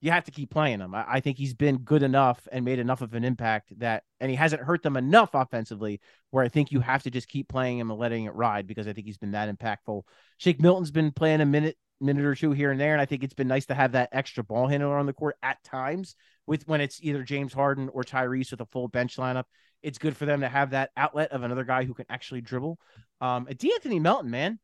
you 0.00 0.10
have 0.10 0.24
to 0.24 0.30
keep 0.30 0.50
playing 0.50 0.80
him. 0.80 0.94
I, 0.94 1.04
I, 1.06 1.20
think 1.20 1.36
he's 1.36 1.52
been 1.52 1.78
good 1.78 2.02
enough 2.02 2.48
and 2.50 2.64
made 2.64 2.78
enough 2.78 3.02
of 3.02 3.12
an 3.12 3.22
impact 3.22 3.78
that, 3.80 4.04
and 4.18 4.30
he 4.30 4.36
hasn't 4.36 4.62
hurt 4.62 4.82
them 4.82 4.96
enough 4.96 5.30
offensively 5.34 6.00
where 6.30 6.42
I 6.42 6.48
think 6.48 6.72
you 6.72 6.80
have 6.80 7.02
to 7.02 7.10
just 7.10 7.28
keep 7.28 7.48
playing 7.48 7.78
him 7.78 7.90
and 7.90 8.00
letting 8.00 8.24
it 8.24 8.34
ride 8.34 8.66
because 8.66 8.88
I 8.88 8.94
think 8.94 9.06
he's 9.06 9.18
been 9.18 9.32
that 9.32 9.54
impactful. 9.54 10.02
Shake 10.38 10.60
Milton's 10.60 10.90
been 10.90 11.12
playing 11.12 11.42
a 11.42 11.46
minute 11.46 11.76
minute 12.00 12.24
or 12.24 12.34
two 12.34 12.52
here 12.52 12.70
and 12.70 12.80
there, 12.80 12.92
and 12.92 13.00
I 13.00 13.04
think 13.04 13.22
it's 13.22 13.34
been 13.34 13.48
nice 13.48 13.66
to 13.66 13.74
have 13.74 13.92
that 13.92 14.08
extra 14.12 14.42
ball 14.42 14.66
handler 14.66 14.96
on 14.96 15.04
the 15.04 15.12
court 15.12 15.36
at 15.42 15.62
times 15.62 16.16
with 16.46 16.66
when 16.66 16.80
it's 16.80 16.98
either 17.02 17.22
James 17.22 17.52
Harden 17.52 17.90
or 17.92 18.02
Tyrese 18.02 18.52
with 18.52 18.62
a 18.62 18.66
full 18.66 18.88
bench 18.88 19.16
lineup. 19.16 19.44
It's 19.82 19.98
good 19.98 20.16
for 20.16 20.26
them 20.26 20.40
to 20.40 20.48
have 20.48 20.70
that 20.70 20.90
outlet 20.96 21.32
of 21.32 21.42
another 21.42 21.64
guy 21.64 21.84
who 21.84 21.94
can 21.94 22.06
actually 22.08 22.40
dribble. 22.40 22.78
Um, 23.20 23.46
De'Anthony 23.46 24.00
Melton, 24.00 24.30
man, 24.30 24.58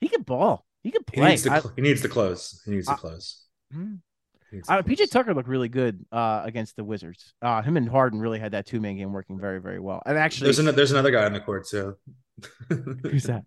he 0.00 0.08
can 0.08 0.22
ball. 0.22 0.66
He 0.82 0.90
can 0.90 1.04
play. 1.04 1.24
He 1.24 1.30
needs 1.30 1.42
to, 1.42 1.52
I, 1.52 1.60
he 1.76 1.82
needs 1.82 2.02
to 2.02 2.08
close. 2.08 2.60
He 2.64 2.72
needs 2.72 2.88
to 2.88 2.96
close. 2.96 3.44
Hmm. 3.72 3.94
Uh, 4.68 4.82
PJ 4.82 5.10
Tucker 5.10 5.32
looked 5.32 5.48
really 5.48 5.68
good 5.68 6.04
uh, 6.12 6.42
against 6.44 6.76
the 6.76 6.84
Wizards. 6.84 7.32
Uh, 7.40 7.62
him 7.62 7.76
and 7.76 7.88
Harden 7.88 8.20
really 8.20 8.38
had 8.38 8.52
that 8.52 8.66
two 8.66 8.80
man 8.80 8.96
game 8.96 9.12
working 9.12 9.40
very, 9.40 9.60
very 9.60 9.80
well. 9.80 10.02
And 10.04 10.18
actually, 10.18 10.46
there's, 10.46 10.58
an, 10.58 10.74
there's 10.74 10.90
another 10.90 11.10
guy 11.10 11.24
on 11.24 11.32
the 11.32 11.40
court 11.40 11.66
too. 11.68 11.96
Who's 12.68 13.24
that? 13.24 13.44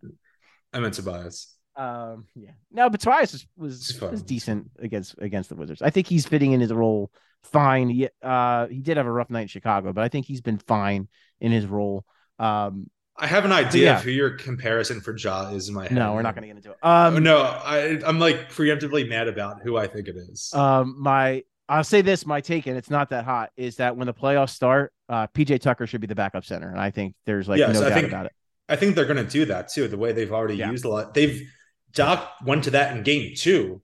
I 0.74 0.80
meant 0.80 0.96
Tobias. 0.96 1.54
Um, 1.76 2.26
yeah. 2.36 2.52
No, 2.72 2.90
but 2.90 3.02
Tobias 3.02 3.34
was 3.34 3.48
was, 3.58 4.02
was 4.02 4.24
decent 4.24 4.72
against 4.80 5.16
against 5.20 5.50
the 5.50 5.56
Wizards. 5.56 5.82
I 5.82 5.90
think 5.90 6.08
he's 6.08 6.26
fitting 6.26 6.54
in 6.54 6.62
his 6.62 6.74
role 6.74 7.12
fine. 7.46 7.90
He 7.90 8.10
uh 8.22 8.68
he 8.68 8.80
did 8.80 8.98
have 8.98 9.06
a 9.06 9.12
rough 9.12 9.30
night 9.30 9.44
in 9.44 9.48
Chicago, 9.48 9.94
but 9.94 10.04
I 10.04 10.10
think 10.10 10.26
he's 10.26 10.42
been 10.42 10.58
fine 10.58 11.08
in 11.40 11.52
his 11.52 11.66
role. 11.66 12.06
Um, 12.40 12.90
I 13.18 13.28
have 13.28 13.46
an 13.46 13.52
idea 13.54 13.86
Yeah. 13.86 13.98
of 13.98 14.04
who 14.04 14.12
your 14.12 14.32
comparison 14.32 15.00
for 15.00 15.16
Ja 15.16 15.50
is 15.52 15.70
in 15.70 15.76
my 15.76 15.84
head. 15.84 15.94
no, 15.94 16.14
we're 16.14 16.22
not 16.22 16.36
going 16.36 16.42
to 16.42 16.48
get 16.48 16.58
into 16.58 16.72
it. 16.72 16.78
Oh, 16.84 17.08
Um, 17.08 17.24
no, 17.24 17.38
I, 17.40 18.02
I'm 18.06 18.20
like 18.20 18.52
preemptively 18.52 19.08
mad 19.08 19.30
about 19.30 19.62
who 19.64 19.78
I 19.78 19.88
think 19.88 20.10
it 20.10 20.18
is. 20.18 20.54
Um, 20.54 20.96
my 21.00 21.44
I'll 21.70 21.84
say 21.84 22.02
this: 22.02 22.26
my 22.26 22.42
take, 22.42 22.68
and 22.68 22.78
it's 22.78 22.90
not 22.90 23.10
that 23.12 23.24
hot, 23.26 23.52
is 23.58 23.78
that 23.78 23.96
when 23.98 24.06
the 24.06 24.14
playoffs 24.14 24.50
start, 24.52 24.92
uh, 25.10 25.28
PJ 25.28 25.62
Tucker 25.62 25.88
should 25.88 26.02
be 26.02 26.08
the 26.08 26.14
backup 26.16 26.46
center, 26.46 26.70
and 26.70 26.80
I 26.80 26.92
think 26.92 27.16
there's 27.26 27.48
like 27.50 27.58
Yes, 27.60 27.74
no 27.80 27.86
I 27.86 27.90
doubt 27.90 27.94
think- 27.96 28.08
about 28.10 28.26
it. 28.28 28.32
I 28.68 28.76
think 28.76 28.96
they're 28.96 29.06
going 29.06 29.24
to 29.24 29.32
do 29.32 29.46
that 29.46 29.70
too. 29.70 29.88
The 29.88 29.98
way 29.98 30.12
they've 30.12 30.32
already 30.34 30.56
Yeah. 30.58 30.72
used 30.72 30.86
a 30.86 30.90
lot. 30.90 31.14
They've 31.14 31.48
Doc 31.94 32.34
went 32.44 32.66
to 32.66 32.72
that 32.72 32.96
in 32.98 33.04
game 33.04 33.34
two 33.36 33.82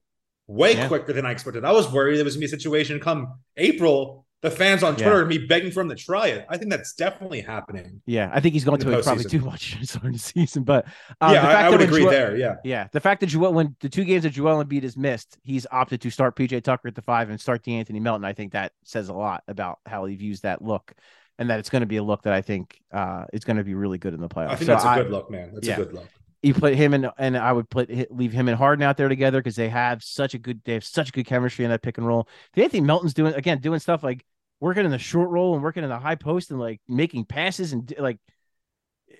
way 0.51 0.73
Yeah. 0.75 0.87
quicker 0.87 1.13
than 1.13 1.25
I 1.25 1.31
expected. 1.31 1.63
I 1.65 1.71
was 1.71 1.91
worried 1.91 2.17
there 2.17 2.25
was 2.25 2.35
going 2.35 2.47
to 2.47 2.51
be 2.51 2.55
a 2.55 2.59
situation 2.59 2.99
come 2.99 3.39
April. 3.57 4.25
The 4.41 4.49
fans 4.49 4.81
on 4.81 4.95
Twitter 4.95 5.21
to 5.21 5.27
be 5.27 5.45
begging 5.45 5.69
for 5.71 5.81
him 5.81 5.89
to 5.89 5.95
try 5.95 6.29
it. 6.29 6.47
I 6.49 6.57
think 6.57 6.71
that's 6.71 6.93
definitely 6.95 7.41
happening. 7.41 8.01
Yeah, 8.07 8.31
I 8.33 8.39
think 8.39 8.53
he's 8.55 8.63
going 8.63 8.79
to 8.79 8.91
it 8.97 9.03
probably 9.03 9.23
too 9.25 9.41
much 9.41 9.77
to 9.91 9.99
the 9.99 10.17
season, 10.17 10.63
but 10.63 10.87
um, 11.21 11.31
yeah, 11.35 11.41
the 11.43 11.47
I, 11.47 11.51
fact 11.51 11.57
I 11.59 11.61
that 11.61 11.71
would 11.77 11.81
agree 11.87 12.01
Joel- 12.01 12.09
there. 12.09 12.35
Yeah. 12.35 12.55
Yeah, 12.63 12.87
the 12.91 12.99
fact 12.99 13.19
that 13.19 13.27
Joel, 13.27 13.53
when 13.53 13.75
the 13.81 13.89
two 13.89 14.03
games 14.03 14.23
that 14.23 14.31
Joel 14.31 14.63
Embiid 14.65 14.81
is 14.81 14.97
missed, 14.97 15.37
he's 15.43 15.67
opted 15.71 16.01
to 16.01 16.09
start 16.09 16.35
PJ 16.35 16.63
Tucker 16.63 16.87
at 16.87 16.95
the 16.95 17.03
five 17.03 17.29
and 17.29 17.39
start 17.39 17.63
De'Anthony 17.63 18.01
Melton. 18.01 18.25
I 18.25 18.33
think 18.33 18.53
that 18.53 18.71
says 18.83 19.09
a 19.09 19.13
lot 19.13 19.43
about 19.47 19.77
how 19.85 20.05
he 20.05 20.15
views 20.15 20.41
that 20.41 20.63
look, 20.63 20.91
and 21.37 21.47
that 21.51 21.59
it's 21.59 21.69
going 21.69 21.81
to 21.81 21.85
be 21.85 21.97
a 21.97 22.03
look 22.03 22.23
that 22.23 22.33
I 22.33 22.41
think 22.41 22.79
uh, 22.91 23.25
is 23.31 23.43
going 23.43 23.57
to 23.57 23.63
be 23.63 23.75
really 23.75 23.99
good 23.99 24.15
in 24.15 24.21
the 24.21 24.27
playoffs. 24.27 24.49
I 24.49 24.55
think 24.55 24.61
So 24.65 24.71
that's 24.73 24.85
a 24.85 24.87
I- 24.87 25.03
good 25.03 25.11
look, 25.11 25.29
man. 25.29 25.51
That's 25.53 25.67
yeah. 25.67 25.75
a 25.75 25.85
good 25.85 25.93
look. 25.93 26.07
You 26.43 26.53
put 26.55 26.73
him 26.73 26.93
in, 26.93 27.07
and 27.19 27.37
I 27.37 27.51
would 27.53 27.69
put 27.69 27.89
leave 28.11 28.33
him 28.33 28.47
and 28.47 28.57
Harden 28.57 28.81
out 28.83 28.97
there 28.97 29.09
together 29.09 29.39
because 29.39 29.55
they 29.55 29.69
have 29.69 30.03
such 30.03 30.33
a 30.33 30.39
good 30.39 30.61
they 30.65 30.73
have 30.73 30.83
such 30.83 31.11
good 31.13 31.25
chemistry 31.25 31.65
in 31.65 31.71
that 31.71 31.83
pick 31.83 31.97
and 31.97 32.07
roll. 32.07 32.27
De'Anthony 32.57 32.83
Melton's 32.83 33.13
doing 33.13 33.33
again 33.35 33.59
doing 33.59 33.79
stuff 33.79 34.03
like 34.03 34.25
working 34.59 34.85
in 34.85 34.91
the 34.91 34.97
short 34.97 35.29
roll 35.29 35.53
and 35.53 35.63
working 35.63 35.83
in 35.83 35.89
the 35.89 35.99
high 35.99 36.15
post 36.15 36.49
and 36.51 36.59
like 36.59 36.81
making 36.87 37.25
passes 37.25 37.73
and 37.73 37.93
like 37.99 38.17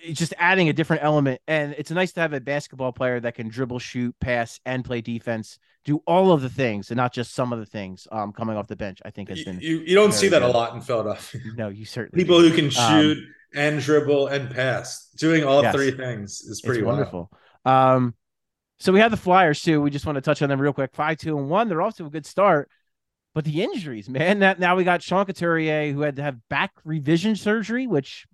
it's 0.04 0.20
just 0.20 0.34
adding 0.38 0.70
a 0.70 0.74
different 0.74 1.04
element. 1.04 1.42
And 1.48 1.76
it's 1.78 1.92
nice 1.92 2.12
to 2.14 2.22
have 2.22 2.34
a 2.34 2.40
basketball 2.40 2.92
player 2.92 3.20
that 3.20 3.36
can 3.36 3.50
dribble, 3.50 3.80
shoot, 3.80 4.16
pass, 4.20 4.60
and 4.66 4.84
play 4.84 5.02
defense, 5.02 5.60
do 5.86 6.02
all 6.08 6.32
of 6.32 6.42
the 6.42 6.50
things 6.50 6.90
and 6.90 6.98
not 6.98 7.14
just 7.14 7.34
some 7.36 7.54
of 7.54 7.60
the 7.60 7.66
things. 7.66 8.08
Um, 8.12 8.32
coming 8.34 8.58
off 8.58 8.68
the 8.68 8.76
bench, 8.76 9.00
I 9.06 9.12
think 9.12 9.30
has 9.30 9.44
been 9.44 9.60
you, 9.60 9.80
you 9.80 9.94
don't 9.96 10.14
see 10.14 10.28
that 10.30 10.40
good. 10.40 10.50
a 10.50 10.54
lot 10.54 10.74
in 10.74 10.82
Philadelphia. 10.82 11.42
no, 11.56 11.70
you 11.70 11.86
certainly 11.86 12.24
People 12.24 12.42
do. 12.42 12.50
who 12.50 12.56
can 12.56 12.70
shoot 12.70 13.18
and 13.54 13.82
dribble 13.82 14.28
and 14.28 14.50
pass, 14.50 15.10
doing 15.18 15.44
all 15.44 15.62
Yes. 15.62 15.74
three 15.76 15.92
things 15.92 16.42
is 16.42 16.62
pretty 16.62 16.80
it's 16.82 16.86
wild. 16.86 16.98
wonderful. 16.98 17.32
Um, 17.66 18.16
so 18.80 18.92
we 18.92 19.00
have 19.00 19.12
the 19.12 19.18
Flyers 19.18 19.62
too. 19.62 19.82
We 19.82 19.90
just 19.92 20.06
want 20.06 20.16
to 20.16 20.22
touch 20.22 20.42
on 20.42 20.50
them 20.50 20.60
real 20.60 20.74
quick. 20.74 20.92
Five, 20.94 21.18
two, 21.18 21.38
and 21.38 21.50
one. 21.50 21.68
They're 21.70 21.82
off 21.82 21.98
to 21.98 22.06
a 22.06 22.10
good 22.10 22.26
start, 22.26 22.70
but 23.36 23.46
the 23.46 23.62
injuries, 23.62 24.10
man. 24.10 24.40
That 24.40 24.60
now 24.60 24.76
we 24.76 24.84
got 24.84 25.04
Sean 25.04 25.26
Couturier 25.26 25.92
who 25.92 26.02
had 26.02 26.16
to 26.16 26.24
have 26.24 26.38
back 26.50 26.72
revision 26.84 27.36
surgery, 27.36 27.86
which 27.88 28.26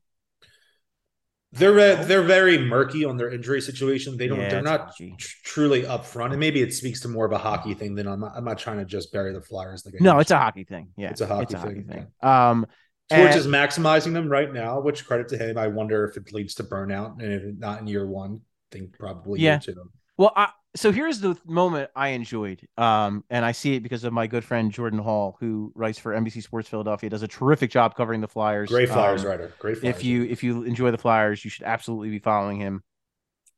They're 1.54 1.96
they're 2.04 2.24
very 2.24 2.58
murky 2.58 3.06
on 3.06 3.18
their 3.18 3.32
injury 3.32 3.62
situation. 3.62 4.18
They 4.18 4.28
don't. 4.28 4.40
Yeah, 4.40 4.50
they're 4.50 4.62
not 4.62 4.96
tr- 4.96 5.06
truly 5.44 5.84
upfront, 5.84 6.32
and 6.32 6.40
maybe 6.40 6.62
it 6.62 6.74
speaks 6.74 7.00
to 7.02 7.08
more 7.08 7.26
of 7.26 7.32
a 7.32 7.38
hockey 7.38 7.74
thing 7.74 7.96
than 7.96 8.06
I'm. 8.08 8.20
Not, 8.20 8.34
I'm 8.36 8.44
not 8.46 8.58
trying 8.58 8.78
to 8.78 8.86
just 8.86 9.12
bury 9.14 9.34
the 9.34 9.42
Flyers. 9.42 9.86
Like 9.86 10.00
no, 10.02 10.20
it's 10.20 10.32
a 10.32 10.38
hockey 10.38 10.66
thing. 10.66 10.90
Yeah, 10.98 11.10
It's 11.10 11.22
a 11.22 11.26
hockey 11.28 11.56
hockey 11.56 11.74
thing, 11.76 11.88
thing. 11.88 12.08
Um, 12.22 12.68
Torts 13.10 13.36
is 13.36 13.48
maximizing 13.48 14.14
them 14.14 14.30
right 14.30 14.52
now, 14.52 14.80
which 14.80 15.06
credit 15.06 15.28
to 15.30 15.38
him. 15.38 15.58
I 15.58 15.68
wonder 15.68 16.06
if 16.06 16.18
it 16.18 16.34
leads 16.34 16.56
to 16.56 16.64
burnout, 16.64 17.22
and 17.22 17.32
if 17.34 17.58
not 17.58 17.80
in 17.82 17.88
year 17.88 18.06
one, 18.06 18.42
I 18.72 18.76
think 18.78 18.98
probably 18.98 19.40
Yeah. 19.42 19.54
year 19.54 19.60
two. 19.74 19.90
Well, 20.18 20.34
I, 20.36 20.50
so 20.76 20.92
here's 20.92 21.20
the 21.20 21.38
moment 21.46 21.90
I 21.96 22.10
enjoyed, 22.10 22.68
um, 22.78 23.24
and 23.30 23.46
I 23.46 23.52
see 23.52 23.76
it 23.76 23.82
because 23.82 24.04
of 24.04 24.14
my 24.14 24.28
good 24.28 24.44
friend 24.44 24.72
Jordan 24.72 25.00
Hall, 25.00 25.38
who 25.40 25.72
writes 25.76 26.00
for 26.00 26.14
NBC 26.14 26.42
Sports 26.42 26.68
Philadelphia, 26.70 27.10
does 27.10 27.24
a 27.24 27.28
terrific 27.28 27.72
job 27.72 27.96
covering 27.96 28.22
the 28.22 28.28
Flyers. 28.28 28.70
Great 28.70 28.90
Flyers 28.90 29.24
Um, 29.24 29.30
writer. 29.30 29.54
Great 29.60 29.78
Flyers. 29.78 29.98
if 29.98 30.04
you 30.04 30.24
if 30.26 30.44
you 30.44 30.64
enjoy 30.64 30.92
the 30.92 30.98
Flyers, 30.98 31.44
you 31.44 31.50
should 31.50 31.66
absolutely 31.66 32.10
be 32.10 32.20
following 32.20 32.60
him. 32.60 32.84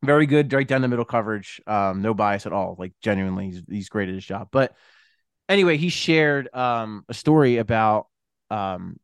Very 0.03 0.25
good, 0.25 0.51
right 0.53 0.67
down 0.67 0.81
the 0.81 0.87
middle 0.87 1.03
coverage. 1.05 1.59
Um, 1.67 2.01
no 2.01 2.13
bias 2.13 2.45
at 2.45 2.53
all. 2.53 2.75
Like 2.79 2.93
genuinely, 3.01 3.47
he's 3.51 3.63
he's 3.69 3.89
great 3.89 4.07
at 4.09 4.15
his 4.15 4.25
job. 4.25 4.49
But 4.51 4.73
anyway, 5.49 5.77
he 5.77 5.89
shared 5.89 6.53
um 6.53 7.03
a 7.09 7.13
story 7.13 7.57
about 7.57 8.07
um 8.49 8.97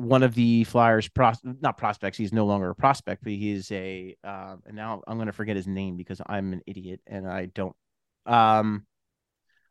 one 0.00 0.22
of 0.22 0.34
the 0.34 0.64
Flyers 0.64 1.08
pros 1.08 1.38
not 1.44 1.76
prospects. 1.76 2.16
He's 2.16 2.32
no 2.32 2.46
longer 2.46 2.70
a 2.70 2.74
prospect, 2.74 3.22
but 3.22 3.32
he 3.32 3.50
is 3.50 3.70
a 3.70 4.16
um 4.24 4.62
and 4.66 4.74
now 4.74 5.02
I'm 5.06 5.18
gonna 5.18 5.32
forget 5.32 5.56
his 5.56 5.66
name 5.66 5.96
because 5.96 6.22
I'm 6.26 6.54
an 6.54 6.62
idiot 6.66 7.00
and 7.06 7.28
I 7.28 7.46
don't 7.46 7.76
um 8.24 8.86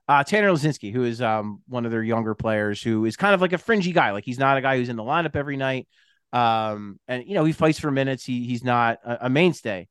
uh, 0.07 0.23
Tanner 0.23 0.49
Laczynski, 0.49 0.91
who 0.91 1.03
is 1.03 1.21
um, 1.21 1.61
one 1.67 1.85
of 1.85 1.91
their 1.91 2.01
younger 2.01 2.33
players, 2.33 2.81
who 2.81 3.05
is 3.05 3.15
kind 3.15 3.35
of 3.35 3.41
like 3.41 3.53
a 3.53 3.59
fringy 3.59 3.91
guy. 3.91 4.09
Like 4.09 4.25
he's 4.25 4.39
not 4.39 4.57
a 4.57 4.61
guy 4.61 4.77
who's 4.77 4.89
in 4.89 4.95
the 4.95 5.03
lineup 5.03 5.35
every 5.35 5.55
night, 5.55 5.87
um, 6.33 6.99
and 7.07 7.27
you 7.27 7.35
know 7.35 7.45
he 7.45 7.51
fights 7.51 7.79
for 7.79 7.91
minutes. 7.91 8.25
He 8.25 8.45
he's 8.47 8.63
not 8.63 8.97
a, 9.05 9.27
a 9.27 9.29
mainstay. 9.29 9.87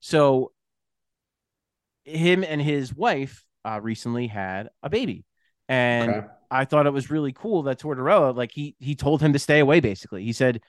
So 0.00 0.50
him 2.04 2.42
and 2.42 2.60
his 2.60 2.92
wife 2.92 3.44
uh, 3.64 3.80
recently 3.80 4.26
had 4.26 4.70
a 4.82 4.90
baby, 4.90 5.24
and 5.68 6.10
Okay. 6.16 6.26
I 6.50 6.64
thought 6.64 6.86
it 6.86 6.92
was 6.92 7.10
really 7.10 7.32
cool 7.32 7.62
that 7.64 7.80
Tortorella, 7.80 8.34
like 8.34 8.52
he 8.52 8.74
he 8.78 8.94
told 8.94 9.20
him 9.22 9.32
to 9.32 9.38
stay 9.38 9.60
away. 9.60 9.80
Basically, 9.80 10.24
he 10.24 10.32
said, 10.32 10.60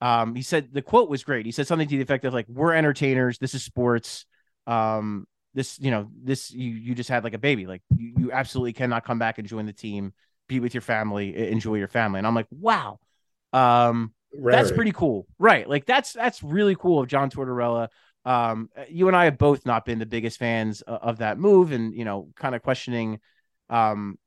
um, 0.00 0.34
he 0.34 0.42
said 0.42 0.68
the 0.72 0.82
quote 0.82 1.10
was 1.10 1.24
great. 1.24 1.46
He 1.46 1.52
said 1.52 1.66
something 1.66 1.88
to 1.88 1.96
the 1.96 2.02
effect 2.02 2.24
of 2.24 2.34
like, 2.34 2.46
"We're 2.48 2.74
entertainers. 2.74 3.38
This 3.38 3.54
is 3.54 3.62
sports. 3.64 4.26
Um, 4.66 5.26
this 5.54 5.78
you 5.80 5.90
know 5.90 6.08
this 6.22 6.50
you 6.50 6.70
you 6.70 6.94
just 6.94 7.10
had 7.10 7.24
like 7.24 7.34
a 7.34 7.38
baby. 7.38 7.66
Like 7.66 7.82
you, 7.96 8.12
you 8.18 8.32
absolutely 8.32 8.72
cannot 8.74 9.04
come 9.04 9.18
back 9.18 9.38
and 9.38 9.48
join 9.48 9.66
the 9.66 9.72
team, 9.72 10.12
be 10.48 10.60
with 10.60 10.74
your 10.74 10.82
family, 10.82 11.36
enjoy 11.50 11.74
your 11.76 11.88
family." 11.88 12.18
And 12.18 12.26
I'm 12.26 12.34
like, 12.34 12.48
wow, 12.50 13.00
um, 13.52 14.12
that's 14.50 14.70
pretty 14.70 14.92
cool, 14.92 15.26
right? 15.38 15.68
Like 15.68 15.86
that's 15.86 16.12
that's 16.12 16.42
really 16.42 16.76
cool 16.76 17.00
of 17.00 17.08
John 17.08 17.30
Tortorella. 17.30 17.88
Um, 18.24 18.68
you 18.88 19.08
and 19.08 19.16
I 19.16 19.24
have 19.24 19.38
both 19.38 19.64
not 19.64 19.84
been 19.84 19.98
the 19.98 20.06
biggest 20.06 20.38
fans 20.38 20.82
o- 20.86 20.94
of 20.94 21.18
that 21.18 21.38
move, 21.38 21.72
and 21.72 21.94
you 21.94 22.04
know, 22.04 22.28
kind 22.36 22.54
of 22.54 22.62
questioning, 22.62 23.20
um, 23.70 24.18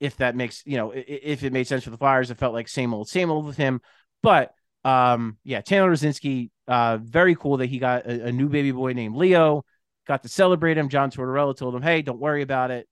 if 0.00 0.16
that 0.18 0.36
makes 0.36 0.62
you 0.64 0.76
know 0.76 0.92
if 0.94 1.42
it 1.42 1.52
made 1.52 1.66
sense 1.66 1.84
for 1.84 1.90
the 1.90 1.98
Flyers. 1.98 2.30
It 2.30 2.38
felt 2.38 2.54
like 2.54 2.68
same 2.68 2.94
old, 2.94 3.08
same 3.08 3.30
old 3.30 3.46
with 3.46 3.56
him. 3.56 3.80
But 4.22 4.52
um, 4.84 5.38
yeah, 5.44 5.60
Tanner 5.60 5.90
Rosinski, 5.90 6.50
uh, 6.66 6.98
very 6.98 7.34
cool 7.34 7.58
that 7.58 7.66
he 7.66 7.78
got 7.78 8.06
a, 8.06 8.26
a 8.26 8.32
new 8.32 8.48
baby 8.48 8.72
boy 8.72 8.92
named 8.92 9.16
Leo. 9.16 9.64
Got 10.06 10.22
to 10.22 10.28
celebrate 10.28 10.78
him. 10.78 10.88
John 10.88 11.10
Tortorella 11.10 11.56
told 11.56 11.74
him, 11.74 11.82
"Hey, 11.82 12.02
don't 12.02 12.20
worry 12.20 12.42
about 12.42 12.70
it." 12.70 12.88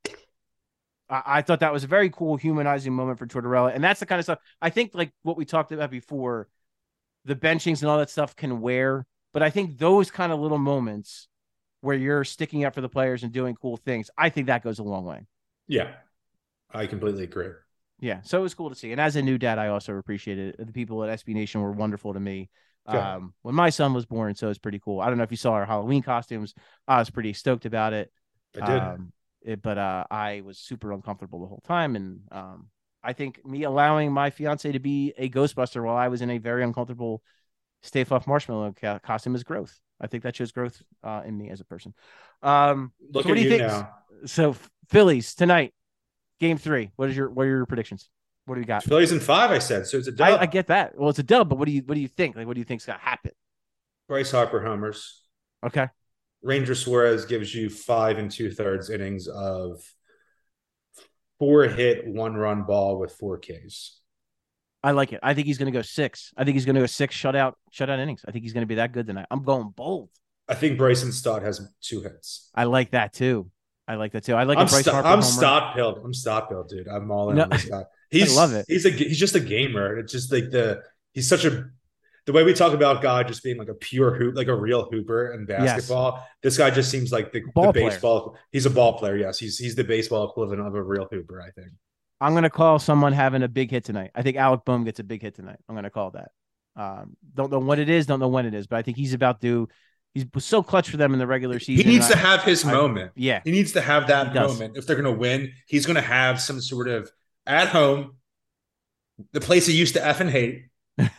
I, 1.09 1.23
I 1.27 1.43
thought 1.43 1.61
that 1.61 1.73
was 1.73 1.85
a 1.85 1.89
very 1.89 2.11
cool, 2.11 2.37
humanizing 2.37 2.93
moment 2.93 3.19
for 3.19 3.27
Tortorella, 3.27 3.75
and 3.75 3.83
that's 3.83 4.01
the 4.01 4.07
kind 4.07 4.19
of 4.19 4.25
stuff 4.25 4.39
I 4.61 4.71
think, 4.71 4.93
like 4.95 5.13
what 5.23 5.37
we 5.37 5.45
talked 5.45 5.73
about 5.73 5.91
before, 5.91 6.49
the 7.25 7.37
benchings 7.37 7.81
and 7.81 7.91
all 7.91 7.99
that 7.99 8.11
stuff 8.11 8.37
can 8.37 8.61
wear. 8.61 9.07
But 9.33 9.43
I 9.43 9.51
think 9.51 9.79
those 9.79 10.11
kind 10.11 10.33
of 10.33 10.41
little 10.41 10.59
moments 10.59 11.29
where 11.83 11.97
you're 11.97 12.25
sticking 12.25 12.65
up 12.65 12.75
for 12.75 12.81
the 12.81 12.89
players 12.89 13.23
and 13.23 13.33
doing 13.33 13.55
cool 13.55 13.77
things, 13.77 14.11
I 14.17 14.31
think 14.31 14.47
that 14.47 14.65
goes 14.65 14.79
a 14.79 14.83
long 14.83 15.05
way. 15.05 15.27
Yeah, 15.69 15.93
I 16.71 16.87
completely 16.87 17.25
agree. 17.25 17.51
Yeah, 17.99 18.21
so 18.23 18.39
it 18.39 18.43
was 18.43 18.55
cool 18.55 18.69
to 18.69 18.75
see. 18.77 18.93
And 18.93 19.01
as 19.01 19.17
a 19.17 19.23
new 19.23 19.39
dad, 19.39 19.59
I 19.59 19.69
also 19.69 19.97
appreciated 19.97 20.57
it. 20.59 20.67
The 20.67 20.73
people 20.73 21.03
at 21.03 21.11
SB 21.11 21.33
Nation 21.35 21.61
were 21.63 21.73
wonderful 21.73 22.13
to 22.13 22.21
me. 22.21 22.51
Good. 22.91 23.01
Um, 23.01 23.35
when 23.43 23.55
my 23.55 23.71
son 23.71 23.95
was 23.95 24.05
born, 24.07 24.35
so 24.35 24.49
it's 24.51 24.59
pretty 24.59 24.79
cool. 24.79 25.01
I 25.01 25.09
don't 25.09 25.17
know 25.17 25.25
if 25.25 25.31
you 25.31 25.37
saw 25.37 25.53
our 25.53 25.65
Halloween 25.67 26.03
costumes. 26.03 26.55
I 26.87 26.99
was 26.99 27.11
pretty 27.11 27.33
stoked 27.33 27.65
about 27.65 27.93
it. 27.95 28.13
I 28.57 28.61
did. 28.61 28.83
Um, 28.83 29.13
it- 29.43 29.63
but 29.63 29.79
uh, 29.79 30.05
I 30.11 30.43
was 30.45 30.59
super 30.59 30.93
uncomfortable 30.93 31.41
the 31.41 31.47
whole 31.47 31.63
time, 31.67 31.97
and 31.97 32.21
um, 32.33 32.69
I 33.03 33.13
think 33.13 33.45
me 33.47 33.63
allowing 33.63 34.13
my 34.13 34.31
fiance 34.31 34.71
to 34.71 34.79
be 34.79 35.15
a 35.17 35.29
Ghostbuster 35.31 35.83
while 35.85 35.97
I 35.97 36.09
was 36.09 36.21
in 36.21 36.31
a 36.31 36.39
very 36.39 36.65
uncomfortable 36.65 37.23
Stay 37.83 38.05
Puft 38.05 38.27
Marshmallow 38.27 38.75
co- 38.81 38.99
costume 38.99 39.35
is 39.35 39.45
growth. 39.45 39.79
I 40.01 40.07
think 40.09 40.23
that 40.25 40.37
shows 40.37 40.53
growth 40.53 40.83
uh, 41.05 41.23
in 41.25 41.37
me 41.39 41.51
as 41.51 41.61
a 41.61 41.65
person. 41.65 41.95
Um, 42.43 42.93
Look 43.13 43.25
so 43.25 43.31
what 43.31 43.35
at 43.35 43.37
do 43.37 43.41
you 43.41 43.47
you 43.49 43.49
think? 43.49 43.65
now. 43.69 43.89
So 44.27 44.57
Phillies 44.89 45.35
tonight, 45.35 45.73
game 46.41 46.59
three. 46.59 46.91
What 46.97 47.11
is 47.11 47.17
your 47.17 47.31
what 47.31 47.45
are 47.45 47.49
your 47.49 47.67
predictions? 47.67 48.09
What 48.47 48.55
do 48.55 48.61
you 48.61 48.67
got? 48.67 48.85
Phillies 48.85 49.13
in 49.13 49.21
five. 49.21 49.51
I 49.51 49.59
said 49.59 49.87
so. 49.87 49.99
It's 49.99 50.09
a 50.09 50.13
I, 50.13 50.31
dub. 50.31 50.41
I 50.41 50.47
get 50.47 50.69
that. 50.69 50.97
Well, 50.99 51.11
it's 51.11 51.19
a 51.19 51.25
dub, 51.25 51.49
but 51.49 51.59
what 51.59 51.67
do 51.67 51.73
you 51.73 51.83
what 51.85 51.95
do 51.95 52.01
you 52.01 52.09
think? 52.09 52.37
Like, 52.37 52.47
what 52.47 52.55
do 52.55 52.61
you 52.61 52.65
think's 52.65 52.87
gonna 52.87 52.99
happen? 52.99 53.33
Bryce 54.09 54.31
Harper 54.31 54.63
homers. 54.63 55.23
Okay. 55.65 55.89
Ranger 56.43 56.75
Suarez 56.75 57.25
gives 57.25 57.53
you 57.55 57.69
five 57.69 58.19
and 58.19 58.31
two 58.31 58.53
thirds 58.53 58.89
innings 58.89 59.27
of 59.27 59.83
four 61.39 61.65
hit, 61.65 62.07
one 62.07 62.35
run 62.35 62.63
ball 62.63 62.99
with 62.99 63.13
four 63.13 63.39
Ks. 63.39 64.01
I 64.83 64.93
like 64.93 65.13
it. 65.13 65.21
I 65.23 65.35
think 65.35 65.49
he's 65.49 65.59
going 65.59 65.73
to 65.73 65.77
go 65.77 65.83
six. 65.83 66.33
I 66.37 66.45
think 66.45 66.55
he's 66.55 66.65
going 66.65 66.77
to 66.77 66.83
go 66.83 66.87
six 66.87 67.17
shutout 67.17 67.55
shutout 67.75 67.99
innings. 67.99 68.25
I 68.29 68.31
think 68.31 68.45
he's 68.45 68.53
going 68.53 68.63
to 68.63 68.69
be 68.69 68.77
that 68.77 68.93
good 68.93 69.07
tonight. 69.07 69.27
I'm 69.31 69.43
going 69.43 69.71
bold. 69.71 70.11
I 70.49 70.55
think 70.55 70.79
Bryson 70.79 71.11
Stott 71.11 71.43
has 71.43 71.61
two 71.81 72.03
hits. 72.03 72.51
I 72.55 72.65
like 72.65 72.93
that 72.93 73.13
too. 73.13 73.51
I 73.89 73.95
like 73.95 74.13
that 74.13 74.25
too. 74.25 74.35
I 74.35 74.45
like 74.45 74.59
I'm, 74.59 74.67
Bryce 74.67 74.85
st- 74.85 74.95
Harper 74.95 75.09
I'm 75.09 75.21
homer. 75.21 75.23
Stott 75.23 75.75
pilled. 75.75 76.01
I'm 76.05 76.15
Stott 76.15 76.49
pilled, 76.49 76.69
dude. 76.69 76.89
I'm 76.89 77.11
all 77.11 77.31
in 77.31 77.37
No, 77.37 77.45
on 77.45 77.51
this 77.51 77.65
guy. 77.67 77.85
He's 78.11 78.35
love 78.37 78.53
it. 78.53 78.67
He's 78.69 78.87
a 78.87 78.91
he's 78.91 79.19
just 79.19 79.35
a 79.35 79.41
gamer. 79.41 79.99
It's 79.99 80.13
just 80.13 80.33
like 80.33 80.51
the 80.51 80.81
he's 81.13 81.29
such 81.29 81.45
a 81.45 81.71
the 82.27 82.33
way 82.33 82.43
we 82.45 82.55
talk 82.55 82.73
about 82.73 83.03
God 83.03 83.29
just 83.29 83.43
being 83.43 83.57
like 83.57 83.69
a 83.69 83.75
pure 83.75 84.15
hoop, 84.15 84.37
like 84.37 84.49
a 84.49 84.55
real 84.55 84.89
hooper 84.91 85.33
in 85.33 85.45
basketball. 85.45 86.15
Yes. 86.17 86.29
This 86.43 86.59
guy 86.59 86.71
just 86.71 86.91
seems 86.91 87.11
like 87.11 87.33
the, 87.33 87.41
the 87.41 87.73
baseball. 87.73 88.31
Player. 88.31 88.43
He's 88.53 88.67
a 88.67 88.71
ball 88.71 88.99
player. 88.99 89.17
Yes, 89.17 89.39
he's 89.39 89.59
he's 89.59 89.75
the 89.75 89.85
baseball 89.85 90.29
equivalent 90.29 90.67
of 90.67 90.75
a 90.75 90.83
real 90.83 91.09
hooper. 91.11 91.41
I 91.41 91.51
think. 91.51 91.73
I'm 92.21 92.35
gonna 92.35 92.51
call 92.51 92.79
someone 92.79 93.13
having 93.13 93.43
a 93.43 93.49
big 93.49 93.71
hit 93.71 93.85
tonight. 93.85 94.11
I 94.15 94.23
think 94.23 94.37
Alec 94.37 94.65
Bohm 94.65 94.85
gets 94.85 95.01
a 95.01 95.05
big 95.05 95.23
hit 95.23 95.35
tonight. 95.35 95.59
I'm 95.69 95.75
gonna 95.75 95.91
call 95.91 96.13
that. 96.13 96.31
Um, 96.77 97.17
don't 97.35 97.51
know 97.51 97.59
what 97.59 97.79
it 97.79 97.89
is, 97.89 98.07
don't 98.07 98.21
know 98.21 98.29
when 98.29 98.47
it 98.47 98.55
is, 98.55 98.67
but 98.67 98.77
I 98.77 98.83
think 98.83 98.97
he's 98.97 99.15
about 99.15 99.41
to. 99.43 99.69
He's 100.17 100.45
so 100.45 100.63
clutch 100.63 100.89
for 100.89 100.97
them 100.97 101.13
in 101.13 101.19
the 101.19 101.27
regular 101.27 101.59
season. 101.59 101.85
He 101.85 101.93
needs 101.93 102.09
to 102.09 102.17
have 102.17 102.43
his 102.43 102.65
I, 102.65 102.73
moment. 102.73 103.13
Yeah, 103.17 103.41
he 103.45 103.51
needs 103.51 103.73
to 103.73 103.81
have 103.81 104.07
that 104.07 104.35
moment. 104.35 104.77
If 104.77 104.87
they're 104.87 104.97
gonna 104.97 105.13
win, 105.13 105.53
he's 105.67 105.85
gonna 105.85 106.01
have 106.01 106.41
some 106.41 106.61
sort 106.61 106.89
of 106.89 107.11
at 107.47 107.69
home, 107.69 108.17
the 109.33 109.41
place 109.41 109.67
he 109.67 109.75
used 109.75 109.95
to 109.95 110.05
f 110.05 110.21
and 110.21 110.31
hate 110.31 110.67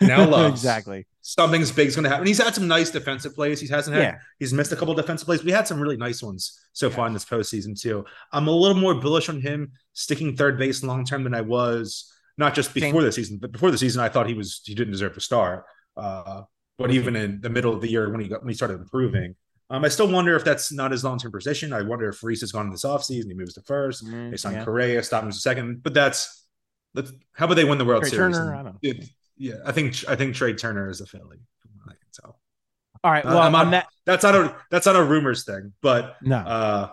now 0.02 0.28
loves. 0.30 0.62
exactly. 0.62 1.06
Something's 1.22 1.72
big's 1.72 1.96
going 1.96 2.06
to 2.06 2.10
happen. 2.10 2.26
He's 2.26 2.42
had 2.42 2.56
some 2.56 2.70
nice 2.70 2.90
defensive 2.90 3.36
plays. 3.36 3.60
He 3.60 3.68
hasn't 3.68 3.96
had. 3.96 4.04
Yeah. 4.04 4.18
He's 4.40 4.54
missed 4.54 4.72
a 4.72 4.78
couple 4.78 4.94
defensive 4.94 5.26
plays. 5.26 5.44
We 5.44 5.52
had 5.52 5.68
some 5.68 5.80
really 5.80 5.98
nice 5.98 6.24
ones 6.24 6.58
so 6.72 6.90
far 6.90 7.06
in 7.06 7.14
this 7.14 7.26
postseason 7.26 7.80
too. 7.80 8.06
I'm 8.32 8.48
a 8.48 8.52
little 8.52 8.78
more 8.78 8.96
bullish 8.96 9.28
on 9.28 9.42
him 9.42 9.74
sticking 9.94 10.38
third 10.38 10.58
base 10.58 10.84
long 10.84 11.04
term 11.04 11.24
than 11.24 11.34
I 11.34 11.42
was 11.42 12.12
not 12.38 12.54
just 12.54 12.74
before 12.74 13.04
the 13.04 13.12
season, 13.12 13.40
but 13.40 13.52
before 13.52 13.72
the 13.72 13.78
season. 13.78 14.02
I 14.02 14.10
thought 14.10 14.28
he 14.28 14.36
was 14.36 14.62
he 14.64 14.74
didn't 14.74 14.94
deserve 14.94 15.16
to 15.16 15.22
start. 15.22 15.66
Uh, 15.98 16.44
but 16.78 16.92
even 16.92 17.16
in 17.16 17.42
the 17.42 17.50
middle 17.50 17.74
of 17.74 17.82
the 17.82 17.90
year 17.90 18.10
when 18.10 18.22
he 18.22 18.28
got 18.28 18.42
when 18.42 18.50
he 18.50 18.56
started 18.56 18.80
improving, 18.80 19.36
um, 19.70 19.84
I 19.84 19.90
still 19.90 20.10
wonder 20.10 20.36
if 20.36 20.46
that's 20.46 20.72
not 20.72 20.92
his 20.92 21.04
long 21.04 21.20
term 21.20 21.32
position. 21.32 21.74
I 21.74 21.82
wonder 21.82 22.08
if 22.10 22.24
Rhys 22.24 22.42
has 22.42 22.52
gone 22.52 22.68
in 22.68 22.72
this 22.72 22.86
offseason. 22.86 23.28
He 23.28 23.34
moves 23.34 23.54
to 23.56 23.62
1st 23.62 24.06
mm, 24.06 24.32
They 24.32 24.38
signed 24.38 24.58
yeah. 24.58 24.66
Correa, 24.66 25.04
stop 25.04 25.24
him 25.24 25.32
to 25.32 25.38
second. 25.38 25.84
But 25.84 25.94
that's 25.94 26.46
let's 26.94 27.12
how 27.34 27.46
about 27.46 27.56
they 27.56 27.66
win 27.66 27.78
the 27.78 27.86
World 27.86 28.04
Trey 28.04 28.12
Series? 28.12 28.38
Turner, 28.38 28.54
I 28.54 28.64
don't 28.64 28.74
know. 28.74 28.80
It, 28.82 29.10
yeah, 29.38 29.56
I 29.66 29.72
think 29.72 29.96
I 30.08 30.16
think 30.16 30.36
Trea 30.36 30.54
Turner 30.56 30.90
is 30.90 31.02
a 31.02 31.06
Philly. 31.06 31.40
I 31.86 31.90
can 31.90 31.98
tell. 32.14 32.40
All 33.04 33.12
right. 33.12 33.26
Well, 33.26 33.56
on, 33.56 33.72
that 33.72 33.88
that's 34.06 34.24
not 34.24 34.36
a 34.36 34.56
that's 34.72 34.86
not 34.86 34.96
a 34.96 35.04
rumors 35.04 35.44
thing, 35.44 35.74
but 35.82 36.16
no, 36.22 36.38
uh, 36.38 36.90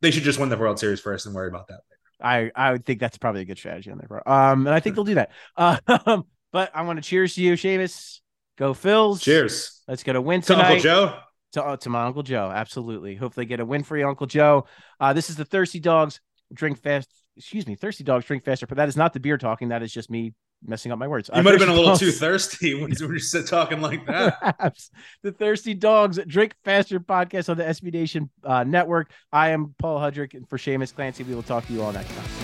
they 0.00 0.10
should 0.10 0.24
just 0.24 0.38
win 0.38 0.48
the 0.48 0.56
World 0.56 0.78
Series 0.78 1.00
first 1.00 1.26
and 1.26 1.34
worry 1.34 1.48
about 1.48 1.68
that 1.68 1.80
later. 1.90 2.50
I 2.56 2.68
I 2.68 2.72
would 2.72 2.84
think 2.84 2.98
that's 2.98 3.18
probably 3.18 3.42
a 3.42 3.44
good 3.44 3.58
strategy 3.58 3.90
on 3.90 3.98
their 3.98 4.08
part. 4.08 4.26
Um, 4.26 4.66
and 4.66 4.74
I 4.74 4.80
think 4.80 4.96
they'll 4.96 5.04
do 5.04 5.14
that. 5.14 5.30
Uh, 5.56 5.76
but 6.52 6.70
I 6.74 6.82
want 6.82 6.96
to 6.96 7.08
cheers 7.08 7.34
to 7.34 7.42
you, 7.42 7.54
Seamus. 7.54 8.20
Go 8.56 8.72
Phils. 8.72 9.20
Cheers. 9.20 9.82
Let's 9.88 10.02
get 10.02 10.16
a 10.16 10.20
win 10.20 10.40
tonight. 10.40 10.62
To 10.62 10.66
Uncle 10.66 10.82
Joe. 10.82 11.18
To, 11.52 11.64
uh, 11.64 11.76
to 11.78 11.88
my 11.88 12.04
Uncle 12.04 12.22
Joe. 12.22 12.50
Absolutely. 12.54 13.14
Hopefully 13.14 13.46
get 13.46 13.60
a 13.60 13.64
win 13.64 13.82
for 13.82 13.96
you, 13.96 14.08
Uncle 14.08 14.26
Joe. 14.26 14.66
Uh, 15.00 15.12
this 15.12 15.30
is 15.30 15.36
the 15.36 15.44
Thirsty 15.44 15.80
Dogs 15.80 16.20
Drink 16.52 16.80
Fast. 16.80 17.08
Excuse 17.36 17.66
me, 17.66 17.74
Thirsty 17.74 18.04
Dogs 18.04 18.26
Drink 18.26 18.44
Faster. 18.44 18.66
But 18.66 18.76
that 18.76 18.88
is 18.88 18.96
not 18.96 19.12
the 19.12 19.20
beer 19.20 19.38
talking. 19.38 19.68
That 19.68 19.82
is 19.82 19.92
just 19.92 20.10
me 20.10 20.34
messing 20.66 20.92
up 20.92 20.98
my 20.98 21.08
words. 21.08 21.30
You 21.32 21.40
uh, 21.40 21.42
might 21.42 21.50
have 21.50 21.60
been 21.60 21.68
a 21.68 21.74
little 21.74 21.90
dogs. 21.90 22.00
too 22.00 22.10
thirsty 22.10 22.74
when 22.74 22.92
you 22.98 23.08
were 23.08 23.18
talking 23.42 23.80
like 23.80 24.06
that. 24.06 24.40
Perhaps. 24.40 24.90
The 25.22 25.32
Thirsty 25.32 25.74
Dogs 25.74 26.18
Drink 26.26 26.54
Faster 26.64 27.00
podcast 27.00 27.48
on 27.48 27.56
the 27.56 27.64
SB 27.64 27.92
Nation 27.92 28.30
uh, 28.44 28.64
network. 28.64 29.10
I 29.32 29.50
am 29.50 29.74
Paul 29.78 29.98
Hudrick, 29.98 30.34
and 30.34 30.48
for 30.48 30.58
Seamus 30.58 30.94
Clancy, 30.94 31.24
we 31.24 31.34
will 31.34 31.42
talk 31.42 31.66
to 31.66 31.72
you 31.72 31.82
all 31.82 31.92
next 31.92 32.14
time. 32.14 32.43